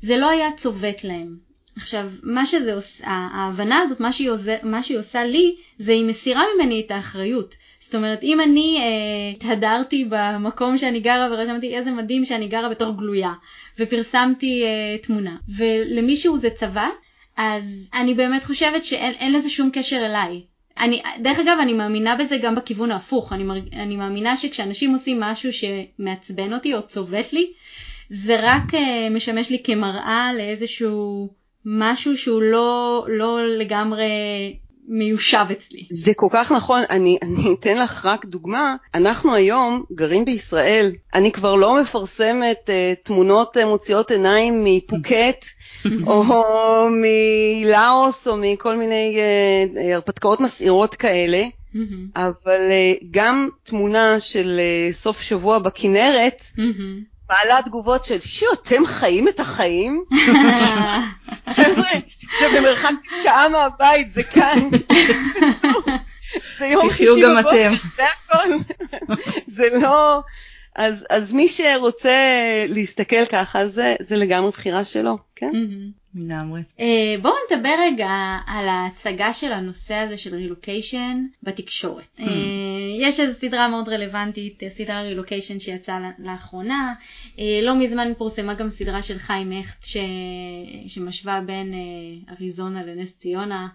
זה 0.00 0.16
לא 0.16 0.28
היה 0.28 0.52
צובט 0.52 1.04
להם. 1.04 1.48
עכשיו, 1.76 2.10
מה 2.22 2.46
שזה 2.46 2.74
עושה, 2.74 3.06
ההבנה 3.08 3.80
הזאת, 3.80 4.00
מה 4.00 4.12
שהיא, 4.12 4.30
עושה, 4.30 4.56
מה 4.62 4.82
שהיא 4.82 4.98
עושה 4.98 5.24
לי, 5.24 5.56
זה 5.76 5.92
היא 5.92 6.04
מסירה 6.04 6.44
ממני 6.54 6.82
את 6.86 6.90
האחריות. 6.90 7.54
זאת 7.78 7.94
אומרת, 7.94 8.22
אם 8.22 8.40
אני 8.40 8.78
אה, 8.80 9.36
התהדרתי 9.36 10.08
במקום 10.08 10.78
שאני 10.78 11.00
גרה 11.00 11.28
ורשמתי 11.30 11.76
איזה 11.76 11.90
מדהים 11.90 12.24
שאני 12.24 12.48
גרה 12.48 12.68
בתור 12.68 12.96
גלויה, 12.96 13.32
ופרסמתי 13.78 14.62
אה, 14.64 14.98
תמונה, 14.98 15.36
ולמישהו 15.56 16.36
זה 16.36 16.50
צבט, 16.50 16.94
אז 17.36 17.90
אני 17.94 18.14
באמת 18.14 18.44
חושבת 18.44 18.84
שאין 18.84 19.32
לזה 19.32 19.50
שום 19.50 19.70
קשר 19.72 20.06
אליי. 20.06 20.42
אני, 20.80 21.02
דרך 21.22 21.38
אגב, 21.38 21.56
אני 21.62 21.72
מאמינה 21.72 22.16
בזה 22.16 22.36
גם 22.42 22.54
בכיוון 22.54 22.90
ההפוך. 22.90 23.32
אני, 23.32 23.44
אני 23.72 23.96
מאמינה 23.96 24.36
שכשאנשים 24.36 24.92
עושים 24.92 25.20
משהו 25.20 25.50
שמעצבן 25.52 26.52
אותי 26.52 26.74
או 26.74 26.86
צובט 26.86 27.32
לי, 27.32 27.52
זה 28.10 28.36
רק 28.42 28.74
uh, 28.74 28.76
משמש 29.10 29.50
לי 29.50 29.62
כמראה 29.64 30.30
לאיזשהו 30.36 31.28
משהו 31.64 32.16
שהוא 32.16 32.42
לא, 32.42 33.04
לא 33.08 33.46
לגמרי 33.58 34.06
מיושב 34.88 35.44
אצלי. 35.52 35.86
זה 35.90 36.12
כל 36.16 36.28
כך 36.30 36.52
נכון, 36.52 36.82
אני, 36.90 37.18
אני 37.22 37.54
אתן 37.60 37.76
לך 37.78 38.06
רק 38.06 38.24
דוגמה, 38.24 38.76
אנחנו 38.94 39.34
היום 39.34 39.84
גרים 39.92 40.24
בישראל, 40.24 40.92
אני 41.14 41.32
כבר 41.32 41.54
לא 41.54 41.80
מפרסמת 41.80 42.58
uh, 42.66 43.04
תמונות 43.04 43.56
uh, 43.56 43.64
מוציאות 43.64 44.10
עיניים 44.10 44.64
מפוקט 44.64 45.44
או 46.06 46.88
מלאוס 46.90 48.28
או 48.28 48.36
מכל 48.36 48.76
מיני 48.76 49.18
uh, 49.18 49.94
הרפתקאות 49.94 50.40
מסעירות 50.40 50.94
כאלה, 50.94 51.44
אבל 52.16 52.58
uh, 52.58 53.04
גם 53.10 53.48
תמונה 53.62 54.20
של 54.20 54.60
סוף 54.92 55.20
שבוע 55.20 55.58
בכנרת, 55.58 56.44
מעלה 57.30 57.62
תגובות 57.64 58.04
של 58.04 58.20
שו, 58.20 58.46
אתם 58.52 58.86
חיים 58.86 59.28
את 59.28 59.40
החיים? 59.40 60.04
זה 62.40 62.46
במרחק 62.56 62.90
שעה 63.22 63.48
מהבית, 63.48 64.12
זה 64.12 64.22
כאן. 64.22 64.68
זה 66.58 66.66
יום 66.66 66.90
שישי 66.90 67.22
בבוקר, 67.24 67.70
זה 67.96 68.02
הכל. 68.26 68.48
זה 69.56 69.64
לא... 69.80 70.22
אז, 70.78 71.06
אז 71.10 71.32
מי 71.32 71.48
שרוצה 71.48 72.16
להסתכל 72.68 73.24
ככה, 73.30 73.66
זה, 73.66 73.96
זה 74.00 74.16
לגמרי 74.16 74.50
בחירה 74.50 74.84
שלו, 74.84 75.18
כן? 75.36 75.50
לגמרי. 76.14 76.62
Uh, 76.76 76.82
בואו 77.22 77.34
נדבר 77.50 77.74
רגע 77.78 78.10
על 78.46 78.68
ההצגה 78.68 79.32
של 79.32 79.52
הנושא 79.52 79.94
הזה 79.94 80.16
של 80.16 80.34
רילוקיישן 80.34 81.26
בתקשורת. 81.42 82.04
Uh, 82.18 82.22
יש 83.00 83.20
איזו 83.20 83.38
סדרה 83.38 83.68
מאוד 83.68 83.88
רלוונטית, 83.88 84.62
סדרה 84.68 85.02
רילוקיישן 85.02 85.60
שיצאה 85.60 86.10
לאחרונה. 86.18 86.94
Uh, 87.36 87.40
לא 87.62 87.78
מזמן 87.78 88.12
פורסמה 88.18 88.54
גם 88.54 88.70
סדרה 88.70 89.02
של 89.02 89.18
חיים 89.18 89.52
הכט 89.52 89.84
ש... 89.84 89.96
שמשווה 90.86 91.40
בין 91.40 91.72
uh, 91.72 92.32
אריזונה 92.32 92.82
לנס 92.84 93.16
ציונה. 93.16 93.68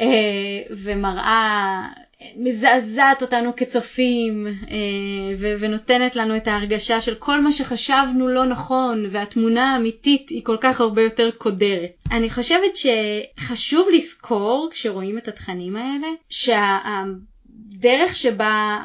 אה, 0.00 0.62
ומראה, 0.70 1.88
מזעזעת 2.36 3.22
אותנו 3.22 3.56
כצופים 3.56 4.46
אה, 4.46 5.56
ונותנת 5.58 6.16
לנו 6.16 6.36
את 6.36 6.48
ההרגשה 6.48 7.00
של 7.00 7.14
כל 7.14 7.40
מה 7.40 7.52
שחשבנו 7.52 8.28
לא 8.28 8.44
נכון 8.44 9.06
והתמונה 9.10 9.74
האמיתית 9.74 10.28
היא 10.28 10.44
כל 10.44 10.56
כך 10.60 10.80
הרבה 10.80 11.02
יותר 11.02 11.30
קודרת. 11.38 11.90
אני 12.10 12.30
חושבת 12.30 12.76
שחשוב 12.76 13.88
לזכור 13.92 14.68
כשרואים 14.72 15.18
את 15.18 15.28
התכנים 15.28 15.76
האלה 15.76 16.08
שהדרך 16.30 18.14
שבה 18.14 18.78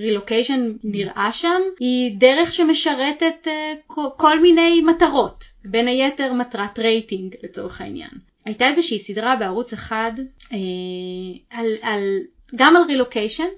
רילוקיישן 0.00 0.72
נראה 0.84 1.28
שם 1.32 1.60
היא 1.80 2.16
דרך 2.18 2.52
שמשרתת 2.52 3.46
uh, 3.46 3.92
כל 4.16 4.40
מיני 4.40 4.80
מטרות, 4.80 5.44
בין 5.64 5.88
היתר 5.88 6.32
מטרת 6.32 6.78
רייטינג 6.78 7.34
לצורך 7.42 7.80
העניין. 7.80 8.10
הייתה 8.44 8.66
איזושהי 8.66 8.98
סדרה 8.98 9.36
בערוץ 9.36 9.72
אחד 9.72 10.12
אה, 10.52 10.58
על, 11.50 11.66
על, 11.82 12.00
גם 12.56 12.76
על 12.76 12.82
רילוקיישן, 12.82 13.48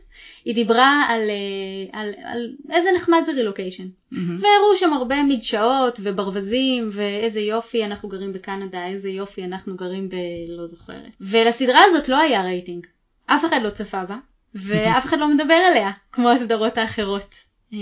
היא 0.44 0.54
דיברה 0.54 1.06
על, 1.08 1.30
אה, 1.30 2.00
על, 2.00 2.12
על 2.24 2.54
איזה 2.70 2.90
נחמד 2.96 3.22
זה 3.26 3.32
רילוקיישן. 3.32 3.84
Mm-hmm. 3.84 4.16
והראו 4.16 4.76
שם 4.76 4.92
הרבה 4.92 5.22
מדשאות 5.22 6.00
וברווזים 6.02 6.88
ואיזה 6.92 7.40
יופי 7.40 7.84
אנחנו 7.84 8.08
גרים 8.08 8.32
בקנדה, 8.32 8.86
איזה 8.86 9.10
יופי 9.10 9.44
אנחנו 9.44 9.76
גרים 9.76 10.08
בלא 10.08 10.66
זוכרת. 10.66 11.16
ולסדרה 11.20 11.80
הזאת 11.86 12.08
לא 12.08 12.18
היה 12.18 12.42
רייטינג, 12.42 12.86
אף 13.26 13.44
אחד 13.44 13.60
לא 13.62 13.70
צפה 13.70 14.04
בה, 14.04 14.16
ואף 14.54 15.04
אחד 15.04 15.18
לא 15.18 15.28
מדבר 15.28 15.54
עליה, 15.54 15.90
כמו 16.12 16.30
הסדרות 16.30 16.78
האחרות. 16.78 17.34
אה, 17.72 17.78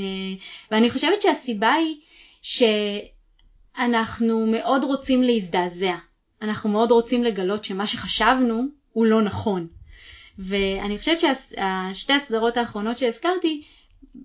ואני 0.71 0.91
חושבת 0.91 1.23
שהסיבה 1.23 1.73
היא 1.73 1.97
שאנחנו 2.43 4.47
מאוד 4.47 4.85
רוצים 4.85 5.23
להזדעזע. 5.23 5.95
אנחנו 6.43 6.71
מאוד 6.71 6.91
רוצים 6.91 7.25
לגלות 7.25 7.65
שמה 7.65 7.87
שחשבנו 7.87 8.65
הוא 8.93 9.07
לא 9.07 9.23
נכון. 9.23 9.67
ואני 10.39 10.99
חושבת 10.99 11.20
שהשתי 11.20 12.12
הסדרות 12.12 12.57
האחרונות 12.57 12.99
שהזכרתי 12.99 13.62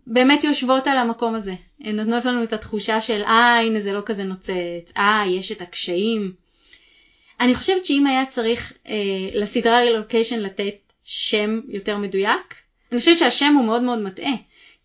באמת 0.07 0.43
יושבות 0.43 0.87
על 0.87 0.97
המקום 0.97 1.35
הזה. 1.35 1.53
הן 1.81 1.95
נותנות 1.95 2.25
לנו 2.25 2.43
את 2.43 2.53
התחושה 2.53 3.01
של 3.01 3.21
אה 3.21 3.59
הנה 3.59 3.81
זה 3.81 3.93
לא 3.93 4.01
כזה 4.05 4.23
נוצץ, 4.23 4.91
אה 4.97 5.23
יש 5.27 5.51
את 5.51 5.61
הקשיים. 5.61 6.33
אני 7.39 7.55
חושבת 7.55 7.85
שאם 7.85 8.07
היה 8.07 8.25
צריך 8.25 8.73
אה, 8.87 8.93
לסדרה 9.33 9.79
רילוקיישן 9.79 10.39
לתת 10.39 10.75
שם 11.03 11.59
יותר 11.67 11.97
מדויק, 11.97 12.55
אני 12.91 12.99
חושבת 12.99 13.17
שהשם 13.17 13.55
הוא 13.57 13.65
מאוד 13.65 13.81
מאוד 13.81 13.99
מטעה. 13.99 14.33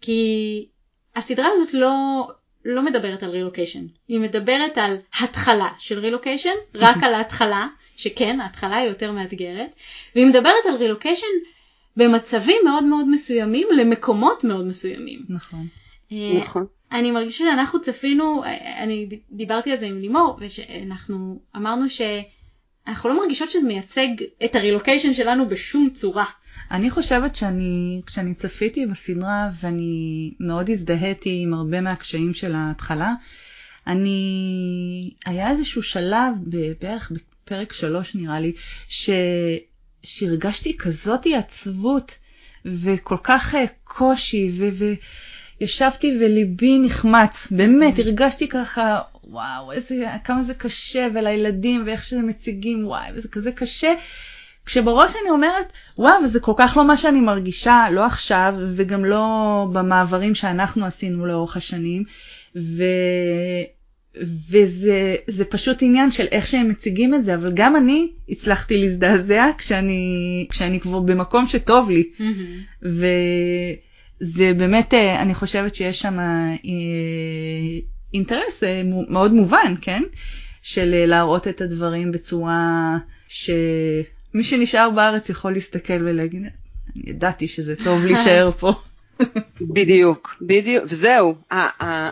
כי 0.01 0.67
הסדרה 1.17 1.49
הזאת 1.55 1.75
לא, 1.75 2.29
לא 2.65 2.83
מדברת 2.83 3.23
על 3.23 3.31
רילוקיישן, 3.31 3.87
היא 4.09 4.21
מדברת 4.21 4.79
על 4.79 4.97
התחלה 5.21 5.69
של 5.79 5.99
רילוקיישן, 5.99 6.55
רק 6.75 6.97
על 7.03 7.15
ההתחלה, 7.15 7.67
שכן, 7.99 8.41
ההתחלה 8.41 8.77
היא 8.77 8.89
יותר 8.89 9.13
מאתגרת, 9.13 9.71
והיא 10.15 10.27
מדברת 10.27 10.67
על 10.69 10.77
רילוקיישן 10.77 11.27
במצבים 11.97 12.57
מאוד 12.65 12.85
מאוד 12.85 13.09
מסוימים 13.09 13.69
למקומות 13.77 14.45
מאוד 14.45 14.67
מסוימים. 14.67 15.25
נכון. 15.29 15.67
אה, 16.13 16.41
נכון. 16.45 16.67
אני 16.93 17.11
מרגישה 17.11 17.45
שאנחנו 17.45 17.81
צפינו, 17.83 18.45
אה, 18.45 18.83
אני 18.83 19.09
דיברתי 19.31 19.71
על 19.71 19.77
זה 19.77 19.87
עם 19.87 19.99
לימור, 19.99 20.39
ושאנחנו 20.41 21.41
אמרנו 21.57 21.85
שאנחנו 21.91 23.09
לא 23.09 23.21
מרגישות 23.21 23.51
שזה 23.51 23.67
מייצג 23.67 24.09
את 24.45 24.55
הרילוקיישן 24.55 25.13
שלנו 25.13 25.49
בשום 25.49 25.91
צורה. 25.91 26.25
אני 26.71 26.91
חושבת 26.91 27.37
שאני, 27.37 28.03
כשאני 28.07 28.35
צפיתי 28.35 28.87
בסדרה 28.87 29.51
ואני 29.63 30.33
מאוד 30.41 30.71
הזדהיתי 30.71 31.41
עם 31.43 31.55
הרבה 31.55 31.81
מהקשיים 31.81 32.35
של 32.35 32.55
ההתחלה, 32.55 33.13
אני, 33.87 35.11
היה 35.27 35.51
איזשהו 35.51 35.83
שלב, 35.83 36.33
בערך 36.81 37.13
בפרק 37.49 37.73
שלוש 37.73 38.15
נראה 38.15 38.41
לי, 38.41 38.53
ש, 38.89 39.11
שהרגשתי 40.03 40.77
כזאתי 40.79 41.37
עצבות 41.37 42.19
וכל 42.65 43.17
כך 43.23 43.55
אה, 43.55 43.65
קושי, 43.85 44.51
ו, 44.55 44.65
וישבתי 45.61 46.19
וליבי 46.21 46.79
נחמץ, 46.79 47.49
באמת, 47.51 47.99
הרגשתי 47.99 48.49
ככה, 48.49 49.01
וואו, 49.25 49.73
איזה, 49.73 50.07
כמה 50.25 50.43
זה 50.43 50.55
קשה, 50.55 51.09
ולילדים, 51.15 51.83
ואיך 51.87 52.05
שזה 52.05 52.23
מציגים, 52.23 52.87
וואי, 52.87 53.11
וזה 53.15 53.29
כזה 53.29 53.53
קשה. 53.53 53.95
כשבראש 54.67 55.13
אני 55.23 55.31
אומרת, 55.31 55.73
וואו, 55.99 56.27
זה 56.27 56.41
כל 56.41 56.55
כך 56.57 56.77
לא 56.77 56.85
מה 56.87 56.97
שאני 56.97 57.21
מרגישה, 57.21 57.87
לא 57.93 58.05
עכשיו, 58.05 58.55
וגם 58.75 59.05
לא 59.05 59.67
במעברים 59.73 60.35
שאנחנו 60.35 60.87
עשינו 60.87 61.27
לאורך 61.27 61.57
השנים, 61.57 62.05
ו... 62.57 62.83
וזה 64.51 65.45
פשוט 65.49 65.83
עניין 65.83 66.11
של 66.11 66.27
איך 66.33 66.47
שהם 66.47 66.69
מציגים 66.69 67.15
את 67.15 67.25
זה, 67.25 67.35
אבל 67.35 67.53
גם 67.55 67.77
אני 67.77 68.13
הצלחתי 68.29 68.79
להזדעזע 68.79 69.51
כשאני, 69.59 70.47
כשאני 70.51 70.81
כבר 70.81 70.99
במקום 70.99 71.47
שטוב 71.47 71.91
לי. 71.91 72.11
Mm-hmm. 72.19 72.87
וזה 74.23 74.53
באמת, 74.57 74.95
אה, 74.95 75.23
אני 75.23 75.35
חושבת 75.35 75.75
שיש 75.75 76.01
שם 76.01 76.21
אה, 76.21 76.55
אינטרס 78.15 78.65
אה, 78.65 78.83
מאוד 79.09 79.33
מובן, 79.33 79.75
כן? 79.81 80.03
של 80.63 81.05
להראות 81.07 81.49
את 81.49 81.61
הדברים 81.61 82.13
בצורה 82.13 82.97
שמי 83.29 84.43
שנשאר 84.43 84.91
בארץ 84.91 85.31
יכול 85.31 85.53
להסתכל 85.53 85.93
ולהגיד, 85.93 86.43
אני 86.43 86.51
ידעתי 87.11 87.49
שזה 87.49 87.77
טוב 87.85 88.07
להישאר 88.07 88.51
פה. 88.61 88.73
בדיוק, 89.61 90.37
בדיוק, 90.43 90.85
וזהו, 90.89 91.35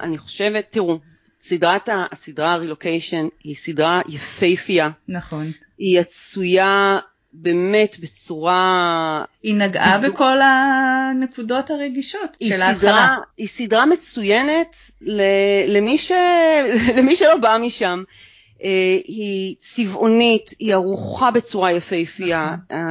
אני 0.02 0.18
חושבת, 0.18 0.66
תראו, 0.70 0.98
סדרת 1.42 1.88
הסדרה 2.12 2.52
הרילוקיישן 2.52 3.26
היא 3.44 3.56
סדרה 3.56 4.00
יפייפייה. 4.08 4.90
נכון. 5.08 5.50
היא 5.78 6.00
עשויה 6.00 6.98
באמת 7.32 7.96
בצורה... 8.00 9.24
היא 9.42 9.54
נגעה 9.54 9.98
בדיוק. 9.98 10.14
בכל 10.14 10.38
הנקודות 10.42 11.70
הרגישות 11.70 12.36
של 12.42 12.62
ההתחלה. 12.62 13.08
היא 13.36 13.48
סדרה 13.48 13.86
מצוינת 13.86 14.76
למי, 15.68 15.98
ש... 15.98 16.12
למי 16.96 17.16
שלא 17.16 17.36
בא 17.36 17.56
משם. 17.60 18.02
אה, 18.62 18.98
היא 19.04 19.54
צבעונית, 19.60 20.50
היא 20.58 20.74
ערוכה 20.74 21.30
בצורה 21.30 21.72
יפהפייה, 21.72 22.56
נכון. 22.70 22.86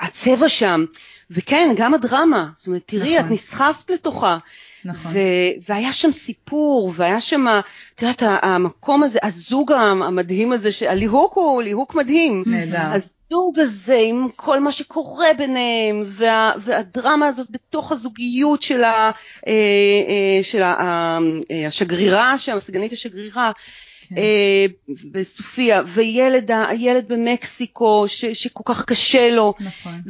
הצבע 0.00 0.48
שם, 0.48 0.84
וכן, 1.30 1.74
גם 1.76 1.94
הדרמה, 1.94 2.48
זאת 2.54 2.66
אומרת, 2.66 2.82
תראי, 2.86 3.14
נכון. 3.18 3.26
את 3.26 3.32
נסחפת 3.32 3.90
לתוכה. 3.90 4.38
נכון. 4.84 5.12
ו- 5.14 5.68
והיה 5.68 5.92
שם 5.92 6.12
סיפור, 6.12 6.92
והיה 6.96 7.20
שם, 7.20 7.46
את 7.94 8.02
יודעת, 8.02 8.22
המקום 8.42 9.02
הזה, 9.02 9.18
הזוג 9.22 9.72
המדהים 9.72 10.52
הזה, 10.52 10.70
הליהוק 10.88 11.34
הוא 11.34 11.62
ליהוק 11.62 11.94
מדהים. 11.94 12.44
נהדר. 12.46 13.04
הזוג 13.34 13.58
הזה 13.58 13.98
עם 14.04 14.28
כל 14.36 14.60
מה 14.60 14.72
שקורה 14.72 15.26
ביניהם, 15.38 16.04
וה, 16.06 16.52
והדרמה 16.58 17.26
הזאת 17.26 17.50
בתוך 17.50 17.92
הזוגיות 17.92 18.62
של, 18.62 18.84
ה, 18.84 19.10
אה, 19.46 19.52
אה, 20.08 20.40
של 20.42 20.62
ה, 20.62 21.18
אה, 21.50 21.66
השגרירה 21.66 22.38
שם, 22.38 22.58
סגנית 22.60 22.92
השגרירה. 22.92 23.52
כן. 24.08 24.14
בסופיה, 25.12 25.82
וילד 25.86 26.50
הילד 26.68 27.08
במקסיקו 27.08 28.04
ש, 28.08 28.24
שכל 28.24 28.62
כך 28.66 28.84
קשה 28.84 29.30
לו, 29.30 29.54
נכון. 29.60 30.00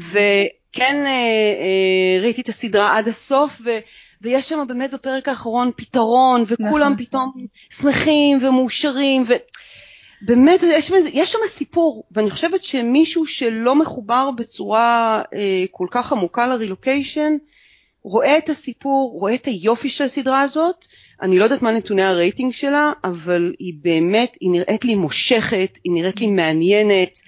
וכן 0.74 1.04
ראיתי 2.22 2.40
את 2.40 2.48
הסדרה 2.48 2.98
עד 2.98 3.08
הסוף, 3.08 3.60
ו, 3.64 3.70
ויש 4.22 4.48
שם 4.48 4.64
באמת 4.68 4.92
בפרק 4.92 5.28
האחרון 5.28 5.70
פתרון, 5.76 6.44
וכולם 6.46 6.92
נכון. 6.92 6.96
פתאום 6.96 7.32
שמחים 7.70 8.38
ומאושרים, 8.42 9.24
ובאמת 10.22 10.60
יש, 10.62 10.90
יש 11.12 11.32
שם 11.32 11.38
סיפור, 11.48 12.04
ואני 12.12 12.30
חושבת 12.30 12.64
שמישהו 12.64 13.26
שלא 13.26 13.74
מחובר 13.74 14.30
בצורה 14.36 15.22
אה, 15.34 15.64
כל 15.70 15.86
כך 15.90 16.12
עמוקה 16.12 16.46
לרילוקיישן, 16.46 17.36
רואה 18.04 18.38
את 18.38 18.48
הסיפור, 18.48 19.16
רואה 19.20 19.34
את 19.34 19.46
היופי 19.46 19.90
של 19.90 20.04
הסדרה 20.04 20.40
הזאת, 20.40 20.86
אני 21.22 21.38
לא 21.38 21.44
יודעת 21.44 21.62
מה 21.62 21.72
נתוני 21.72 22.02
הרייטינג 22.02 22.52
שלה, 22.52 22.92
אבל 23.04 23.52
היא 23.58 23.74
באמת, 23.82 24.36
היא 24.40 24.50
נראית 24.50 24.84
לי 24.84 24.94
מושכת, 24.94 25.78
היא 25.84 25.92
נראית 25.92 26.20
לי 26.20 26.26
מעניינת, 26.26 27.18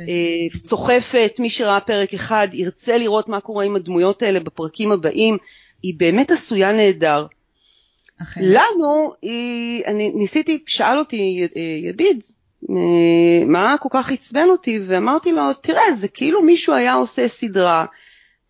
אה, 0.00 0.58
סוחפת, 0.64 1.36
מי 1.38 1.50
שראה 1.50 1.80
פרק 1.80 2.14
אחד 2.14 2.48
ירצה 2.52 2.98
לראות 2.98 3.28
מה 3.28 3.40
קורה 3.40 3.64
עם 3.64 3.76
הדמויות 3.76 4.22
האלה 4.22 4.40
בפרקים 4.40 4.92
הבאים, 4.92 5.36
היא 5.82 5.94
באמת 5.96 6.30
עשויה 6.30 6.72
נהדר. 6.72 7.26
לנו, 8.36 9.12
היא, 9.22 9.84
אני 9.86 10.12
ניסיתי, 10.14 10.62
שאל 10.66 10.98
אותי 10.98 11.46
אה, 11.56 11.62
ידיד, 11.62 12.22
אה, 12.70 13.44
מה 13.46 13.76
כל 13.80 13.88
כך 13.92 14.12
עצבן 14.12 14.48
אותי, 14.48 14.80
ואמרתי 14.86 15.32
לו, 15.32 15.52
תראה, 15.52 15.92
זה 15.98 16.08
כאילו 16.08 16.42
מישהו 16.42 16.74
היה 16.74 16.94
עושה 16.94 17.28
סדרה 17.28 17.84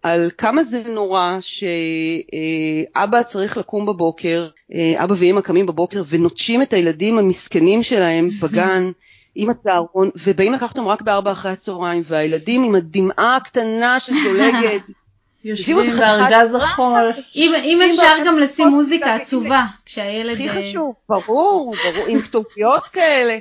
על 0.05 0.31
כמה 0.39 0.63
זה 0.63 0.83
נורא 0.89 1.37
שאבא 1.41 3.23
צריך 3.23 3.57
לקום 3.57 3.87
בבוקר, 3.87 4.49
אה, 4.75 5.05
אבא 5.05 5.15
ואמא 5.19 5.41
קמים 5.41 5.67
בבוקר 5.67 6.03
ונוטשים 6.09 6.63
את 6.63 6.73
הילדים 6.73 7.19
המסכנים 7.19 7.83
שלהם 7.83 8.29
בגן. 8.43 8.91
עם 9.35 9.51
הצהרון, 9.51 10.11
ובאים 10.25 10.53
לקחת 10.53 10.79
אותם 10.79 10.89
רק 10.89 11.03
בארבע 11.03 11.33
אחרי 11.33 11.51
הצהריים, 11.51 12.03
והילדים 12.07 12.65
עם 12.65 12.75
הדמעה 12.75 13.37
הקטנה 13.41 14.01
שזולגת 14.01 14.83
יושבים 15.45 15.77
בארגז 15.99 16.55
החול. 16.55 17.11
אם 17.37 17.81
אפשר 17.91 18.15
גם 18.27 18.39
לשים 18.39 18.69
מוזיקה 18.69 19.15
עצובה 19.15 19.65
כשהילד... 19.87 20.33
הכי 20.33 20.49
אה, 20.49 20.71
חשוב, 20.71 20.95
ברור, 21.09 21.75
ברור, 21.85 22.07
עם 22.09 22.21
כתוביות 22.21 22.83
כאלה. 22.93 23.39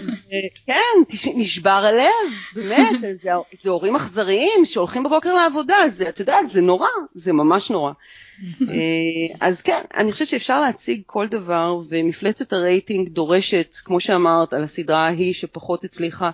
כן, 0.66 1.18
נשבר 1.34 1.70
הלב, 1.70 2.32
באמת, 2.54 3.00
זה 3.62 3.70
הורים 3.70 3.96
אכזריים 3.96 4.64
שהולכים 4.64 5.02
בבוקר 5.02 5.34
לעבודה, 5.34 5.76
זה, 5.88 6.08
את 6.08 6.20
יודעת, 6.20 6.48
זה 6.48 6.62
נורא, 6.62 6.88
זה 7.14 7.32
ממש 7.32 7.70
נורא. 7.70 7.92
אה, 8.70 9.36
אז 9.40 9.62
כן, 9.62 9.80
אני 9.96 10.12
חושבת 10.12 10.28
שאפשר 10.28 10.60
להציג 10.60 11.02
כל 11.06 11.26
דבר, 11.26 11.80
ומפלצת 11.88 12.52
הרייטינג 12.52 13.08
דורשת, 13.08 13.76
כמו 13.84 14.00
שאמרת, 14.00 14.54
על 14.54 14.62
הסדרה 14.62 15.06
ההיא 15.06 15.34
שפחות 15.34 15.84
הצליחה. 15.84 16.30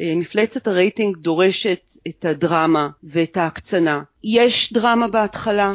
אה, 0.00 0.12
מפלצת 0.16 0.66
הרייטינג 0.66 1.16
דורשת 1.16 1.96
את 2.08 2.24
הדרמה 2.24 2.88
ואת 3.04 3.36
ההקצנה. 3.36 4.02
יש 4.24 4.72
דרמה 4.72 5.08
בהתחלה, 5.08 5.74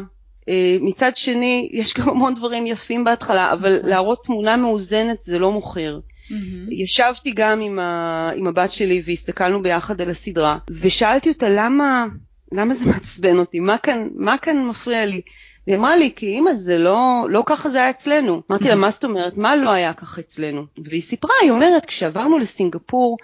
אה, 0.49 0.77
מצד 0.81 1.17
שני 1.17 1.69
יש 1.71 1.93
גם 1.93 2.09
המון 2.09 2.33
דברים 2.33 2.67
יפים 2.67 3.03
בהתחלה, 3.03 3.53
אבל 3.53 3.77
נכון. 3.77 3.89
להראות 3.89 4.23
תמונה 4.25 4.57
מאוזנת 4.57 5.23
זה 5.23 5.39
לא 5.39 5.51
מוכר. 5.51 5.99
Mm-hmm. 5.99 6.33
ישבתי 6.71 7.31
גם 7.35 7.61
עם, 7.61 7.79
ה, 7.79 8.31
עם 8.35 8.47
הבת 8.47 8.71
שלי 8.71 9.01
והסתכלנו 9.05 9.63
ביחד 9.63 10.01
על 10.01 10.09
הסדרה, 10.09 10.57
ושאלתי 10.81 11.29
אותה 11.29 11.49
למה, 11.49 12.05
למה 12.51 12.73
זה 12.73 12.85
מעצבן 12.85 13.37
אותי, 13.37 13.59
מה 13.59 13.77
כאן, 13.77 14.07
מה 14.15 14.37
כאן 14.37 14.65
מפריע 14.65 15.05
לי? 15.05 15.21
והיא 15.67 15.77
אמרה 15.77 15.95
לי, 15.95 16.11
כי 16.15 16.25
אימא 16.27 16.53
זה 16.53 16.77
לא, 16.77 17.25
לא 17.29 17.43
ככה 17.45 17.69
זה 17.69 17.77
היה 17.77 17.89
אצלנו. 17.89 18.41
אמרתי 18.51 18.67
לה, 18.67 18.75
מה 18.75 18.91
זאת 18.91 19.03
אומרת, 19.03 19.37
מה 19.37 19.55
לא 19.55 19.69
היה 19.69 19.93
ככה 19.93 20.21
אצלנו? 20.21 20.65
והיא 20.85 21.01
סיפרה, 21.01 21.35
היא 21.41 21.51
אומרת, 21.51 21.85
כשעברנו 21.85 22.37
לסינגפור, 22.37 23.17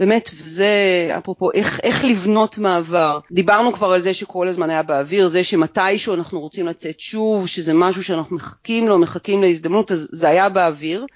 באמת, 0.00 0.30
וזה 0.34 0.68
אפרופו 1.18 1.52
איך, 1.52 1.80
איך 1.82 2.04
לבנות 2.04 2.58
מעבר. 2.58 3.18
דיברנו 3.32 3.72
כבר 3.72 3.92
על 3.92 4.02
זה 4.02 4.14
שכל 4.14 4.48
הזמן 4.48 4.70
היה 4.70 4.82
באוויר, 4.82 5.28
זה 5.28 5.44
שמתישהו 5.44 6.14
אנחנו 6.14 6.40
רוצים 6.40 6.66
לצאת 6.66 7.00
שוב, 7.00 7.46
שזה 7.46 7.74
משהו 7.74 8.04
שאנחנו 8.04 8.36
מחכים 8.36 8.88
לו, 8.88 8.98
מחכים 8.98 9.42
להזדמנות, 9.42 9.92
אז 9.92 10.08
זה 10.12 10.28
היה 10.28 10.48
באוויר. 10.48 11.06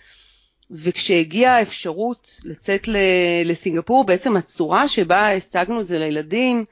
וכשהגיעה 0.70 1.56
האפשרות 1.56 2.40
לצאת 2.44 2.88
לסינגפור, 3.44 4.04
בעצם 4.04 4.36
הצורה 4.36 4.88
שבה 4.88 5.30
הצגנו 5.30 5.80
את 5.80 5.86
זה 5.86 5.98
לילדים, 5.98 6.64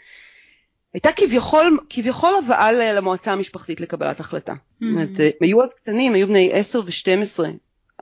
הייתה 0.95 1.13
כביכול, 1.13 1.79
כביכול 1.91 2.31
הבאה 2.45 2.73
למועצה 2.73 3.33
המשפחתית 3.33 3.81
לקבלת 3.81 4.21
החלטה. 4.21 4.53
Mm-hmm. 4.53 4.57
זאת 4.81 4.91
אומרת, 4.93 5.35
היו 5.41 5.63
אז 5.63 5.75
קטנים, 5.75 6.15
היו 6.15 6.27
בני 6.27 6.51
10 6.53 6.81
ו-12, 6.81 7.45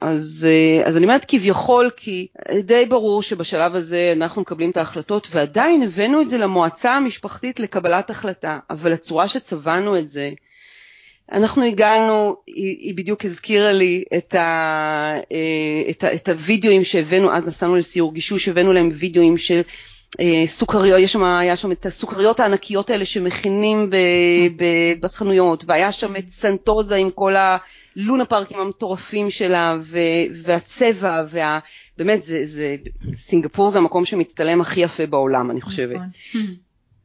אז, 0.00 0.46
אה, 0.50 0.86
אז 0.86 0.96
אני 0.96 1.04
אומרת 1.04 1.24
כביכול, 1.28 1.90
כי 1.96 2.26
די 2.62 2.86
ברור 2.86 3.22
שבשלב 3.22 3.74
הזה 3.74 4.12
אנחנו 4.16 4.42
מקבלים 4.42 4.70
את 4.70 4.76
ההחלטות, 4.76 5.28
ועדיין 5.30 5.82
הבאנו 5.82 6.20
את 6.20 6.30
זה 6.30 6.38
למועצה 6.38 6.96
המשפחתית 6.96 7.60
לקבלת 7.60 8.10
החלטה, 8.10 8.58
אבל 8.70 8.92
הצורה 8.92 9.28
שצבענו 9.28 9.98
את 9.98 10.08
זה, 10.08 10.30
אנחנו 11.32 11.64
הגענו, 11.64 12.36
היא, 12.46 12.76
היא 12.80 12.94
בדיוק 12.94 13.24
הזכירה 13.24 13.72
לי 13.72 14.04
את, 14.16 14.34
ה, 14.34 15.14
אה, 15.32 15.90
את, 15.90 16.04
ה, 16.04 16.14
את 16.14 16.28
הוידאוים 16.28 16.84
שהבאנו, 16.84 17.32
אז 17.32 17.46
נסענו 17.46 17.76
לסיור 17.76 18.14
גישוש, 18.14 18.48
הבאנו 18.48 18.72
להם 18.72 18.90
וידאוים 18.94 19.38
של 19.38 19.60
אה, 20.20 20.44
סוכריות, 20.46 21.00
יש 21.00 21.12
שם, 21.12 21.24
היה 21.24 21.56
שם 21.56 21.72
את 21.72 21.86
הסוכריות 21.86 22.40
הענקיות 22.40 22.90
האלה 22.90 23.04
שמכינים 23.04 23.90
ב, 23.90 23.96
ב, 24.56 24.64
בחנויות, 25.00 25.64
והיה 25.66 25.92
שם 25.92 26.16
את 26.16 26.30
סנטוזה 26.30 26.96
עם 26.96 27.10
כל 27.10 27.36
ה... 27.36 27.56
לונה 27.96 28.24
פארקים 28.24 28.58
המטורפים 28.58 29.30
שלה, 29.30 29.76
ו, 29.80 29.98
והצבע, 30.44 31.22
וה... 31.28 31.58
באמת, 31.98 32.22
זה, 32.22 32.46
זה, 32.46 32.76
סינגפור 33.16 33.70
זה 33.70 33.78
המקום 33.78 34.04
שמצטלם 34.04 34.60
הכי 34.60 34.80
יפה 34.80 35.06
בעולם, 35.06 35.50
אני 35.50 35.60
חושבת. 35.60 35.96
נכון. 35.96 36.40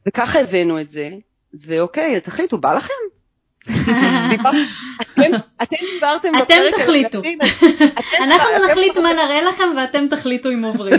וככה 0.08 0.40
הבאנו 0.40 0.80
את 0.80 0.90
זה, 0.90 1.10
ואוקיי, 1.54 2.20
תחליטו, 2.20 2.58
בא 2.58 2.74
לכם? 2.74 2.92
אתם 5.62 5.76
דיברתם 5.94 6.32
אתם 6.42 6.62
תחליטו. 6.76 7.22
אנחנו 8.24 8.48
נחליט 8.70 8.98
מה 8.98 9.12
נראה 9.12 9.42
לכם 9.42 9.64
ואתם 9.76 10.06
תחליטו 10.10 10.48
אם 10.48 10.64
עוברים. 10.64 10.94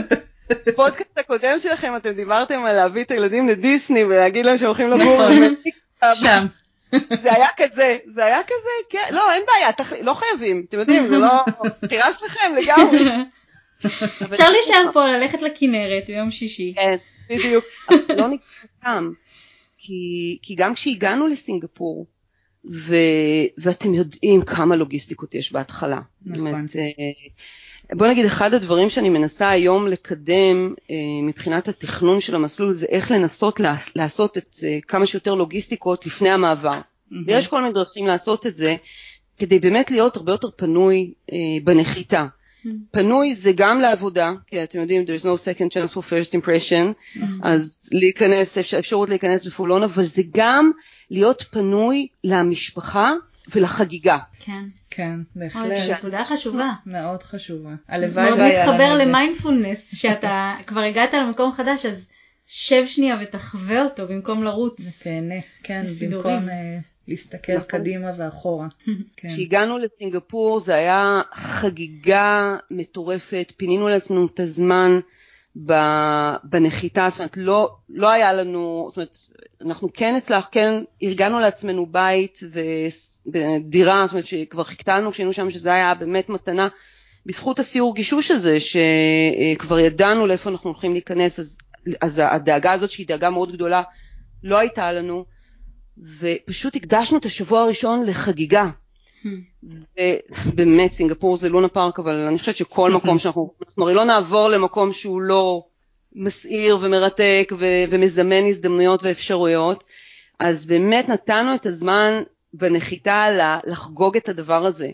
בפודקאסט 0.68 1.18
הקודם 1.18 1.60
שלכם 1.60 1.96
אתם 1.96 2.12
דיברתם 2.12 2.66
על 2.66 2.76
להביא 2.76 3.04
את 3.04 3.12
הילדים 3.12 3.48
לדיסני 3.48 4.04
ולהגיד 4.04 4.46
להם 4.46 4.58
שהם 4.58 4.68
הולכים 4.68 4.90
לגור. 4.90 5.30
נכון. 6.02 6.16
שם. 6.16 6.46
זה 7.22 7.34
היה 7.34 7.48
כזה, 7.58 7.98
זה 8.06 8.26
היה 8.26 8.44
כזה, 8.44 8.70
כן, 8.90 9.10
לא, 9.12 9.32
אין 9.34 9.44
בעיה, 9.48 9.72
תח... 9.72 9.94
לא 9.94 10.14
חייבים, 10.14 10.66
אתם 10.70 10.80
יודעים, 10.80 11.08
זה 11.08 11.18
לא 11.18 11.44
בחירה 11.82 12.14
שלכם 12.14 12.54
לגמרי. 12.58 13.00
אפשר 14.34 14.50
להישאר 14.50 14.92
פה, 14.94 15.08
ללכת 15.08 15.42
לכנרת 15.42 16.04
ביום 16.08 16.32
שישי. 16.32 16.74
כן, 16.76 16.98
בדיוק, 17.36 17.66
לא 18.10 18.28
נקרא 18.28 19.00
כי, 19.78 20.38
כי 20.42 20.56
גם 20.56 20.74
כשהגענו 20.74 21.28
לסינגפור, 21.28 22.08
ו, 22.72 22.96
ואתם 23.58 23.94
יודעים 23.94 24.42
כמה 24.42 24.76
לוגיסטיקות 24.76 25.36
יש 25.36 25.52
בהתחלה. 25.52 26.00
נכון. 26.26 26.44
באמת, 26.44 26.76
בוא 27.94 28.08
נגיד 28.08 28.26
אחד 28.26 28.54
הדברים 28.54 28.90
שאני 28.90 29.10
מנסה 29.10 29.50
היום 29.50 29.88
לקדם 29.88 30.74
אה, 30.92 30.96
מבחינת 31.24 31.68
התכנון 31.68 32.22
של 32.22 32.36
המסלול 32.36 32.74
זה 32.74 32.86
איך 32.90 33.12
לנסות 33.12 33.60
לעשות 33.96 34.38
את 34.38 34.60
אה, 34.64 34.78
כמה 34.88 35.06
שיותר 35.06 35.36
לוגיסטיקות 35.36 36.06
לפני 36.06 36.30
המעבר. 36.30 36.80
Mm-hmm. 36.80 37.16
יש 37.28 37.48
כל 37.48 37.62
מיני 37.62 37.74
דרכים 37.74 38.08
לעשות 38.08 38.48
את 38.48 38.56
זה 38.56 38.76
כדי 39.38 39.60
באמת 39.60 39.92
להיות 39.92 40.18
הרבה 40.18 40.32
יותר 40.32 40.50
פנוי 40.56 41.14
אה, 41.32 41.38
בנחיתה. 41.64 42.26
Mm-hmm. 42.26 42.70
פנוי 42.92 43.36
זה 43.36 43.52
גם 43.56 43.82
לעבודה, 43.82 44.34
כי 44.48 44.64
אתם 44.64 44.80
יודעים, 44.80 45.04
there's 45.04 45.24
no 45.24 45.38
second 45.38 45.72
chance 45.72 45.94
for 45.94 46.02
first 46.02 46.34
impression, 46.42 47.20
אז 47.44 47.90
להיכנס, 47.92 48.58
אפשרות 48.58 49.10
להיכנס 49.10 49.46
בפעולון, 49.46 49.84
אבל 49.84 50.06
זה 50.06 50.22
גם 50.34 50.72
להיות 51.12 51.44
פנוי 51.52 52.08
למשפחה 52.24 53.14
ולחגיגה. 53.56 54.18
כן. 54.40 54.64
כן, 54.98 55.20
אוי, 55.36 55.44
בהחלט. 55.44 55.88
זו 55.88 55.94
נקודה 55.94 56.26
חשובה. 56.26 56.72
מאוד 56.86 57.24
חשובה. 57.24 57.76
הלוואי 57.88 58.26
מאוד 58.26 58.40
והיה 58.40 58.64
לנו 58.64 58.74
מתחבר 58.74 58.94
את 58.94 58.98
זה. 58.98 59.06
למיינדפולנס, 59.06 59.96
שאתה 59.96 60.56
כבר 60.68 60.80
הגעת 60.80 61.14
למקום 61.14 61.52
חדש, 61.52 61.86
אז 61.86 62.10
שב 62.48 62.84
שנייה 62.86 63.18
ותחווה 63.22 63.84
אותו 63.84 64.08
במקום 64.08 64.44
לרוץ. 64.44 65.04
תהנה, 65.04 65.36
כן, 65.64 65.82
לסידורים. 65.86 66.36
במקום 66.36 66.50
אה, 66.50 66.80
להסתכל 67.08 67.54
נכון. 67.54 67.68
קדימה 67.68 68.12
ואחורה. 68.18 68.68
כן. 69.18 69.28
כשהגענו 69.28 69.78
לסינגפור 69.78 70.60
זה 70.60 70.76
היה 70.76 71.22
חגיגה 71.34 72.58
מטורפת, 72.72 73.54
פינינו 73.58 73.90
לעצמנו 73.90 74.26
את 74.26 74.40
הזמן 74.40 75.00
בנחיתה, 76.44 77.08
זאת 77.10 77.20
אומרת 77.20 77.38
לא, 77.38 77.76
לא 77.90 78.10
היה 78.10 78.34
לנו, 78.34 78.86
זאת 78.90 78.98
אומרת 78.98 79.18
אנחנו 79.62 79.90
כן 79.94 80.16
הצלח, 80.16 80.50
כן 80.52 80.84
ארגנו 81.04 81.40
לעצמנו 81.40 81.86
בית 81.86 82.40
ודירה, 83.34 84.06
זאת 84.06 84.14
אומרת 84.14 84.28
שכבר 84.28 84.64
חיכתה 84.64 85.00
לנו 85.00 85.12
כשהיינו 85.12 85.34
שם 85.34 85.50
שזה 85.50 85.74
היה 85.74 85.94
באמת 85.94 86.30
מתנה. 86.30 86.68
בזכות 87.26 87.60
הסיור 87.60 87.96
גישוש 87.96 88.32
הזה 88.32 88.58
שכבר 88.60 89.80
ידענו 89.80 90.28
לאיפה 90.28 90.50
אנחנו 90.50 90.70
הולכים 90.70 90.92
להיכנס 90.94 91.40
אז, 91.40 91.58
אז 92.02 92.22
הדאגה 92.26 92.72
הזאת 92.72 92.92
שהיא 92.92 93.08
דאגה 93.08 93.30
מאוד 93.30 93.52
גדולה 93.52 93.82
לא 94.44 94.58
הייתה 94.58 94.92
לנו. 94.92 95.26
ופשוט 96.20 96.76
הקדשנו 96.76 97.18
את 97.18 97.26
השבוע 97.26 97.62
הראשון 97.62 98.06
לחגיגה. 98.06 98.70
ובאמת 100.46 100.94
סינגפור 100.94 101.38
זה 101.38 101.50
לונה 101.50 101.68
פארק 101.68 102.00
אבל 102.00 102.16
אני 102.16 102.40
חושבת 102.40 102.56
שכל 102.56 102.92
מקום 102.92 103.20
שאנחנו, 103.20 103.54
אנחנו 103.68 103.84
הרי 103.84 103.94
לא 103.94 104.04
נעבור 104.04 104.50
למקום 104.50 104.94
שהוא 104.94 105.22
לא 105.22 105.66
מסעיר 106.16 106.78
ומרתק 106.82 107.52
ו- 107.60 107.84
ומזמן 107.90 108.46
הזדמנויות 108.46 109.04
ואפשרויות, 109.04 109.84
אז 110.40 110.66
באמת 110.66 111.10
נתנו 111.10 111.56
את 111.56 111.66
הזמן 111.66 112.24
בנחיתה 112.54 113.28
לחגוג 113.66 114.18
את 114.18 114.30
הדבר 114.30 114.66
הזה. 114.66 114.90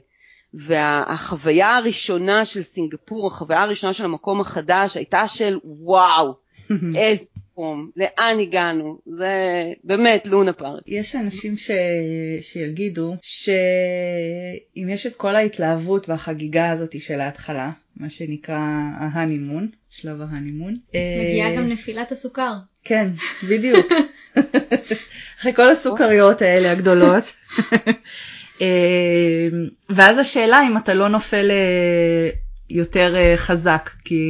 והחוויה 0.54 1.78
הראשונה 1.78 2.46
של 2.46 2.62
סינגפור, 2.62 3.28
החוויה 3.28 3.62
הראשונה 3.62 3.94
של 3.94 4.06
המקום 4.06 4.42
החדש 4.42 4.98
הייתה 4.98 5.28
של 5.28 5.58
וואו, 5.64 6.34
איזה 6.96 7.24
מקום, 7.54 7.90
לאן 7.96 8.40
הגענו, 8.40 8.98
זה 9.06 9.64
באמת 9.84 10.28
לונה 10.28 10.54
פארק. 10.54 10.82
יש 10.88 11.16
אנשים 11.16 11.58
ש... 11.58 11.72
שיגידו 12.42 13.16
שאם 13.22 14.90
יש 14.90 15.06
את 15.06 15.16
כל 15.16 15.36
ההתלהבות 15.36 16.10
והחגיגה 16.10 16.72
הזאת 16.72 17.02
של 17.02 17.20
ההתחלה, 17.20 17.72
מה 17.98 18.10
שנקרא 18.10 18.60
ההנימון, 18.98 19.68
שלב 19.90 20.22
ההנימון. 20.22 20.78
מגיעה 20.90 21.56
גם 21.56 21.70
נפילת 21.70 22.12
הסוכר. 22.12 22.54
כן, 22.84 23.08
בדיוק. 23.50 23.86
אחרי 25.40 25.54
כל 25.54 25.70
הסוכריות 25.70 26.42
האלה 26.42 26.72
הגדולות. 26.72 27.24
אה, 28.62 29.48
ואז 29.90 30.18
השאלה 30.18 30.68
אם 30.68 30.78
אתה 30.78 30.94
לא 30.94 31.10
נופל 31.10 31.52
אה, 31.52 32.30
יותר 32.70 33.16
אה, 33.16 33.34
חזק, 33.38 33.90
כי, 34.06 34.26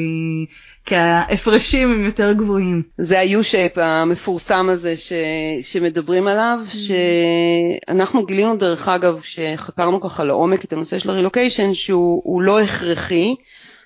כי 0.86 0.96
ההפרשים 0.96 1.92
הם 1.92 2.06
יותר 2.06 2.34
גבוהים. 2.34 2.84
זה 2.98 3.20
ה-U-shape 3.20 3.82
המפורסם 3.82 4.70
הזה 4.70 4.96
ש, 4.96 5.14
שמדברים 5.62 6.28
עליו, 6.28 6.60
שאנחנו 6.74 8.26
גילינו 8.26 8.56
דרך 8.56 8.88
אגב, 8.88 9.22
שחקרנו 9.24 10.02
ככה 10.02 10.24
לעומק 10.24 10.66
את 10.66 10.74
הנושא 10.74 11.00
של 11.00 11.10
הרילוקיישן, 11.10 11.74
שהוא 11.74 12.22
הוא 12.24 12.42
לא 12.42 12.62
הכרחי, 12.62 13.36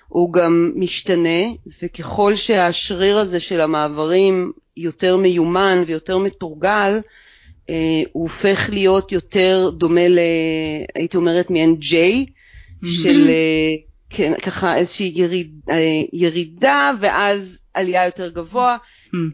הוא 0.08 0.32
גם 0.32 0.72
משתנה, 0.76 1.40
וככל 1.82 2.34
שהשריר 2.34 3.18
הזה 3.18 3.40
של 3.40 3.60
המעברים 3.60 4.52
יותר 4.76 5.16
מיומן 5.16 5.82
ויותר 5.86 6.18
מתורגל, 6.18 6.94
אה, 6.94 7.00
הוא 8.12 8.22
הופך 8.22 8.70
להיות 8.72 9.12
יותר 9.12 9.70
דומה 9.74 10.08
ל... 10.08 10.18
הייתי 10.94 11.16
אומרת 11.16 11.50
מעין 11.50 11.76
J, 11.80 11.94
של 12.86 13.26
אה, 13.28 13.88
כן, 14.10 14.32
ככה 14.42 14.76
איזושהי 14.76 15.12
יריד, 15.14 15.60
אה, 15.70 15.76
ירידה 16.12 16.90
ואז 17.00 17.60
עלייה 17.74 18.04
יותר 18.04 18.28
גבוה, 18.28 18.76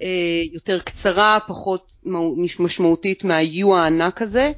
אה, 0.03 0.43
יותר 0.53 0.79
קצרה, 0.79 1.39
פחות 1.47 1.93
משמעותית 2.59 3.25
מה-U 3.25 3.75
הענק 3.75 4.23
הזה. 4.23 4.53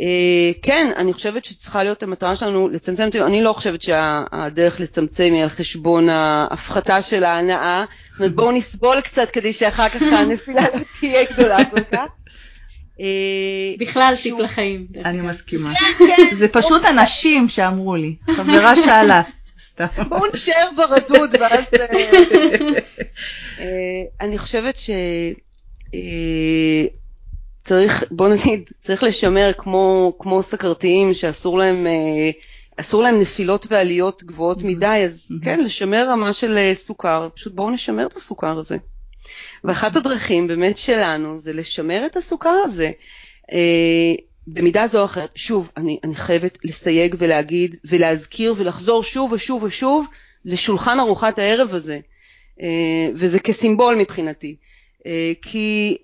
אה, 0.00 0.52
כן, 0.62 0.92
אני 0.96 1.12
חושבת 1.12 1.44
שצריכה 1.44 1.82
להיות 1.82 2.02
המטרה 2.02 2.36
שלנו 2.36 2.68
לצמצם, 2.68 3.10
תראו, 3.10 3.26
אני 3.26 3.42
לא 3.42 3.52
חושבת 3.52 3.82
שהדרך 3.82 4.80
לצמצם 4.80 5.32
היא 5.32 5.42
על 5.42 5.48
חשבון 5.48 6.08
ההפחתה 6.08 7.02
של 7.02 7.24
ההנאה, 7.24 7.84
זאת 8.10 8.20
אומרת 8.20 8.34
בואו 8.34 8.52
נסבול 8.52 9.00
קצת 9.00 9.30
כדי 9.30 9.52
שאחר 9.52 9.88
כך 9.88 10.02
הנפילה 10.18 10.64
תהיה 11.00 11.24
גדולה 11.24 11.70
כל 11.70 11.80
כך. 11.92 12.19
אה, 13.00 13.74
בכלל 13.78 14.14
טיפ 14.22 14.38
לחיים. 14.38 14.86
אני. 15.04 15.20
מסכימה. 15.20 15.72
זה 16.38 16.48
פשוט 16.48 16.84
אנשים 16.84 17.48
שאמרו 17.48 17.96
לי, 17.96 18.16
חברה 18.30 18.76
שאלה. 18.76 19.22
סתם. 19.60 19.86
בואו 20.08 20.26
נשאר 20.34 20.68
ברדוד 20.76 21.34
ואז... 21.40 21.64
אה, 21.80 21.86
אה, 23.60 23.66
אני 24.20 24.38
חושבת 24.38 24.78
ש... 24.78 24.90
צריך, 27.64 28.04
בוא 28.10 28.28
נגיד, 28.28 28.70
צריך 28.78 29.02
לשמר 29.02 29.50
כמו, 29.58 30.16
כמו 30.18 30.42
סכרתיים 30.42 31.14
שאסור 31.14 31.58
להם, 31.58 31.86
אה, 31.86 32.30
אסור 32.76 33.02
להם 33.02 33.20
נפילות 33.20 33.66
ועליות 33.70 34.24
גבוהות 34.24 34.62
מדי, 34.62 35.02
אז 35.04 35.28
כן, 35.42 35.60
לשמר 35.64 36.06
רמה 36.10 36.32
של 36.32 36.58
אה, 36.58 36.72
סוכר, 36.74 37.28
פשוט 37.34 37.54
בואו 37.54 37.70
נשמר 37.70 38.06
את 38.06 38.16
הסוכר 38.16 38.58
הזה. 38.58 38.76
ואחת 39.64 39.96
הדרכים 39.96 40.46
באמת 40.46 40.78
שלנו 40.78 41.38
זה 41.38 41.52
לשמר 41.52 42.06
את 42.06 42.16
הסוכר 42.16 42.56
הזה. 42.64 42.90
אה, 43.52 44.14
במידה 44.46 44.86
זו 44.86 45.00
או 45.00 45.04
אחרת, 45.04 45.30
שוב, 45.34 45.70
אני, 45.76 45.98
אני 46.04 46.14
חייבת 46.14 46.58
לסייג 46.64 47.14
ולהגיד 47.18 47.76
ולהזכיר 47.84 48.54
ולחזור 48.56 49.02
שוב 49.02 49.32
ושוב 49.32 49.62
ושוב 49.62 50.06
לשולחן 50.44 51.00
ארוחת 51.00 51.38
הערב 51.38 51.74
הזה, 51.74 51.98
אה, 52.62 53.08
וזה 53.14 53.40
כסימבול 53.40 53.94
מבחינתי, 53.94 54.56
אה, 55.06 55.32
כי 55.42 55.96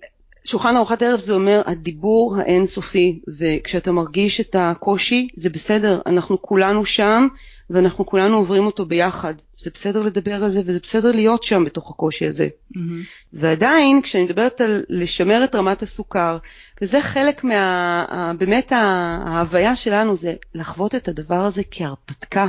שולחן 0.45 0.75
ארוחת 0.75 1.01
ערב 1.01 1.19
זה 1.19 1.33
אומר 1.33 1.61
הדיבור 1.65 2.37
האינסופי, 2.37 3.19
וכשאתה 3.37 3.91
מרגיש 3.91 4.41
את 4.41 4.55
הקושי 4.59 5.27
זה 5.35 5.49
בסדר, 5.49 6.01
אנחנו 6.05 6.41
כולנו 6.41 6.85
שם 6.85 7.27
ואנחנו 7.69 8.05
כולנו 8.05 8.37
עוברים 8.37 8.65
אותו 8.65 8.85
ביחד, 8.85 9.33
זה 9.57 9.69
בסדר 9.73 10.01
לדבר 10.01 10.43
על 10.43 10.49
זה 10.49 10.61
וזה 10.65 10.79
בסדר 10.83 11.11
להיות 11.11 11.43
שם 11.43 11.63
בתוך 11.65 11.89
הקושי 11.89 12.27
הזה. 12.27 12.47
מהמם. 12.75 13.01
ועדיין 13.33 14.01
כשאני 14.01 14.23
מדברת 14.23 14.61
על 14.61 14.83
לשמר 14.89 15.43
את 15.43 15.55
רמת 15.55 15.81
הסוכר, 15.81 16.37
וזה 16.81 17.01
חלק 17.01 17.43
מה... 17.43 18.33
באמת 18.37 18.71
ההוויה 18.71 19.75
שלנו 19.75 20.15
זה 20.15 20.33
לחוות 20.55 20.95
את 20.95 21.07
הדבר 21.07 21.39
הזה 21.45 21.61
כהרפתקה. 21.71 22.47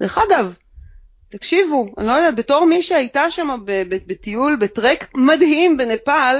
דרך 0.00 0.18
אגב, 0.18 0.54
תקשיבו, 1.30 1.94
אני 1.98 2.06
לא 2.06 2.12
יודעת, 2.12 2.36
בתור 2.36 2.64
מי 2.64 2.82
שהייתה 2.82 3.30
שם 3.30 3.48
בטיול, 4.06 4.56
בטרק 4.56 5.08
מדהים 5.16 5.76
בנפאל, 5.76 6.36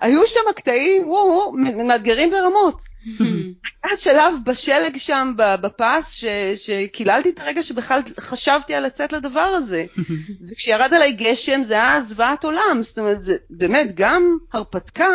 היו 0.00 0.26
שם 0.26 0.40
קטעים, 0.56 1.08
וואו, 1.08 1.52
מאתגרים 1.86 2.30
ברמות. 2.30 2.82
היה 3.84 3.96
שלב 3.96 4.34
בשלג 4.44 4.96
שם 4.96 5.32
בפס 5.36 6.12
ש- 6.12 6.24
שקיללתי 6.56 7.30
את 7.30 7.40
הרגע 7.40 7.62
שבכלל 7.62 8.00
חשבתי 8.20 8.74
על 8.74 8.86
לצאת 8.86 9.12
לדבר 9.12 9.40
הזה. 9.40 9.84
וכשירד 10.50 10.94
עליי 10.94 11.12
גשם 11.12 11.62
זה 11.64 11.74
היה 11.74 12.00
זוועת 12.00 12.44
עולם, 12.44 12.80
זאת 12.82 12.98
אומרת, 12.98 13.22
זה 13.22 13.36
באמת 13.50 13.94
גם 13.94 14.36
הרפתקה, 14.52 15.08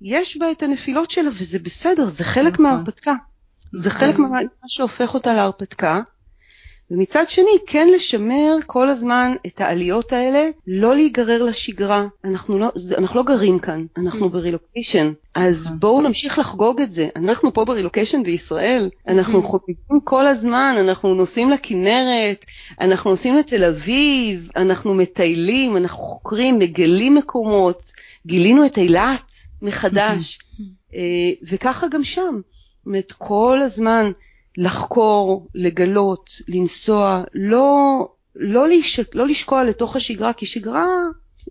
יש 0.00 0.36
בה 0.36 0.50
את 0.50 0.62
הנפילות 0.62 1.10
שלה 1.10 1.30
וזה 1.32 1.58
בסדר, 1.58 2.04
זה 2.04 2.24
חלק 2.24 2.52
נכון. 2.52 2.66
מההרפתקה. 2.66 3.14
זה 3.74 3.90
חלק 3.90 4.18
ממה 4.18 4.38
שהופך 4.78 5.14
אותה 5.14 5.34
להרפתקה. 5.34 6.00
ומצד 6.92 7.30
שני, 7.30 7.58
כן 7.66 7.88
לשמר 7.88 8.56
כל 8.66 8.88
הזמן 8.88 9.34
את 9.46 9.60
העליות 9.60 10.12
האלה, 10.12 10.48
לא 10.66 10.94
להיגרר 10.94 11.42
לשגרה. 11.42 12.06
אנחנו 12.24 12.58
לא, 12.58 12.68
זה, 12.74 12.96
אנחנו 12.98 13.16
לא 13.16 13.22
גרים 13.22 13.58
כאן, 13.58 13.84
אנחנו 13.96 14.28
ברילוקיישן. 14.30 15.12
אז 15.34 15.66
נכון. 15.66 15.80
בואו 15.80 16.00
נמשיך 16.00 16.38
לחגוג 16.38 16.80
את 16.80 16.92
זה. 16.92 17.08
אנחנו 17.16 17.52
פה 17.52 17.64
ברילוקיישן 17.64 18.22
בישראל, 18.22 18.90
אנחנו 19.08 19.42
חוגגים 19.42 20.00
כל 20.04 20.26
הזמן, 20.26 20.76
אנחנו 20.80 21.14
נוסעים 21.14 21.50
לכנרת, 21.50 22.44
אנחנו 22.80 23.10
נוסעים 23.10 23.36
לתל 23.36 23.64
אביב, 23.64 24.50
אנחנו 24.56 24.94
מטיילים, 24.94 25.76
אנחנו 25.76 25.98
חוקרים, 25.98 26.58
מגלים 26.58 27.14
מקומות, 27.14 27.92
גילינו 28.26 28.66
את 28.66 28.78
אילת 28.78 29.32
מחדש, 29.62 30.38
אה, 30.94 31.00
וככה 31.50 31.88
גם 31.88 32.04
שם. 32.04 32.40
זאת 32.78 32.86
אומרת, 32.86 33.12
כל 33.18 33.62
הזמן 33.62 34.10
לחקור, 34.56 35.48
לגלות, 35.54 36.30
לנסוע, 36.48 37.24
לא, 37.34 38.08
לא, 38.36 38.68
להיש... 38.68 39.00
לא 39.14 39.26
לשקוע 39.26 39.64
לתוך 39.64 39.96
השגרה, 39.96 40.32
כי 40.32 40.46
שגרה, 40.46 40.86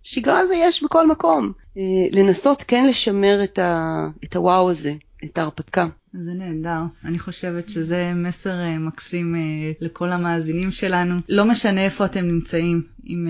שגרה 0.03 0.47
זה 0.47 0.55
יש 0.55 0.83
בכל 0.83 1.07
מקום. 1.07 1.51
אה, 1.77 1.81
לנסות 2.11 2.63
כן 2.67 2.87
לשמר 2.87 3.43
את, 3.43 3.59
ה... 3.59 4.07
את 4.23 4.35
הוואו 4.35 4.69
הזה, 4.69 4.93
את 5.23 5.37
ההרפתקה. 5.37 5.87
זה 6.13 6.33
נהדר. 6.33 6.81
אני 7.05 7.19
חושבת 7.19 7.69
שזה 7.69 8.11
מסר 8.15 8.53
uh, 8.53 8.79
מקסים 8.79 9.35
uh, 9.35 9.77
לכל 9.85 10.11
המאזינים 10.11 10.71
שלנו. 10.71 11.15
לא 11.29 11.45
משנה 11.45 11.85
איפה 11.85 12.05
אתם 12.05 12.27
נמצאים, 12.27 12.83
אם 13.07 13.27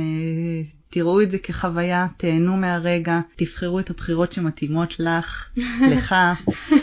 תראו 0.92 1.22
את 1.22 1.32
זה 1.32 1.38
כחוויה, 1.40 2.08
תהנו 2.18 2.58
מהרגע, 2.58 3.20
תבחרו 3.36 3.80
את 3.80 3.90
הבחירות 3.90 4.32
שמתאימות 4.32 5.00
לך, 5.00 5.50
לך, 5.92 6.16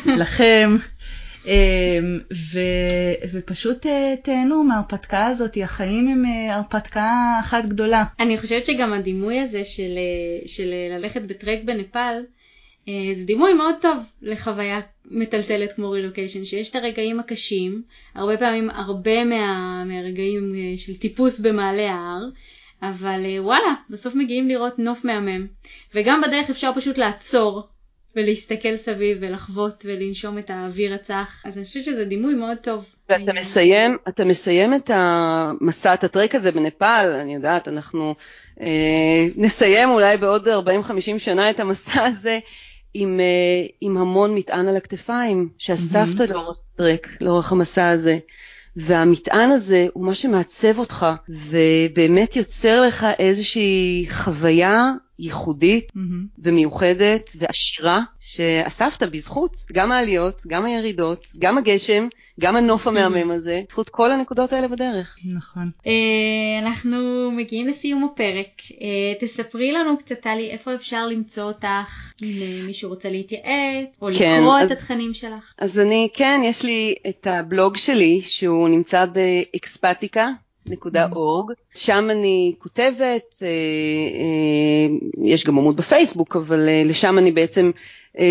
לכם. 0.06 0.76
ו, 2.32 2.60
ופשוט 3.32 3.86
תהנו 4.22 4.64
מההרפתקה 4.64 5.26
הזאת, 5.26 5.58
החיים 5.62 6.08
הם 6.08 6.24
הרפתקה 6.50 7.36
אחת 7.40 7.66
גדולה. 7.66 8.04
אני 8.20 8.38
חושבת 8.38 8.66
שגם 8.66 8.92
הדימוי 8.92 9.40
הזה 9.40 9.64
של, 9.64 9.98
של 10.46 10.74
ללכת 10.90 11.22
בטרק 11.22 11.58
בנפאל, 11.64 12.24
זה 13.12 13.24
דימוי 13.24 13.54
מאוד 13.54 13.74
טוב 13.80 13.96
לחוויה 14.22 14.80
מטלטלת 15.10 15.72
כמו 15.72 15.90
רילוקיישן, 15.90 16.44
שיש 16.44 16.70
את 16.70 16.76
הרגעים 16.76 17.20
הקשים, 17.20 17.82
הרבה 18.14 18.36
פעמים 18.36 18.70
הרבה 18.70 19.24
מה, 19.24 19.84
מהרגעים 19.84 20.54
של 20.76 20.96
טיפוס 20.96 21.40
במעלה 21.40 21.90
ההר, 21.90 22.22
אבל 22.82 23.20
וואלה, 23.38 23.74
בסוף 23.90 24.14
מגיעים 24.14 24.48
לראות 24.48 24.78
נוף 24.78 25.04
מהמם. 25.04 25.46
וגם 25.94 26.20
בדרך 26.20 26.50
אפשר 26.50 26.70
פשוט 26.74 26.98
לעצור 26.98 27.68
ולהסתכל 28.16 28.76
סביב 28.76 29.18
ולחוות 29.20 29.84
ולנשום 29.88 30.38
את 30.38 30.50
האוויר 30.50 30.94
הצח. 30.94 31.42
אז 31.44 31.58
אני 31.58 31.64
חושבת 31.64 31.84
שזה 31.84 32.04
דימוי 32.04 32.34
מאוד 32.34 32.56
טוב. 32.62 32.94
ואתה 33.08 33.32
מסיים, 33.34 33.96
אתה 34.08 34.24
מסיים 34.24 34.74
את 34.74 34.90
המסע, 34.94 35.94
את 35.94 36.04
הטרק 36.04 36.34
הזה 36.34 36.52
בנפאל, 36.52 37.10
אני 37.10 37.34
יודעת, 37.34 37.68
אנחנו 37.68 38.14
אה, 38.60 39.26
נסיים 39.36 39.90
אולי 39.90 40.16
בעוד 40.16 40.48
40-50 40.48 41.18
שנה 41.18 41.50
את 41.50 41.60
המסע 41.60 42.04
הזה. 42.04 42.38
עם, 42.94 43.20
אה, 43.20 43.66
עם 43.80 43.96
המון 43.96 44.34
מטען 44.34 44.68
על 44.68 44.76
הכתפיים 44.76 45.48
שאספת 45.58 46.20
mm-hmm. 46.20 46.32
לאורך 46.32 46.58
הטרק, 46.74 47.08
לאורך 47.20 47.52
המסע 47.52 47.88
הזה. 47.88 48.18
והמטען 48.76 49.50
הזה 49.50 49.86
הוא 49.92 50.06
מה 50.06 50.14
שמעצב 50.14 50.78
אותך, 50.78 51.06
ובאמת 51.28 52.36
יוצר 52.36 52.80
לך 52.80 53.06
איזושהי 53.18 54.06
חוויה 54.10 54.92
ייחודית 55.18 55.90
mm-hmm. 55.90 56.38
ומיוחדת 56.38 57.30
ועשירה 57.38 58.00
שאספת 58.20 59.02
בזכות 59.02 59.56
גם 59.72 59.92
העליות, 59.92 60.42
גם 60.46 60.64
הירידות, 60.64 61.26
גם 61.38 61.58
הגשם, 61.58 62.08
גם 62.40 62.56
הנוף 62.56 62.86
המהמם 62.86 63.30
הזה, 63.30 63.62
בזכות 63.68 63.88
כל 63.88 64.12
הנקודות 64.12 64.52
האלה 64.52 64.68
בדרך. 64.68 65.16
נכון. 65.24 65.70
Uh, 65.78 65.88
אנחנו 66.62 67.30
מגיעים 67.30 67.66
לסיום 67.66 68.04
הפרק. 68.04 68.60
Uh, 68.68 69.20
תספרי 69.20 69.72
לנו 69.72 69.98
קצת, 69.98 70.20
טלי, 70.20 70.50
איפה 70.50 70.74
אפשר 70.74 71.06
למצוא 71.06 71.44
אותך, 71.44 72.12
אם 72.22 72.28
uh, 72.28 72.66
מישהו 72.66 72.90
רוצה 72.90 73.10
להתייעץ, 73.10 73.98
או 74.02 74.08
כן, 74.18 74.38
לקרוא 74.38 74.58
אז, 74.58 74.72
את 74.72 74.78
התכנים 74.78 75.14
שלך. 75.14 75.54
אז 75.58 75.78
אני, 75.78 76.08
כן, 76.14 76.40
יש 76.44 76.64
לי 76.64 76.94
את 77.08 77.26
הבלוג 77.26 77.76
שלי, 77.76 78.20
שהוא 78.20 78.68
נמצא 78.68 79.06
באקספטיקה. 79.06 80.30
www.org. 80.68 81.52
שם 81.74 82.08
אני 82.10 82.54
כותבת, 82.58 83.42
אה, 83.42 83.48
אה, 83.48 84.96
יש 85.24 85.44
גם 85.44 85.58
עמוד 85.58 85.76
בפייסבוק, 85.76 86.36
אבל 86.36 86.68
אה, 86.68 86.82
לשם 86.84 87.18
אני 87.18 87.32
בעצם 87.32 87.70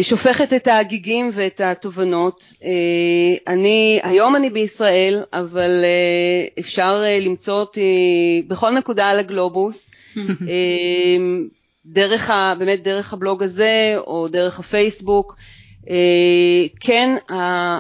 שופכת 0.01 0.53
את 0.53 0.67
ההגיגים 0.67 1.31
ואת 1.33 1.61
התובנות. 1.61 2.53
אני, 3.47 3.99
היום 4.03 4.35
אני 4.35 4.49
בישראל, 4.49 5.23
אבל 5.33 5.85
אפשר 6.59 7.03
למצוא 7.21 7.59
אותי 7.59 8.43
בכל 8.47 8.71
נקודה 8.71 9.09
על 9.09 9.19
הגלובוס. 9.19 9.91
דרך 11.85 12.29
ה, 12.29 12.53
באמת 12.59 12.83
דרך 12.83 13.13
הבלוג 13.13 13.43
הזה 13.43 13.95
או 13.97 14.27
דרך 14.27 14.59
הפייסבוק. 14.59 15.35
אה, 15.89 16.65
כן, 16.79 17.17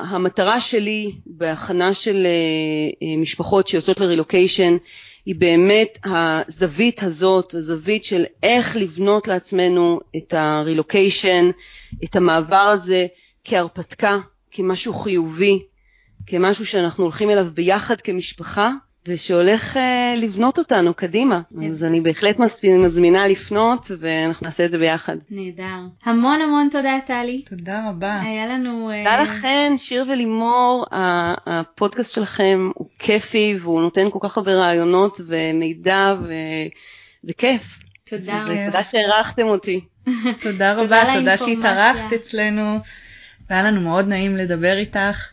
המטרה 0.09 0.59
שלי 0.59 1.11
בהכנה 1.25 1.93
של 1.93 2.25
אה, 2.25 3.07
אה, 3.07 3.17
משפחות 3.17 3.67
שיוצאות 3.67 3.99
לרילוקיישן 3.99 4.77
היא 5.25 5.35
באמת 5.35 5.97
הזווית 6.05 7.03
הזאת, 7.03 7.53
הזווית 7.53 8.05
של 8.05 8.25
איך 8.43 8.75
לבנות 8.75 9.27
לעצמנו 9.27 9.99
את 10.17 10.33
הרילוקיישן, 10.33 11.49
את 12.03 12.15
המעבר 12.15 12.55
הזה 12.55 13.07
כהרפתקה, 13.43 14.19
כמשהו 14.51 14.93
חיובי, 14.93 15.63
כמשהו 16.27 16.65
שאנחנו 16.65 17.03
הולכים 17.03 17.29
אליו 17.29 17.47
ביחד 17.53 18.01
כמשפחה, 18.01 18.71
ושהולך 19.07 19.75
uh, 19.75 19.79
לבנות 20.17 20.57
אותנו 20.59 20.93
קדימה. 20.93 21.41
אז 21.67 21.83
אני 21.83 22.01
בהחלט 22.01 22.39
מזמינה 22.79 23.27
לפנות, 23.27 23.91
ואנחנו 23.99 24.45
נעשה 24.45 24.65
את 24.65 24.71
זה 24.71 24.77
ביחד. 24.77 25.15
נהדר. 25.31 25.77
המון 26.05 26.41
המון 26.41 26.69
תודה, 26.71 26.99
טלי. 27.07 27.41
תודה 27.49 27.89
רבה. 27.89 28.19
היה 28.21 28.47
לנו... 28.47 28.91
אה, 28.91 29.03
תודה 29.03 29.33
uh... 29.33 29.37
לכן, 29.37 29.73
שיר 29.77 30.05
ולימור, 30.09 30.85
הפודקאסט 30.91 32.15
שלכם 32.15 32.69
הוא 32.75 32.87
כיפי, 32.99 33.57
והוא 33.61 33.81
נותן 33.81 34.09
כל 34.09 34.19
כך 34.21 34.37
הרבה 34.37 34.55
רעיונות 34.55 35.21
ומידע, 35.27 36.15
ו... 36.21 36.33
וכיף. 37.23 37.79
תודה. 38.09 38.43
תודה 38.65 38.81
שהערכתם 38.91 39.47
אותי. 39.47 39.81
תודה 40.41 40.73
רבה, 40.73 41.03
תודה 41.19 41.37
שהתארחת 41.37 42.13
אצלנו. 42.13 42.79
והיה 43.49 43.63
לנו 43.63 43.81
מאוד 43.81 44.07
נעים 44.07 44.37
לדבר 44.37 44.77
איתך, 44.77 45.31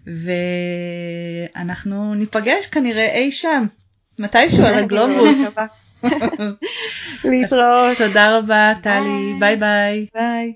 ואנחנו 1.56 2.14
ניפגש 2.14 2.66
כנראה 2.66 3.14
אי 3.14 3.32
שם, 3.32 3.66
מתישהו 4.18 4.64
על 4.64 4.74
הגלובוס. 4.74 5.38
להתראות. 7.24 7.98
תודה 8.06 8.38
רבה, 8.38 8.72
טלי, 8.82 9.34
ביי 9.40 9.56
ביי. 9.56 10.06
ביי. 10.14 10.54